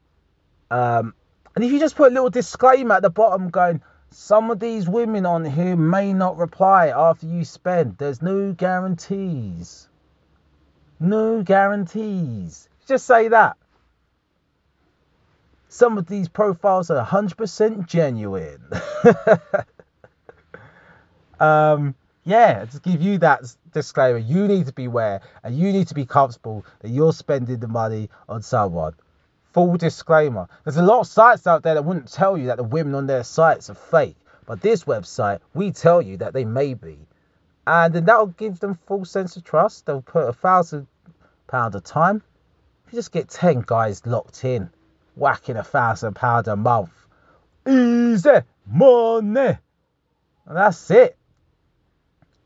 Um, 0.71 1.13
and 1.55 1.65
if 1.65 1.71
you 1.71 1.79
just 1.79 1.95
put 1.95 2.11
a 2.11 2.13
little 2.13 2.29
disclaimer 2.29 2.95
at 2.95 3.01
the 3.01 3.09
bottom 3.09 3.49
going, 3.49 3.81
some 4.11 4.49
of 4.49 4.59
these 4.59 4.87
women 4.87 5.25
on 5.25 5.43
here 5.43 5.75
may 5.75 6.13
not 6.13 6.37
reply 6.37 6.87
after 6.87 7.27
you 7.27 7.43
spend. 7.43 7.97
There's 7.97 8.21
no 8.21 8.53
guarantees. 8.53 9.89
No 10.99 11.43
guarantees. 11.43 12.68
Just 12.89 13.05
say 13.05 13.27
that. 13.27 13.55
Some 15.67 15.99
of 15.99 16.07
these 16.07 16.27
profiles 16.27 16.89
are 16.89 17.05
100% 17.05 17.85
genuine. 17.85 18.63
um, 21.39 21.93
yeah, 22.23 22.65
to 22.65 22.79
give 22.79 22.99
you 22.99 23.19
that 23.19 23.43
disclaimer, 23.71 24.17
you 24.17 24.47
need 24.47 24.65
to 24.65 24.73
be 24.73 24.85
aware 24.85 25.21
and 25.43 25.55
you 25.55 25.71
need 25.71 25.89
to 25.89 25.93
be 25.93 26.07
comfortable 26.07 26.65
that 26.79 26.89
you're 26.89 27.13
spending 27.13 27.59
the 27.59 27.67
money 27.67 28.09
on 28.27 28.41
someone. 28.41 28.95
Full 29.53 29.77
disclaimer. 29.77 30.47
There's 30.63 30.77
a 30.77 30.81
lot 30.81 31.01
of 31.01 31.07
sites 31.07 31.45
out 31.45 31.61
there 31.61 31.75
that 31.75 31.85
wouldn't 31.85 32.11
tell 32.11 32.39
you 32.39 32.47
that 32.47 32.57
the 32.57 32.63
women 32.63 32.95
on 32.95 33.05
their 33.05 33.23
sites 33.23 33.69
are 33.69 33.75
fake. 33.75 34.17
But 34.47 34.61
this 34.61 34.85
website, 34.85 35.41
we 35.53 35.73
tell 35.73 36.01
you 36.01 36.17
that 36.17 36.33
they 36.33 36.43
may 36.43 36.73
be. 36.73 36.97
And 37.67 37.93
then 37.93 38.05
that'll 38.05 38.25
give 38.25 38.59
them 38.59 38.79
full 38.87 39.05
sense 39.05 39.37
of 39.37 39.43
trust. 39.43 39.85
They'll 39.85 40.01
put 40.01 40.27
a 40.27 40.33
thousand 40.33 40.87
pound 41.45 41.75
a 41.75 41.81
time 41.81 42.23
you 42.91 42.97
just 42.97 43.11
get 43.11 43.29
10 43.29 43.63
guys 43.65 44.05
locked 44.05 44.43
in, 44.43 44.69
whacking 45.15 45.57
a 45.57 45.63
thousand 45.63 46.15
pound 46.15 46.47
a 46.47 46.55
month. 46.55 46.91
Easy 47.67 48.41
money. 48.65 49.57
And 50.45 50.57
that's 50.57 50.89
it. 50.91 51.17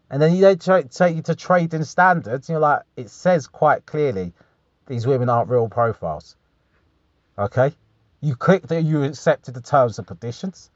And 0.10 0.22
then 0.22 0.39
they 0.39 0.56
take 0.56 1.16
you 1.16 1.22
to 1.24 1.36
trading 1.36 1.84
standards, 1.84 2.50
and 2.50 2.54
you're 2.54 2.60
like, 2.60 2.82
it 2.96 3.10
says 3.10 3.48
quite 3.48 3.86
clearly 3.86 4.34
these 4.86 5.08
women 5.08 5.30
aren't 5.30 5.50
real 5.50 5.70
profiles. 5.70 6.36
Okay? 7.38 7.74
You 8.22 8.36
click 8.36 8.68
that 8.68 8.84
you 8.84 9.04
accepted 9.04 9.54
the 9.54 9.62
terms 9.62 9.98
and 9.98 10.08
conditions. 10.08 10.70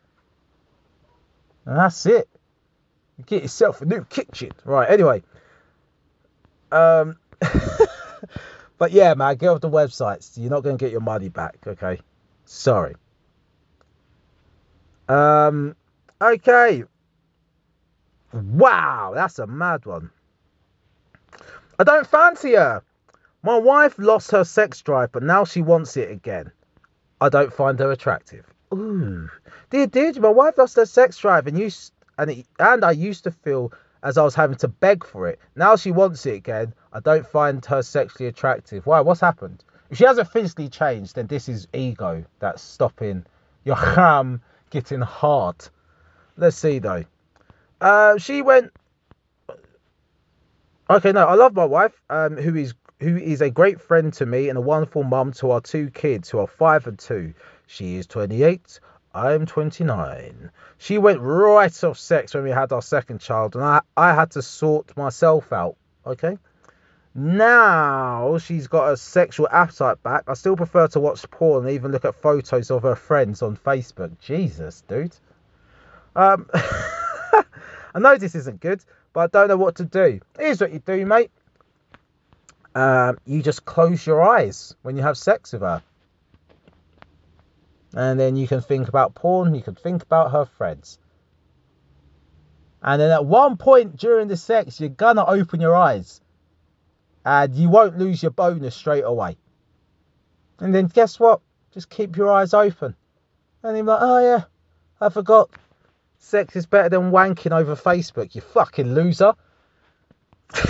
And 1.65 1.77
that's 1.77 2.05
it. 2.05 2.29
You 3.17 3.25
get 3.25 3.41
yourself 3.41 3.81
a 3.81 3.85
new 3.85 4.05
kitchen. 4.05 4.51
Right, 4.63 4.89
anyway. 4.89 5.23
Um 6.71 7.17
But 8.77 8.91
yeah, 8.91 9.13
man, 9.13 9.35
get 9.37 9.49
off 9.49 9.61
the 9.61 9.69
websites. 9.69 10.37
You're 10.37 10.51
not 10.51 10.63
going 10.63 10.77
to 10.77 10.83
get 10.83 10.91
your 10.91 11.01
money 11.01 11.29
back. 11.29 11.57
Okay, 11.65 11.99
sorry. 12.45 12.95
Um, 15.07 15.75
okay. 16.21 16.83
Wow, 18.33 19.13
that's 19.15 19.39
a 19.39 19.47
mad 19.47 19.85
one. 19.85 20.11
I 21.79 21.83
don't 21.83 22.05
fancy 22.05 22.53
her. 22.53 22.83
My 23.43 23.57
wife 23.57 23.97
lost 23.97 24.31
her 24.31 24.43
sex 24.43 24.81
drive, 24.81 25.11
but 25.11 25.23
now 25.23 25.45
she 25.45 25.61
wants 25.61 25.95
it 25.95 26.11
again. 26.11 26.51
I 27.21 27.29
don't 27.29 27.53
find 27.53 27.79
her 27.79 27.91
attractive. 27.91 28.45
Ooh, 28.73 29.29
dear, 29.69 29.87
dear, 29.87 30.11
my 30.19 30.29
wife 30.29 30.57
lost 30.57 30.75
her 30.75 30.85
sex 30.85 31.17
drive, 31.17 31.47
and 31.47 31.57
you 31.57 31.71
and 32.17 32.31
it, 32.31 32.45
and 32.59 32.83
I 32.83 32.91
used 32.91 33.23
to 33.23 33.31
feel 33.31 33.71
as 34.03 34.17
I 34.17 34.23
was 34.23 34.35
having 34.35 34.57
to 34.57 34.67
beg 34.67 35.05
for 35.05 35.27
it. 35.27 35.39
Now 35.55 35.75
she 35.75 35.91
wants 35.91 36.25
it 36.25 36.35
again. 36.35 36.73
I 36.93 36.99
don't 36.99 37.25
find 37.25 37.63
her 37.65 37.81
sexually 37.81 38.27
attractive. 38.27 38.85
Why? 38.85 39.01
What's 39.01 39.21
happened? 39.21 39.63
If 39.89 39.97
she 39.97 40.05
hasn't 40.05 40.29
physically 40.29 40.69
changed, 40.69 41.15
then 41.15 41.27
this 41.27 41.47
is 41.47 41.67
ego 41.73 42.25
that's 42.39 42.61
stopping 42.61 43.25
your 43.63 43.75
ham 43.95 44.41
getting 44.69 45.01
hard. 45.01 45.55
Let's 46.35 46.57
see 46.57 46.79
though. 46.79 47.05
Uh, 47.79 48.17
she 48.17 48.41
went. 48.41 48.71
Okay, 50.89 51.11
no, 51.11 51.25
I 51.25 51.33
love 51.33 51.53
my 51.53 51.65
wife, 51.65 52.01
um, 52.09 52.37
who 52.37 52.55
is 52.55 52.73
who 52.99 53.17
is 53.17 53.41
a 53.41 53.49
great 53.49 53.81
friend 53.81 54.11
to 54.13 54.25
me 54.25 54.49
and 54.49 54.57
a 54.57 54.61
wonderful 54.61 55.03
mum 55.03 55.33
to 55.33 55.51
our 55.51 55.61
two 55.61 55.89
kids, 55.89 56.29
who 56.29 56.39
are 56.39 56.47
five 56.47 56.87
and 56.87 56.97
two. 56.97 57.33
She 57.67 57.97
is 57.97 58.07
28. 58.07 58.79
I'm 59.13 59.45
29. 59.45 60.51
She 60.77 60.97
went 60.97 61.19
right 61.19 61.83
off 61.83 61.97
sex 61.97 62.33
when 62.33 62.43
we 62.43 62.51
had 62.51 62.71
our 62.71 62.81
second 62.81 63.19
child, 63.19 63.55
and 63.55 63.63
I, 63.63 63.81
I 63.95 64.13
had 64.13 64.31
to 64.31 64.41
sort 64.41 64.95
myself 64.95 65.51
out. 65.51 65.75
Okay? 66.05 66.37
Now 67.17 68.37
she's 68.37 68.67
got 68.67 68.93
a 68.93 68.97
sexual 68.97 69.47
appetite 69.51 70.01
back. 70.03 70.25
I 70.27 70.35
still 70.35 70.55
prefer 70.55 70.87
to 70.89 70.99
watch 70.99 71.29
porn 71.31 71.65
and 71.65 71.73
even 71.73 71.91
look 71.91 72.05
at 72.05 72.15
photos 72.15 72.71
of 72.71 72.83
her 72.83 72.95
friends 72.95 73.41
on 73.41 73.57
Facebook. 73.57 74.17
Jesus, 74.19 74.83
dude. 74.87 75.15
Um, 76.15 76.49
I 76.53 77.99
know 77.99 78.17
this 78.17 78.35
isn't 78.35 78.61
good, 78.61 78.83
but 79.13 79.21
I 79.21 79.27
don't 79.27 79.47
know 79.49 79.57
what 79.57 79.75
to 79.77 79.83
do. 79.83 80.21
Here's 80.37 80.61
what 80.61 80.71
you 80.71 80.79
do, 80.79 81.05
mate. 81.05 81.31
Um, 82.75 83.17
you 83.25 83.41
just 83.41 83.65
close 83.65 84.05
your 84.05 84.21
eyes 84.21 84.75
when 84.83 84.95
you 84.95 85.01
have 85.01 85.17
sex 85.17 85.53
with 85.53 85.63
her 85.63 85.81
and 87.97 88.19
then 88.19 88.35
you 88.35 88.47
can 88.47 88.61
think 88.61 88.87
about 88.87 89.15
porn, 89.15 89.55
you 89.55 89.61
can 89.61 89.73
think 89.73 90.03
about 90.03 90.31
her 90.31 90.45
friends. 90.45 90.99
And 92.81 93.01
then 93.01 93.09
at 93.09 93.25
one 93.25 93.57
point 93.57 93.97
during 93.97 94.27
the 94.27 94.37
sex, 94.37 94.79
you're 94.79 94.89
gonna 94.89 95.25
open 95.25 95.59
your 95.61 95.75
eyes. 95.75 96.21
And 97.27 97.53
you 97.55 97.67
won't 97.67 97.97
lose 97.97 98.23
your 98.23 98.31
bonus 98.31 98.73
straight 98.73 99.03
away. 99.03 99.35
And 100.59 100.73
then 100.73 100.87
guess 100.87 101.19
what? 101.19 101.41
Just 101.73 101.89
keep 101.89 102.15
your 102.15 102.31
eyes 102.31 102.53
open. 102.53 102.95
And 103.63 103.75
you're 103.75 103.85
like, 103.85 103.99
oh 104.01 104.19
yeah, 104.19 104.43
I 105.01 105.09
forgot. 105.09 105.49
Sex 106.19 106.55
is 106.55 106.65
better 106.65 106.87
than 106.87 107.11
wanking 107.11 107.51
over 107.51 107.75
Facebook, 107.75 108.33
you 108.33 108.39
fucking 108.39 108.93
loser. 108.93 109.33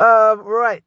um, 0.00 0.40
right. 0.40 0.82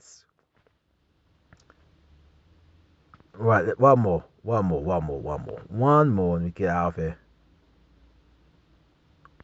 Right, 3.34 3.80
one 3.80 4.00
more, 4.00 4.26
one 4.42 4.66
more, 4.66 4.84
one 4.84 5.06
more, 5.06 5.20
one 5.22 5.46
more, 5.46 5.62
one 5.70 6.10
more, 6.10 6.36
and 6.36 6.46
we 6.46 6.52
get 6.52 6.68
out 6.68 6.90
of 6.90 6.96
here. 6.98 7.18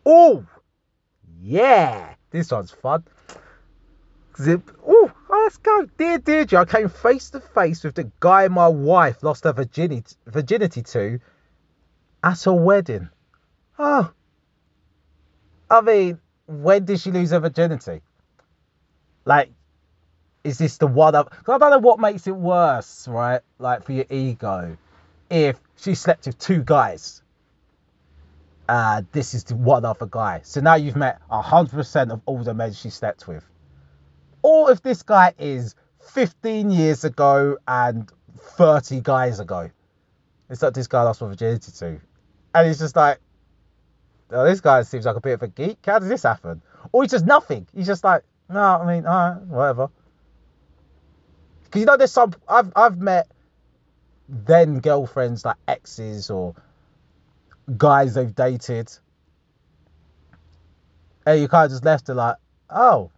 Oh, 0.05 0.45
yeah, 1.41 2.13
this 2.32 2.51
one's 2.51 2.71
fun. 2.71 3.03
Zip. 4.38 4.69
Oh, 4.86 5.11
let's 5.30 5.57
go. 5.57 5.88
Dear 5.97 6.19
Deidre, 6.19 6.59
I 6.59 6.65
came 6.65 6.89
face 6.89 7.30
to 7.32 7.39
face 7.39 7.84
with 7.84 7.95
the 7.95 8.11
guy 8.19 8.47
my 8.47 8.67
wife 8.67 9.23
lost 9.23 9.45
her 9.45 9.53
virginity, 9.53 10.15
virginity 10.28 10.84
to 10.84 11.19
at 12.23 12.45
a 12.45 12.53
wedding. 12.53 13.09
Oh. 13.80 14.11
I 15.69 15.82
mean, 15.82 16.19
when 16.45 16.86
did 16.86 16.99
she 16.99 17.11
lose 17.11 17.32
her 17.32 17.39
virginity? 17.39 18.01
Like, 19.25 19.51
is 20.43 20.57
this 20.57 20.78
the 20.78 20.88
one 20.88 21.15
up? 21.15 21.34
I 21.47 21.57
don't 21.57 21.71
know 21.71 21.80
what 21.80 21.99
makes 21.99 22.28
it 22.28 22.36
worse, 22.36 23.07
right? 23.07 23.41
Like, 23.59 23.84
for 23.84 23.91
your 23.91 24.05
ego. 24.09 24.78
If 25.30 25.59
she 25.75 25.95
slept 25.95 26.25
with 26.25 26.39
two 26.39 26.63
guys. 26.63 27.21
Uh, 28.68 29.03
this 29.11 29.34
is 29.34 29.45
one 29.53 29.86
other 29.86 30.05
guy. 30.05 30.41
So 30.43 30.61
now 30.61 30.76
you've 30.76 30.95
met 30.95 31.22
100% 31.32 32.11
of 32.11 32.22
all 32.26 32.43
the 32.43 32.53
men 32.53 32.74
she 32.74 32.89
slept 32.89 33.28
with. 33.28 33.45
Or 34.41 34.72
if 34.72 34.82
this 34.82 35.03
guy 35.03 35.34
is 35.38 35.76
15 36.01 36.72
years 36.72 37.03
ago 37.03 37.57
and 37.68 38.09
30 38.38 39.01
guys 39.01 39.39
ago. 39.39 39.70
It's 40.49 40.61
like 40.61 40.74
this 40.74 40.88
guy 40.88 41.03
lost 41.03 41.22
my 41.22 41.28
virginity 41.28 41.72
to. 41.72 41.99
And 42.55 42.68
he's 42.68 42.80
just 42.80 42.95
like, 42.95 43.20
oh, 44.32 44.45
this 44.45 44.61
guy 44.61 44.82
seems 44.84 45.05
like 45.05 45.15
a 45.15 45.22
bit 45.22 45.34
of 45.34 45.43
a 45.43 45.47
geek. 45.47 45.80
How 45.86 45.99
does 45.99 46.09
this 46.09 46.24
happen? 46.24 46.61
Or 46.91 47.03
he's 47.03 47.11
just 47.11 47.26
nothing. 47.26 47.68
He's 47.76 47.88
just 47.88 48.03
like, 48.03 48.24
no, 48.49 48.59
I 48.59 48.95
mean, 48.95 49.05
all 49.05 49.30
right, 49.30 49.41
whatever. 49.41 49.89
Because 51.65 51.82
you 51.82 51.86
know, 51.86 51.97
there's 51.97 52.13
some 52.13 52.34
I've 52.47 52.72
I've 52.76 52.97
met 52.97 53.28
then 54.30 54.80
girlfriends 54.80 55.43
like 55.43 55.57
exes 55.68 56.30
or 56.30 56.55
guys 57.76 58.13
they've 58.13 58.34
dated. 58.34 58.91
And 61.26 61.41
you 61.41 61.47
kind 61.47 61.65
of 61.65 61.72
just 61.72 61.84
left 61.84 62.07
it 62.07 62.13
like, 62.13 62.38
oh, 62.70 63.11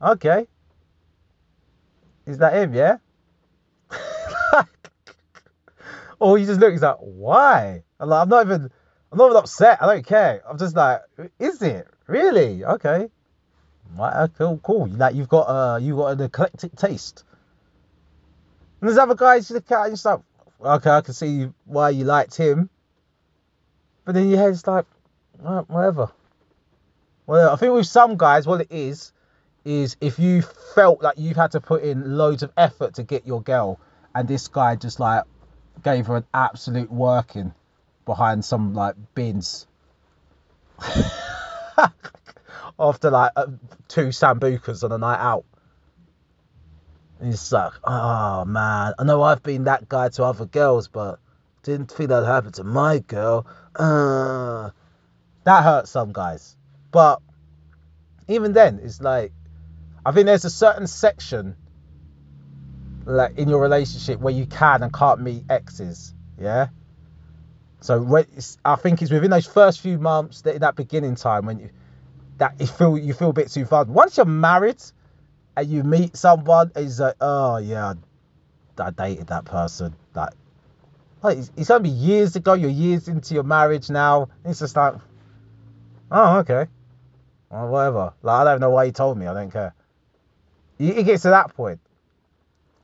okay. 0.00 0.46
Is 2.26 2.38
that 2.38 2.54
him? 2.54 2.74
Yeah. 2.74 2.96
or 6.18 6.38
you 6.38 6.46
just 6.46 6.60
look, 6.60 6.72
he's 6.72 6.82
like, 6.82 6.96
why? 7.00 7.82
I'm 8.00 8.08
like, 8.08 8.22
I'm 8.22 8.28
not 8.28 8.46
even, 8.46 8.70
I'm 9.12 9.18
not 9.18 9.26
even 9.26 9.36
upset. 9.36 9.82
I 9.82 9.86
don't 9.86 10.06
care. 10.06 10.42
I'm 10.48 10.58
just 10.58 10.74
like, 10.74 11.02
is 11.38 11.60
it 11.60 11.86
really? 12.06 12.64
Okay. 12.64 13.08
Right, 13.96 14.12
uh, 14.12 14.28
cool, 14.28 14.58
cool. 14.62 14.86
Like 14.88 15.14
you've 15.14 15.28
got, 15.28 15.42
uh, 15.42 15.76
you've 15.76 15.96
got 15.98 16.18
an 16.18 16.22
eclectic 16.22 16.74
taste. 16.74 17.24
And 18.80 18.88
there's 18.88 18.98
other 18.98 19.14
guys 19.14 19.48
you 19.48 19.54
look 19.54 19.70
at 19.70 19.86
and 19.86 20.02
you're 20.02 20.12
like, 20.12 20.76
okay, 20.80 20.90
I 20.90 21.00
can 21.02 21.14
see 21.14 21.48
why 21.64 21.90
you 21.90 22.04
liked 22.04 22.36
him. 22.36 22.70
But 24.06 24.14
then 24.14 24.30
your 24.30 24.38
head's 24.38 24.66
like, 24.66 24.86
whatever. 25.40 26.10
Well, 27.26 27.52
I 27.52 27.56
think 27.56 27.74
with 27.74 27.88
some 27.88 28.16
guys, 28.16 28.46
what 28.46 28.60
it 28.60 28.70
is, 28.70 29.12
is 29.64 29.96
if 30.00 30.20
you 30.20 30.42
felt 30.42 31.02
like 31.02 31.18
you've 31.18 31.36
had 31.36 31.50
to 31.50 31.60
put 31.60 31.82
in 31.82 32.16
loads 32.16 32.44
of 32.44 32.52
effort 32.56 32.94
to 32.94 33.02
get 33.02 33.26
your 33.26 33.42
girl, 33.42 33.80
and 34.14 34.28
this 34.28 34.46
guy 34.46 34.76
just 34.76 35.00
like 35.00 35.24
gave 35.82 36.06
her 36.06 36.16
an 36.16 36.24
absolute 36.32 36.90
working 36.90 37.52
behind 38.04 38.44
some 38.44 38.74
like 38.74 38.94
bins 39.14 39.66
after 42.78 43.10
like 43.10 43.32
uh, 43.34 43.46
two 43.88 44.06
sambucas 44.06 44.84
on 44.84 44.92
a 44.92 44.98
night 44.98 45.18
out. 45.18 45.44
And 47.18 47.32
it's 47.32 47.50
like, 47.50 47.72
oh 47.82 48.44
man, 48.44 48.94
I 49.00 49.04
know 49.04 49.20
I've 49.22 49.42
been 49.42 49.64
that 49.64 49.88
guy 49.88 50.10
to 50.10 50.22
other 50.22 50.46
girls, 50.46 50.86
but 50.86 51.18
didn't 51.66 51.90
think 51.90 52.08
that 52.08 52.24
happened 52.24 52.54
to 52.54 52.64
my 52.64 53.00
girl. 53.00 53.46
Uh, 53.74 54.70
that 55.44 55.62
hurts 55.62 55.90
some 55.90 56.12
guys. 56.12 56.56
But 56.90 57.20
even 58.28 58.52
then, 58.52 58.80
it's 58.82 59.00
like, 59.00 59.32
I 60.04 60.12
think 60.12 60.26
there's 60.26 60.44
a 60.44 60.50
certain 60.50 60.86
section 60.86 61.56
like 63.04 63.38
in 63.38 63.48
your 63.48 63.60
relationship 63.60 64.20
where 64.20 64.34
you 64.34 64.46
can 64.46 64.82
and 64.82 64.92
can't 64.92 65.20
meet 65.20 65.44
exes. 65.48 66.14
Yeah. 66.40 66.68
So 67.80 68.24
I 68.64 68.76
think 68.76 69.02
it's 69.02 69.10
within 69.10 69.30
those 69.30 69.46
first 69.46 69.80
few 69.80 69.98
months, 69.98 70.42
that 70.42 70.60
that 70.60 70.74
beginning 70.76 71.14
time 71.14 71.46
when 71.46 71.60
you 71.60 71.70
that 72.38 72.54
you 72.60 72.66
feel 72.66 72.98
you 72.98 73.14
feel 73.14 73.30
a 73.30 73.32
bit 73.32 73.50
too 73.50 73.64
far. 73.64 73.84
Once 73.84 74.16
you're 74.16 74.26
married 74.26 74.82
and 75.56 75.68
you 75.68 75.84
meet 75.84 76.16
someone, 76.16 76.72
it's 76.74 76.98
like, 76.98 77.14
oh 77.20 77.58
yeah, 77.58 77.94
I 78.78 78.90
dated 78.90 79.28
that 79.28 79.44
person. 79.44 79.94
Like, 80.14 80.32
like 81.26 81.38
it's 81.56 81.70
be 81.80 81.88
years 81.88 82.36
ago. 82.36 82.54
You're 82.54 82.70
years 82.70 83.08
into 83.08 83.34
your 83.34 83.42
marriage 83.42 83.90
now. 83.90 84.28
It's 84.44 84.60
just 84.60 84.76
like, 84.76 84.94
oh 86.10 86.38
okay, 86.38 86.66
well, 87.50 87.68
whatever. 87.68 88.12
Like 88.22 88.40
I 88.40 88.44
don't 88.44 88.60
know 88.60 88.70
why 88.70 88.84
you 88.84 88.92
told 88.92 89.18
me. 89.18 89.26
I 89.26 89.34
don't 89.34 89.50
care. 89.50 89.74
It 90.78 91.04
gets 91.04 91.22
to 91.22 91.30
that 91.30 91.54
point. 91.54 91.80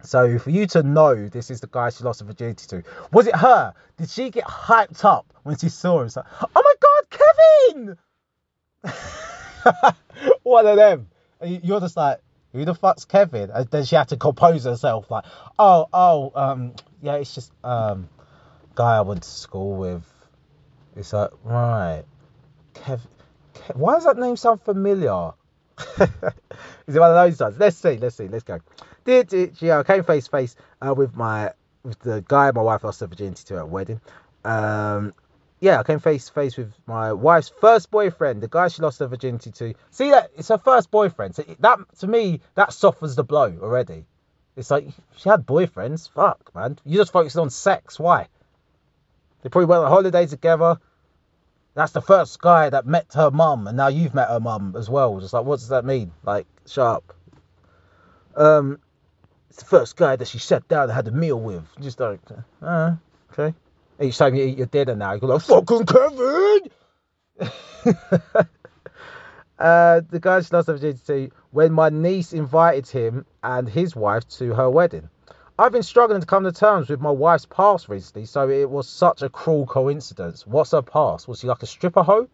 So 0.02 0.38
for 0.38 0.50
you 0.50 0.66
to 0.68 0.82
know 0.82 1.28
this 1.28 1.50
is 1.50 1.60
the 1.60 1.68
guy 1.68 1.90
she 1.90 2.02
lost 2.02 2.20
her 2.20 2.26
virginity 2.26 2.66
to, 2.68 2.82
was 3.12 3.28
it 3.28 3.36
her? 3.36 3.74
Did 3.98 4.10
she 4.10 4.30
get 4.30 4.44
hyped 4.44 5.04
up 5.04 5.32
when 5.44 5.56
she 5.56 5.68
saw 5.68 6.00
him? 6.00 6.10
like, 6.16 6.26
oh 6.56 6.62
my 6.64 6.74
god, 6.80 7.96
Kevin! 8.82 9.94
One 10.42 10.66
of 10.66 10.76
them. 10.76 11.06
You're 11.44 11.78
just 11.78 11.96
like, 11.96 12.18
who 12.52 12.64
the 12.64 12.74
fuck's 12.74 13.04
Kevin? 13.04 13.50
And 13.50 13.68
then 13.70 13.84
she 13.84 13.94
had 13.94 14.08
to 14.08 14.16
compose 14.16 14.64
herself, 14.64 15.08
like, 15.08 15.24
oh, 15.56 15.86
oh, 15.92 16.32
um, 16.34 16.72
yeah, 17.00 17.16
it's 17.16 17.34
just 17.34 17.52
um, 17.62 18.08
guy 18.74 18.96
I 18.96 19.00
went 19.02 19.22
to 19.22 19.28
school 19.28 19.76
with. 19.76 20.02
It's 20.96 21.12
like, 21.12 21.30
right, 21.44 22.04
Kevin. 22.74 23.06
Kev- 23.54 23.76
Why 23.76 23.94
does 23.94 24.04
that 24.04 24.18
name 24.18 24.36
sound 24.36 24.62
familiar? 24.62 25.32
is 25.98 26.94
it 26.94 27.00
one 27.00 27.10
of 27.10 27.16
those 27.16 27.40
ones? 27.40 27.58
Let's 27.58 27.76
see, 27.76 27.96
let's 27.96 28.16
see, 28.16 28.28
let's 28.28 28.44
go 28.44 28.60
did 29.04 29.60
yeah, 29.60 29.78
I 29.78 29.82
came 29.82 30.04
face 30.04 30.24
to 30.26 30.30
face 30.30 30.56
uh, 30.80 30.94
with 30.94 31.16
my 31.16 31.52
with 31.82 31.98
the 32.00 32.24
guy 32.26 32.50
my 32.52 32.62
wife 32.62 32.84
lost 32.84 33.00
her 33.00 33.06
virginity 33.06 33.42
to 33.46 33.56
at 33.56 33.62
a 33.62 33.66
wedding. 33.66 34.00
Um, 34.44 35.14
yeah, 35.60 35.80
I 35.80 35.82
came 35.82 35.98
face 35.98 36.26
to 36.26 36.32
face 36.32 36.56
with 36.56 36.72
my 36.86 37.12
wife's 37.12 37.52
first 37.60 37.90
boyfriend, 37.90 38.42
the 38.42 38.48
guy 38.48 38.68
she 38.68 38.82
lost 38.82 39.00
her 39.00 39.06
virginity 39.06 39.50
to. 39.52 39.74
See 39.90 40.10
that 40.10 40.30
it's 40.36 40.48
her 40.48 40.58
first 40.58 40.90
boyfriend. 40.90 41.34
So 41.34 41.44
that 41.60 41.78
to 41.98 42.06
me 42.06 42.40
that 42.54 42.72
softens 42.72 43.16
the 43.16 43.24
blow 43.24 43.56
already. 43.60 44.04
It's 44.56 44.70
like 44.70 44.88
she 45.16 45.28
had 45.28 45.46
boyfriends. 45.46 46.10
Fuck, 46.10 46.54
man. 46.54 46.78
You 46.84 46.98
just 46.98 47.12
focused 47.12 47.38
on 47.38 47.50
sex. 47.50 47.98
Why? 47.98 48.28
They 49.42 49.48
probably 49.48 49.66
went 49.66 49.82
on 49.82 49.90
holiday 49.90 50.26
together. 50.26 50.78
That's 51.74 51.92
the 51.92 52.02
first 52.02 52.40
guy 52.40 52.70
that 52.70 52.86
met 52.86 53.06
her 53.14 53.30
mum, 53.30 53.66
and 53.66 53.76
now 53.76 53.88
you've 53.88 54.14
met 54.14 54.28
her 54.28 54.40
mum 54.40 54.74
as 54.76 54.88
well. 54.88 55.18
Just 55.20 55.32
like, 55.32 55.44
what 55.44 55.58
does 55.58 55.68
that 55.68 55.84
mean? 55.84 56.12
Like, 56.22 56.46
sharp. 56.66 57.14
Um, 58.36 58.78
it's 59.48 59.58
the 59.58 59.64
first 59.64 59.96
guy 59.96 60.16
that 60.16 60.28
she 60.28 60.38
sat 60.38 60.68
down 60.68 60.84
and 60.84 60.92
had 60.92 61.08
a 61.08 61.10
meal 61.10 61.40
with. 61.40 61.64
Just 61.80 61.98
like, 61.98 62.20
uh, 62.62 62.94
okay. 63.32 63.54
Each 64.00 64.18
time 64.18 64.34
you 64.34 64.44
eat 64.44 64.58
your 64.58 64.66
dinner 64.66 64.96
now, 64.96 65.12
you 65.14 65.20
go 65.20 65.26
like, 65.26 65.42
fucking 65.42 65.86
Kevin! 65.86 66.60
uh, 69.58 70.00
the 70.10 70.20
guy 70.20 70.40
she 70.40 70.54
her 70.54 70.62
virginity 70.62 71.32
when 71.50 71.72
my 71.72 71.88
niece 71.88 72.32
invited 72.32 72.88
him 72.88 73.26
and 73.42 73.68
his 73.68 73.96
wife 73.96 74.28
to 74.28 74.54
her 74.54 74.70
wedding. 74.70 75.08
I've 75.62 75.70
been 75.70 75.84
struggling 75.84 76.20
to 76.20 76.26
come 76.26 76.42
to 76.42 76.50
terms 76.50 76.88
with 76.88 77.00
my 77.00 77.12
wife's 77.12 77.46
past 77.46 77.88
recently, 77.88 78.26
so 78.26 78.50
it 78.50 78.68
was 78.68 78.88
such 78.88 79.22
a 79.22 79.28
cruel 79.28 79.64
coincidence. 79.64 80.44
What's 80.44 80.72
her 80.72 80.82
past? 80.82 81.28
Was 81.28 81.38
she 81.38 81.46
like 81.46 81.62
a 81.62 81.66
stripper 81.66 82.02
hoe? 82.02 82.28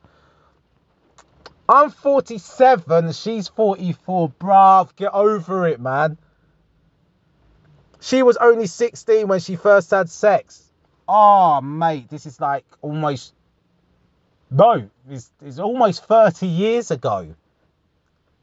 I'm 1.68 1.90
47, 1.90 3.12
she's 3.12 3.48
44. 3.48 4.30
Bruv, 4.30 4.96
get 4.96 5.12
over 5.12 5.68
it, 5.68 5.78
man. 5.78 6.16
She 8.00 8.22
was 8.22 8.38
only 8.38 8.66
16 8.66 9.28
when 9.28 9.40
she 9.40 9.56
first 9.56 9.90
had 9.90 10.08
sex. 10.08 10.62
Oh, 11.06 11.60
mate, 11.60 12.08
this 12.08 12.24
is 12.24 12.40
like 12.40 12.64
almost. 12.80 13.34
No, 14.50 14.88
it's, 15.10 15.30
it's 15.44 15.58
almost 15.58 16.06
30 16.06 16.46
years 16.46 16.90
ago. 16.90 17.34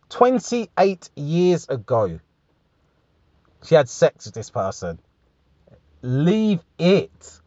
28 0.09 1.09
years 1.15 1.69
ago. 1.69 2.19
She 3.65 3.75
had 3.75 3.89
sex 3.89 4.25
with 4.25 4.33
this 4.33 4.49
person. 4.49 4.99
Leave 6.01 6.61
it. 6.77 7.39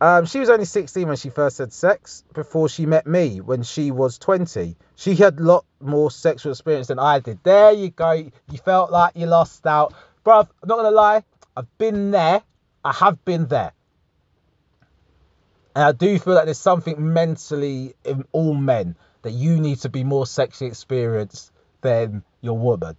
Um, 0.00 0.26
she 0.26 0.40
was 0.40 0.50
only 0.50 0.66
16 0.66 1.08
when 1.08 1.16
she 1.16 1.30
first 1.30 1.58
had 1.58 1.72
sex 1.72 2.22
before 2.34 2.68
she 2.68 2.84
met 2.84 3.06
me 3.06 3.40
when 3.40 3.62
she 3.62 3.90
was 3.90 4.18
20. 4.18 4.76
She 4.94 5.14
had 5.14 5.38
a 5.38 5.42
lot 5.42 5.64
more 5.80 6.10
sexual 6.10 6.52
experience 6.52 6.88
than 6.88 6.98
I 6.98 7.20
did. 7.20 7.42
There 7.42 7.72
you 7.72 7.90
go. 7.90 8.12
You 8.12 8.58
felt 8.58 8.90
like 8.90 9.16
you 9.16 9.26
lost 9.26 9.66
out. 9.66 9.94
Bruv, 10.24 10.48
I'm 10.62 10.68
not 10.68 10.76
going 10.76 10.90
to 10.90 10.96
lie. 10.96 11.24
I've 11.56 11.78
been 11.78 12.10
there. 12.10 12.42
I 12.84 12.92
have 12.92 13.24
been 13.24 13.46
there. 13.46 13.72
And 15.74 15.84
I 15.84 15.92
do 15.92 16.18
feel 16.18 16.34
like 16.34 16.44
there's 16.44 16.58
something 16.58 17.12
mentally 17.12 17.94
in 18.04 18.24
all 18.32 18.54
men 18.54 18.96
that 19.22 19.32
you 19.32 19.58
need 19.58 19.78
to 19.80 19.88
be 19.88 20.04
more 20.04 20.26
sexually 20.26 20.68
experienced 20.68 21.50
than 21.80 22.22
your 22.42 22.58
woman. 22.58 22.96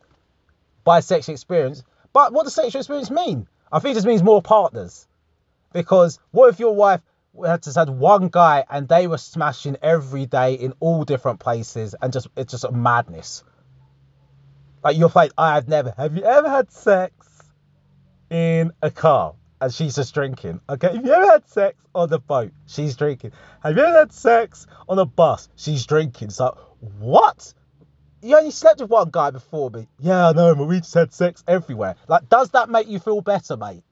By 0.84 1.02
sexual 1.02 1.34
experience. 1.34 1.84
But 2.14 2.34
what 2.34 2.44
does 2.44 2.56
sexual 2.56 2.82
experience 2.82 3.12
mean? 3.12 3.48
I 3.72 3.80
think 3.80 3.92
it 3.92 3.96
just 3.96 4.08
means 4.08 4.24
more 4.24 4.42
partners. 4.42 5.08
Because 5.74 6.20
what 6.32 6.50
if 6.50 6.60
your 6.60 6.76
wife 6.76 7.02
had 7.46 7.64
just 7.64 7.78
had 7.78 7.90
one 7.90 8.30
guy 8.30 8.66
and 8.70 8.88
they 8.88 9.08
were 9.08 9.18
smashing 9.18 9.78
every 9.82 10.26
day 10.26 10.54
in 10.54 10.74
all 10.80 11.04
different 11.04 11.40
places 11.40 11.96
and 12.02 12.12
just 12.12 12.28
it's 12.36 12.52
just 12.52 12.72
madness. 12.72 13.44
Like 14.84 14.98
you're 14.98 15.12
like, 15.14 15.32
I 15.38 15.56
have 15.56 15.68
never 15.68 15.94
have 15.98 16.16
you 16.16 16.24
ever 16.24 16.50
had 16.50 16.72
sex 16.72 17.14
in 18.30 18.72
a 18.82 18.90
car? 18.90 19.36
And 19.60 19.74
she's 19.74 19.96
just 19.96 20.14
drinking. 20.14 20.62
Okay, 20.70 20.96
have 20.96 21.06
you 21.06 21.12
ever 21.12 21.32
had 21.32 21.50
sex 21.50 21.76
on 21.96 22.10
the 22.10 22.20
boat? 22.20 22.52
She's 22.68 22.96
drinking. 22.96 23.32
Have 23.64 23.76
you 23.76 23.84
ever 23.84 24.00
had 24.00 24.14
sex 24.14 24.68
on 24.88 25.00
a 25.00 25.06
bus? 25.06 25.50
She's 25.56 25.86
drinking. 25.86 26.30
So 26.30 26.58
what? 27.00 27.54
You 28.22 28.38
only 28.38 28.52
slept 28.52 28.82
with 28.82 28.90
one 28.90 29.10
guy 29.12 29.32
before 29.32 29.70
me. 29.70 29.88
Yeah, 30.00 30.30
I 30.30 30.34
know, 30.34 30.56
but 30.56 30.66
we 30.66 30.80
just 30.80 30.94
had 30.94 31.14
sex 31.14 31.44
everywhere. 31.48 31.96
Like, 32.08 32.28
does 32.30 32.50
that 32.52 32.70
make 32.70 32.88
you 32.88 33.00
feel 33.00 33.22
better, 33.22 33.56
mate? 33.58 33.84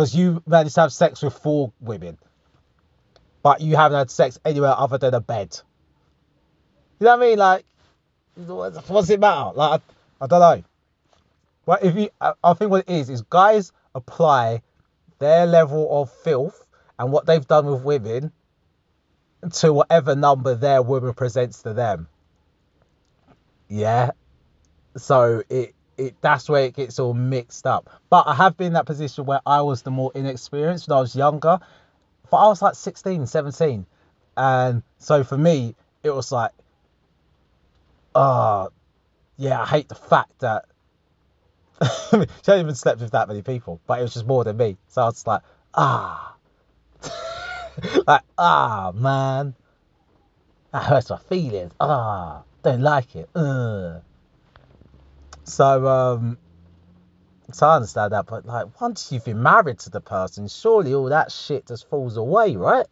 because 0.00 0.14
you 0.14 0.42
managed 0.46 0.76
to 0.76 0.80
have 0.80 0.92
sex 0.94 1.20
with 1.20 1.34
four 1.34 1.72
women, 1.78 2.16
but 3.42 3.60
you 3.60 3.76
haven't 3.76 3.98
had 3.98 4.10
sex 4.10 4.38
anywhere 4.46 4.74
other 4.74 4.96
than 4.96 5.12
a 5.12 5.20
bed. 5.20 5.58
You 6.98 7.04
know 7.04 7.18
what 7.18 7.22
I 7.22 7.28
mean? 7.28 7.38
Like, 7.38 7.64
what's 8.88 9.10
it 9.10 9.20
matter? 9.20 9.50
Like, 9.54 9.82
I, 10.20 10.24
I 10.24 10.26
don't 10.26 10.40
know. 10.40 10.64
But 11.66 11.84
if 11.84 11.96
you, 11.96 12.08
I, 12.18 12.32
I 12.42 12.54
think 12.54 12.70
what 12.70 12.88
it 12.88 12.92
is 12.92 13.10
is 13.10 13.20
guys 13.20 13.72
apply 13.94 14.62
their 15.18 15.44
level 15.44 16.00
of 16.00 16.10
filth 16.10 16.64
and 16.98 17.12
what 17.12 17.26
they've 17.26 17.46
done 17.46 17.66
with 17.66 17.82
women 17.82 18.32
to 19.52 19.72
whatever 19.72 20.14
number 20.14 20.54
their 20.54 20.80
woman 20.80 21.12
presents 21.12 21.62
to 21.64 21.74
them. 21.74 22.08
Yeah. 23.70 24.10
So 24.96 25.42
it 25.48 25.74
it 25.96 26.16
that's 26.20 26.48
where 26.48 26.64
it 26.64 26.74
gets 26.74 26.98
all 26.98 27.14
mixed 27.14 27.66
up. 27.66 27.88
But 28.10 28.26
I 28.26 28.34
have 28.34 28.56
been 28.56 28.68
in 28.68 28.72
that 28.74 28.86
position 28.86 29.24
where 29.24 29.40
I 29.46 29.62
was 29.62 29.82
the 29.82 29.90
more 29.90 30.10
inexperienced 30.14 30.88
when 30.88 30.98
I 30.98 31.00
was 31.00 31.14
younger. 31.14 31.60
But 32.30 32.36
I 32.36 32.48
was 32.48 32.60
like 32.60 32.74
16, 32.74 33.26
17. 33.26 33.86
And 34.36 34.82
so 34.98 35.24
for 35.24 35.38
me, 35.38 35.74
it 36.02 36.10
was 36.10 36.32
like, 36.32 36.52
oh, 38.14 38.70
yeah, 39.36 39.62
I 39.62 39.66
hate 39.66 39.88
the 39.88 39.94
fact 39.94 40.38
that 40.40 40.64
she 42.10 42.16
hadn't 42.46 42.60
even 42.60 42.74
slept 42.74 43.00
with 43.00 43.12
that 43.12 43.28
many 43.28 43.42
people, 43.42 43.80
but 43.86 43.98
it 43.98 44.02
was 44.02 44.14
just 44.14 44.26
more 44.26 44.44
than 44.44 44.56
me. 44.56 44.76
So 44.88 45.02
I 45.02 45.04
was 45.06 45.26
like, 45.26 45.42
ah, 45.74 46.36
like, 48.06 48.22
ah, 48.38 48.92
man, 48.94 49.54
that 50.72 50.84
hurts 50.84 51.10
my 51.10 51.18
feelings. 51.18 51.72
Ah, 51.80 52.42
don't 52.62 52.80
like 52.80 53.16
it. 53.16 53.28
Ugh. 53.34 54.02
So, 55.44 55.88
um, 55.88 56.38
so 57.52 57.66
I 57.66 57.76
understand 57.76 58.12
that, 58.12 58.26
but 58.26 58.46
like 58.46 58.80
once 58.80 59.10
you've 59.10 59.24
been 59.24 59.42
married 59.42 59.80
to 59.80 59.90
the 59.90 60.00
person, 60.00 60.48
surely 60.48 60.94
all 60.94 61.08
that 61.08 61.32
shit 61.32 61.66
just 61.66 61.88
falls 61.88 62.16
away, 62.16 62.56
right? 62.56 62.86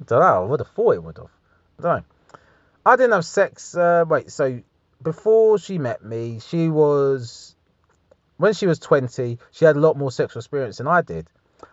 I 0.00 0.04
don't 0.04 0.20
know. 0.20 0.44
I 0.44 0.46
would 0.46 0.60
have 0.60 0.70
thought 0.70 0.94
it 0.94 1.02
would 1.02 1.18
have. 1.18 1.30
I 1.78 1.82
don't 1.82 1.96
know. 1.96 2.04
I 2.86 2.96
didn't 2.96 3.12
have 3.12 3.26
sex. 3.26 3.76
Uh, 3.76 4.04
wait, 4.08 4.30
so 4.30 4.62
before 5.02 5.58
she 5.58 5.78
met 5.78 6.02
me, 6.02 6.40
she 6.40 6.68
was 6.68 7.54
when 8.38 8.54
she 8.54 8.66
was 8.66 8.78
20. 8.78 9.38
She 9.50 9.64
had 9.64 9.76
a 9.76 9.80
lot 9.80 9.96
more 9.98 10.10
sexual 10.10 10.40
experience 10.40 10.78
than 10.78 10.88
I 10.88 11.02
did. 11.02 11.28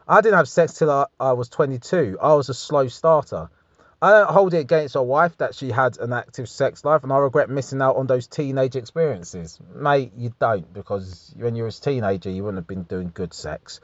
I 0.07 0.19
didn't 0.19 0.37
have 0.37 0.49
sex 0.49 0.73
till 0.73 0.91
I, 0.91 1.05
I 1.19 1.33
was 1.33 1.47
22. 1.47 2.17
I 2.21 2.33
was 2.33 2.49
a 2.49 2.53
slow 2.53 2.87
starter. 2.89 3.49
I 3.99 4.11
don't 4.11 4.29
hold 4.29 4.53
it 4.53 4.59
against 4.59 4.95
our 4.95 5.03
wife 5.03 5.37
that 5.37 5.55
she 5.55 5.71
had 5.71 5.97
an 5.97 6.13
active 6.13 6.47
sex 6.47 6.85
life, 6.85 7.03
and 7.03 7.11
I 7.11 7.17
regret 7.17 7.49
missing 7.49 7.81
out 7.81 7.95
on 7.95 8.05
those 8.05 8.27
teenage 8.27 8.75
experiences. 8.75 9.59
Mate, 9.73 10.11
you 10.15 10.31
don't, 10.39 10.71
because 10.71 11.33
when 11.35 11.55
you 11.55 11.63
were 11.63 11.69
a 11.69 11.71
teenager, 11.71 12.29
you 12.29 12.43
wouldn't 12.43 12.59
have 12.59 12.67
been 12.67 12.83
doing 12.83 13.09
good 13.11 13.33
sex. 13.33 13.79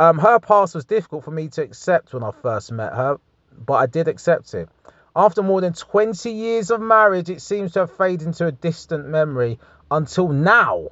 Um, 0.00 0.18
her 0.18 0.40
past 0.40 0.74
was 0.74 0.84
difficult 0.84 1.24
for 1.24 1.30
me 1.30 1.48
to 1.50 1.62
accept 1.62 2.14
when 2.14 2.24
I 2.24 2.32
first 2.32 2.72
met 2.72 2.92
her, 2.94 3.20
but 3.56 3.74
I 3.74 3.86
did 3.86 4.08
accept 4.08 4.54
it. 4.54 4.68
After 5.14 5.42
more 5.42 5.60
than 5.60 5.72
20 5.72 6.30
years 6.30 6.72
of 6.72 6.80
marriage, 6.80 7.30
it 7.30 7.40
seems 7.40 7.72
to 7.72 7.80
have 7.80 7.96
faded 7.96 8.26
into 8.26 8.46
a 8.46 8.52
distant 8.52 9.06
memory 9.06 9.60
until 9.88 10.28
now. 10.28 10.88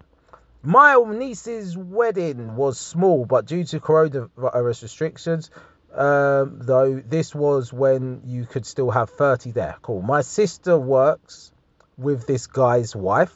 My 0.62 0.96
niece's 0.96 1.76
wedding 1.76 2.54
was 2.56 2.78
small, 2.78 3.24
but 3.24 3.46
due 3.46 3.64
to 3.64 3.80
coronavirus 3.80 4.82
restrictions, 4.82 5.50
um, 5.94 6.58
though 6.62 7.00
this 7.00 7.34
was 7.34 7.72
when 7.72 8.22
you 8.24 8.44
could 8.44 8.66
still 8.66 8.90
have 8.90 9.10
30 9.10 9.52
there. 9.52 9.76
Cool. 9.82 10.02
My 10.02 10.20
sister 10.20 10.78
works 10.78 11.52
with 11.96 12.26
this 12.26 12.46
guy's 12.46 12.94
wife, 12.94 13.34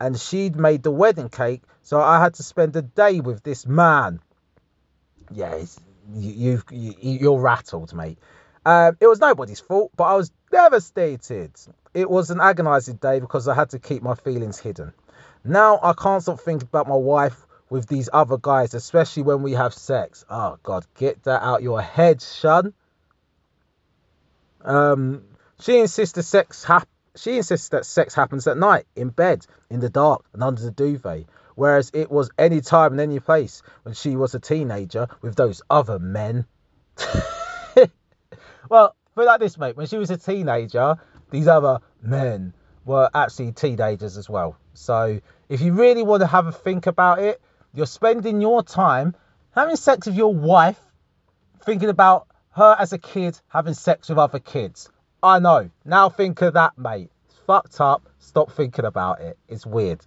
and 0.00 0.18
she'd 0.18 0.56
made 0.56 0.82
the 0.82 0.90
wedding 0.90 1.28
cake, 1.28 1.62
so 1.82 2.00
I 2.00 2.20
had 2.20 2.34
to 2.34 2.42
spend 2.42 2.76
a 2.76 2.82
day 2.82 3.20
with 3.20 3.42
this 3.42 3.66
man. 3.66 4.20
Yeah, 5.30 5.64
you, 6.14 6.62
you, 6.70 6.94
you're 7.00 7.40
rattled, 7.40 7.94
mate. 7.94 8.18
Um, 8.66 8.96
it 9.00 9.06
was 9.06 9.20
nobody's 9.20 9.60
fault, 9.60 9.92
but 9.96 10.04
I 10.04 10.14
was 10.14 10.30
devastated. 10.50 11.52
It 11.92 12.08
was 12.08 12.30
an 12.30 12.40
agonizing 12.40 12.96
day 12.96 13.20
because 13.20 13.46
I 13.48 13.54
had 13.54 13.70
to 13.70 13.78
keep 13.78 14.02
my 14.02 14.14
feelings 14.14 14.58
hidden. 14.58 14.92
Now 15.44 15.78
I 15.82 15.92
can't 15.92 16.22
stop 16.22 16.40
thinking 16.40 16.66
about 16.66 16.88
my 16.88 16.96
wife 16.96 17.43
with 17.70 17.86
these 17.86 18.08
other 18.12 18.36
guys, 18.40 18.74
especially 18.74 19.22
when 19.22 19.42
we 19.42 19.52
have 19.52 19.74
sex. 19.74 20.24
Oh 20.28 20.58
God, 20.62 20.86
get 20.96 21.22
that 21.24 21.42
out 21.42 21.62
your 21.62 21.80
head, 21.80 22.22
Shun. 22.22 22.72
Um, 24.62 25.24
she 25.60 25.78
insists 25.78 26.14
that 26.14 26.22
sex 26.22 26.64
hap- 26.64 26.88
she 27.16 27.36
insists 27.36 27.68
that 27.70 27.86
sex 27.86 28.14
happens 28.14 28.46
at 28.46 28.56
night, 28.56 28.86
in 28.96 29.10
bed, 29.10 29.46
in 29.70 29.80
the 29.80 29.90
dark, 29.90 30.24
and 30.32 30.42
under 30.42 30.62
the 30.62 30.70
duvet. 30.70 31.26
Whereas 31.54 31.90
it 31.94 32.10
was 32.10 32.30
any 32.36 32.60
time 32.60 32.92
and 32.92 33.00
any 33.00 33.20
place 33.20 33.62
when 33.84 33.94
she 33.94 34.16
was 34.16 34.34
a 34.34 34.40
teenager 34.40 35.06
with 35.22 35.36
those 35.36 35.62
other 35.70 36.00
men. 36.00 36.46
well, 38.68 38.96
put 39.14 39.26
like 39.26 39.40
this, 39.40 39.56
mate. 39.56 39.76
When 39.76 39.86
she 39.86 39.96
was 39.96 40.10
a 40.10 40.16
teenager, 40.16 40.96
these 41.30 41.46
other 41.46 41.78
men 42.02 42.52
were 42.84 43.08
actually 43.14 43.52
teenagers 43.52 44.16
as 44.16 44.28
well. 44.28 44.56
So 44.74 45.20
if 45.48 45.60
you 45.60 45.72
really 45.72 46.02
want 46.02 46.22
to 46.22 46.26
have 46.26 46.46
a 46.46 46.52
think 46.52 46.86
about 46.88 47.20
it, 47.20 47.40
you're 47.74 47.86
spending 47.86 48.40
your 48.40 48.62
time 48.62 49.14
having 49.50 49.76
sex 49.76 50.06
with 50.06 50.16
your 50.16 50.34
wife, 50.34 50.80
thinking 51.64 51.88
about 51.88 52.28
her 52.52 52.76
as 52.78 52.92
a 52.92 52.98
kid 52.98 53.38
having 53.48 53.74
sex 53.74 54.08
with 54.08 54.18
other 54.18 54.38
kids. 54.38 54.90
I 55.22 55.38
know. 55.38 55.70
Now 55.84 56.08
think 56.08 56.40
of 56.42 56.54
that, 56.54 56.78
mate. 56.78 57.10
It's 57.26 57.38
fucked 57.46 57.80
up. 57.80 58.08
Stop 58.18 58.52
thinking 58.52 58.84
about 58.84 59.20
it. 59.20 59.38
It's 59.48 59.66
weird. 59.66 60.04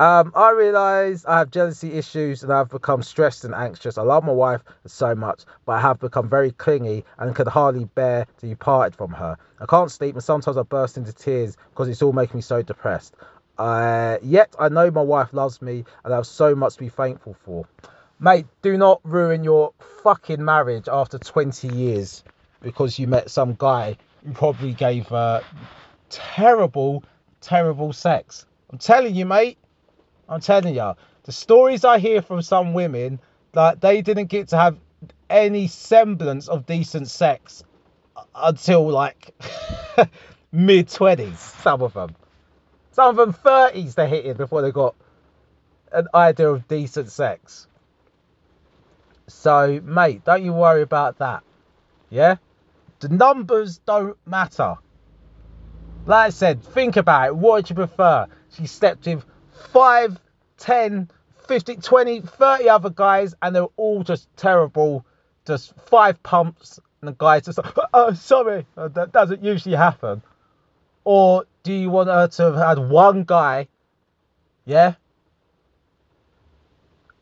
Um, 0.00 0.32
I 0.34 0.50
realise 0.50 1.24
I 1.26 1.38
have 1.38 1.50
jealousy 1.50 1.92
issues 1.92 2.42
and 2.42 2.52
I've 2.52 2.70
become 2.70 3.02
stressed 3.02 3.44
and 3.44 3.54
anxious. 3.54 3.98
I 3.98 4.02
love 4.02 4.24
my 4.24 4.32
wife 4.32 4.62
so 4.86 5.14
much, 5.14 5.44
but 5.64 5.72
I 5.72 5.80
have 5.80 6.00
become 6.00 6.28
very 6.28 6.50
clingy 6.50 7.04
and 7.18 7.34
could 7.36 7.46
hardly 7.46 7.84
bear 7.84 8.26
to 8.38 8.46
be 8.46 8.54
parted 8.54 8.96
from 8.96 9.12
her. 9.12 9.36
I 9.60 9.66
can't 9.66 9.90
sleep 9.92 10.14
and 10.14 10.24
sometimes 10.24 10.56
I 10.56 10.62
burst 10.62 10.96
into 10.96 11.12
tears 11.12 11.56
because 11.70 11.88
it's 11.88 12.02
all 12.02 12.12
making 12.12 12.38
me 12.38 12.42
so 12.42 12.62
depressed. 12.62 13.14
Uh, 13.62 14.18
yet 14.24 14.56
I 14.58 14.70
know 14.70 14.90
my 14.90 15.02
wife 15.02 15.32
loves 15.32 15.62
me 15.62 15.84
and 16.04 16.12
I 16.12 16.16
have 16.16 16.26
so 16.26 16.52
much 16.52 16.74
to 16.74 16.80
be 16.80 16.88
thankful 16.88 17.36
for. 17.44 17.64
Mate, 18.18 18.46
do 18.60 18.76
not 18.76 19.00
ruin 19.04 19.44
your 19.44 19.72
fucking 20.02 20.44
marriage 20.44 20.88
after 20.90 21.16
20 21.16 21.68
years 21.68 22.24
because 22.60 22.98
you 22.98 23.06
met 23.06 23.30
some 23.30 23.54
guy 23.56 23.96
who 24.26 24.32
probably 24.32 24.72
gave 24.72 25.12
uh, 25.12 25.42
terrible, 26.10 27.04
terrible 27.40 27.92
sex. 27.92 28.46
I'm 28.70 28.78
telling 28.78 29.14
you, 29.14 29.26
mate. 29.26 29.58
I'm 30.28 30.40
telling 30.40 30.74
you. 30.74 30.94
The 31.22 31.32
stories 31.32 31.84
I 31.84 32.00
hear 32.00 32.20
from 32.20 32.42
some 32.42 32.74
women, 32.74 33.20
like 33.54 33.78
they 33.78 34.02
didn't 34.02 34.26
get 34.26 34.48
to 34.48 34.56
have 34.56 34.76
any 35.30 35.68
semblance 35.68 36.48
of 36.48 36.66
decent 36.66 37.06
sex 37.06 37.62
until 38.34 38.90
like 38.90 39.32
mid 40.50 40.88
20s, 40.88 41.36
some 41.36 41.80
of 41.82 41.92
them. 41.92 42.16
Some 42.92 43.08
of 43.08 43.16
them 43.16 43.32
30s 43.32 43.94
they 43.94 44.08
hit 44.08 44.26
it 44.26 44.36
before 44.36 44.62
they 44.62 44.70
got 44.70 44.94
an 45.92 46.08
idea 46.14 46.48
of 46.50 46.68
decent 46.68 47.10
sex. 47.10 47.66
So, 49.28 49.80
mate, 49.82 50.24
don't 50.24 50.44
you 50.44 50.52
worry 50.52 50.82
about 50.82 51.18
that. 51.18 51.42
Yeah? 52.10 52.36
The 53.00 53.08
numbers 53.08 53.78
don't 53.78 54.16
matter. 54.26 54.76
Like 56.06 56.26
I 56.26 56.30
said, 56.30 56.62
think 56.62 56.96
about 56.96 57.28
it. 57.28 57.36
What 57.36 57.54
would 57.54 57.70
you 57.70 57.76
prefer? 57.76 58.26
She 58.50 58.66
slept 58.66 59.06
with 59.06 59.24
5, 59.72 60.20
10, 60.58 61.10
50, 61.48 61.76
20, 61.76 62.20
30 62.20 62.68
other 62.68 62.90
guys, 62.90 63.34
and 63.40 63.54
they're 63.56 63.66
all 63.76 64.02
just 64.02 64.28
terrible, 64.36 65.06
just 65.46 65.74
five 65.86 66.22
pumps, 66.22 66.78
and 67.00 67.08
the 67.08 67.14
guy's 67.18 67.44
just 67.46 67.58
like, 67.58 67.74
oh, 67.94 68.12
sorry, 68.12 68.66
uh, 68.76 68.88
that 68.88 69.12
doesn't 69.12 69.42
usually 69.42 69.76
happen. 69.76 70.22
Or 71.04 71.44
do 71.62 71.72
you 71.72 71.90
want 71.90 72.08
her 72.08 72.28
to 72.28 72.42
have 72.44 72.56
had 72.56 72.78
one 72.78 73.24
guy, 73.24 73.68
yeah, 74.64 74.94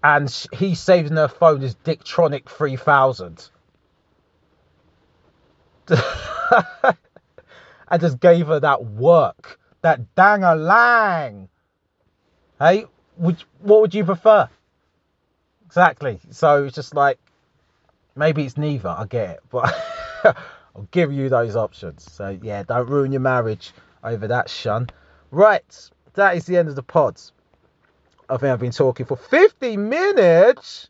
and 0.03 0.31
sh- 0.31 0.47
he 0.53 0.75
saved 0.75 1.11
in 1.11 1.17
her 1.17 1.29
phone 1.29 1.61
his 1.61 1.75
Dicktronic 1.77 2.49
3000. 2.49 3.51
I 5.91 6.95
just 7.99 8.21
gave 8.21 8.47
her 8.47 8.61
that 8.61 8.85
work, 8.85 9.59
that 9.83 10.15
dang 10.15 10.45
a 10.45 10.55
lang. 10.55 11.49
Hey, 12.59 12.87
would 13.17 13.43
what 13.61 13.81
would 13.81 13.95
you 13.95 14.05
prefer? 14.05 14.49
Exactly. 15.67 16.21
So 16.31 16.65
it's 16.65 16.75
just 16.75 16.95
like 16.95 17.19
maybe 18.15 18.45
it's 18.45 18.57
neither. 18.57 18.89
I 18.89 19.07
get 19.07 19.31
it, 19.31 19.41
but 19.51 19.75
I'll 20.25 20.89
give 20.91 21.13
you 21.13 21.29
those 21.29 21.57
options. 21.57 22.11
So 22.11 22.39
yeah, 22.43 22.63
don't 22.63 22.89
ruin 22.89 23.13
your 23.13 23.21
marriage 23.21 23.73
over 24.03 24.29
that, 24.29 24.49
shun. 24.49 24.89
Right, 25.31 25.91
that 26.15 26.37
is 26.37 26.47
the 26.47 26.57
end 26.57 26.69
of 26.69 26.77
the 26.77 26.83
pods. 26.83 27.33
I 28.29 28.37
think 28.37 28.53
I've 28.53 28.61
been 28.61 28.73
talking 28.73 29.07
for 29.07 29.17
50 29.17 29.77
minutes. 29.77 30.89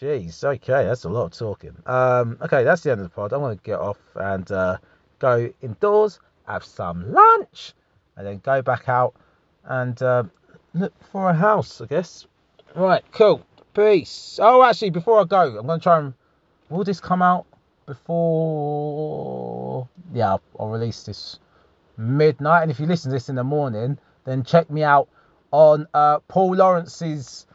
Jeez, 0.00 0.44
okay, 0.44 0.84
that's 0.84 1.04
a 1.04 1.08
lot 1.08 1.26
of 1.26 1.32
talking. 1.32 1.76
Um, 1.86 2.36
okay, 2.42 2.64
that's 2.64 2.82
the 2.82 2.90
end 2.90 3.00
of 3.00 3.06
the 3.06 3.14
pod. 3.14 3.32
I'm 3.32 3.40
going 3.40 3.56
to 3.56 3.62
get 3.62 3.78
off 3.78 3.98
and 4.16 4.50
uh, 4.50 4.78
go 5.18 5.50
indoors, 5.62 6.18
have 6.46 6.64
some 6.64 7.12
lunch, 7.12 7.72
and 8.16 8.26
then 8.26 8.40
go 8.44 8.60
back 8.60 8.88
out 8.88 9.14
and 9.64 10.00
uh, 10.02 10.24
look 10.74 10.92
for 11.12 11.30
a 11.30 11.34
house, 11.34 11.80
I 11.80 11.86
guess. 11.86 12.26
Right, 12.74 13.04
cool. 13.12 13.46
Peace. 13.74 14.38
Oh, 14.42 14.62
actually, 14.62 14.90
before 14.90 15.20
I 15.20 15.24
go, 15.24 15.58
I'm 15.58 15.66
going 15.66 15.80
to 15.80 15.82
try 15.82 15.98
and. 15.98 16.14
Will 16.70 16.84
this 16.84 17.00
come 17.00 17.22
out 17.22 17.46
before. 17.86 19.88
Yeah, 20.12 20.30
I'll, 20.30 20.42
I'll 20.58 20.68
release 20.68 21.04
this 21.04 21.38
midnight. 21.96 22.62
And 22.62 22.70
if 22.70 22.80
you 22.80 22.86
listen 22.86 23.10
to 23.10 23.16
this 23.16 23.28
in 23.28 23.36
the 23.36 23.44
morning, 23.44 23.98
then 24.24 24.44
check 24.44 24.70
me 24.70 24.82
out 24.82 25.08
on 25.50 25.86
uh, 25.94 26.18
Paul 26.28 26.56
Lawrence's 26.56 27.46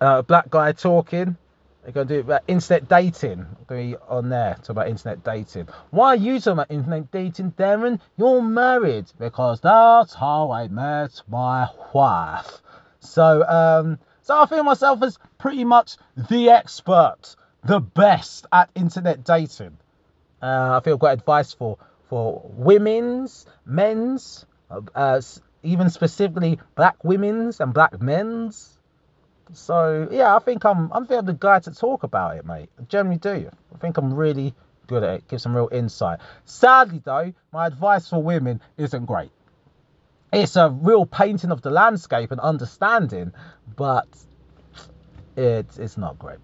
uh, 0.00 0.22
Black 0.22 0.50
Guy 0.50 0.72
Talking. 0.72 1.36
They're 1.82 1.92
going 1.92 2.08
to 2.08 2.14
do 2.14 2.20
about 2.20 2.42
internet 2.46 2.88
dating. 2.88 3.46
Going 3.66 3.92
to 3.92 3.96
be 3.96 4.02
on 4.06 4.28
there, 4.28 4.54
talk 4.56 4.70
about 4.70 4.88
internet 4.88 5.24
dating. 5.24 5.68
Why 5.90 6.08
are 6.08 6.16
you 6.16 6.38
talking 6.38 6.52
about 6.52 6.70
internet 6.70 7.10
dating, 7.10 7.52
Darren? 7.52 8.00
You're 8.18 8.42
married. 8.42 9.06
Because 9.18 9.60
that's 9.60 10.12
how 10.12 10.50
I 10.50 10.68
met 10.68 11.22
my 11.26 11.68
wife. 11.94 12.60
So, 13.00 13.42
um, 13.48 13.98
so 14.22 14.42
I 14.42 14.46
feel 14.46 14.62
myself 14.62 15.02
as 15.02 15.18
pretty 15.38 15.64
much 15.64 15.96
the 16.28 16.50
expert, 16.50 17.34
the 17.64 17.80
best 17.80 18.46
at 18.52 18.68
internet 18.74 19.24
dating. 19.24 19.78
Uh, 20.42 20.78
I 20.78 20.84
feel 20.84 20.98
quite 20.98 21.14
advice 21.14 21.54
for 21.54 21.78
for 22.10 22.42
women's, 22.44 23.46
men's, 23.64 24.44
uh, 24.68 25.20
even 25.62 25.88
specifically 25.88 26.58
black 26.74 27.04
women's 27.04 27.60
and 27.60 27.72
black 27.72 28.02
men's. 28.02 28.76
So 29.52 30.08
yeah, 30.10 30.34
I 30.34 30.40
think 30.40 30.64
I'm 30.64 30.92
I'm 30.92 31.06
the 31.06 31.36
guy 31.38 31.60
to 31.60 31.70
talk 31.70 32.02
about 32.02 32.36
it, 32.36 32.44
mate. 32.44 32.68
I 32.80 32.82
generally 32.82 33.18
do. 33.18 33.48
I 33.72 33.78
think 33.78 33.96
I'm 33.96 34.12
really 34.12 34.54
good 34.88 35.04
at 35.04 35.14
it. 35.14 35.28
Give 35.28 35.40
some 35.40 35.54
real 35.54 35.68
insight. 35.70 36.18
Sadly 36.44 37.00
though, 37.04 37.32
my 37.52 37.68
advice 37.68 38.08
for 38.08 38.20
women 38.20 38.60
isn't 38.76 39.06
great. 39.06 39.30
It's 40.32 40.56
a 40.56 40.68
real 40.68 41.06
painting 41.06 41.52
of 41.52 41.62
the 41.62 41.70
landscape 41.70 42.32
and 42.32 42.40
understanding, 42.40 43.32
but 43.76 44.08
it's 45.36 45.78
it's 45.78 45.96
not 45.96 46.18
great. 46.18 46.38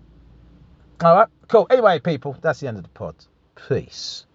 All 1.02 1.16
right, 1.16 1.28
cool. 1.48 1.66
Anyway, 1.70 1.98
people, 1.98 2.36
that's 2.40 2.60
the 2.60 2.68
end 2.68 2.76
of 2.76 2.84
the 2.84 2.88
pod. 2.90 3.16
Peace. 3.68 4.26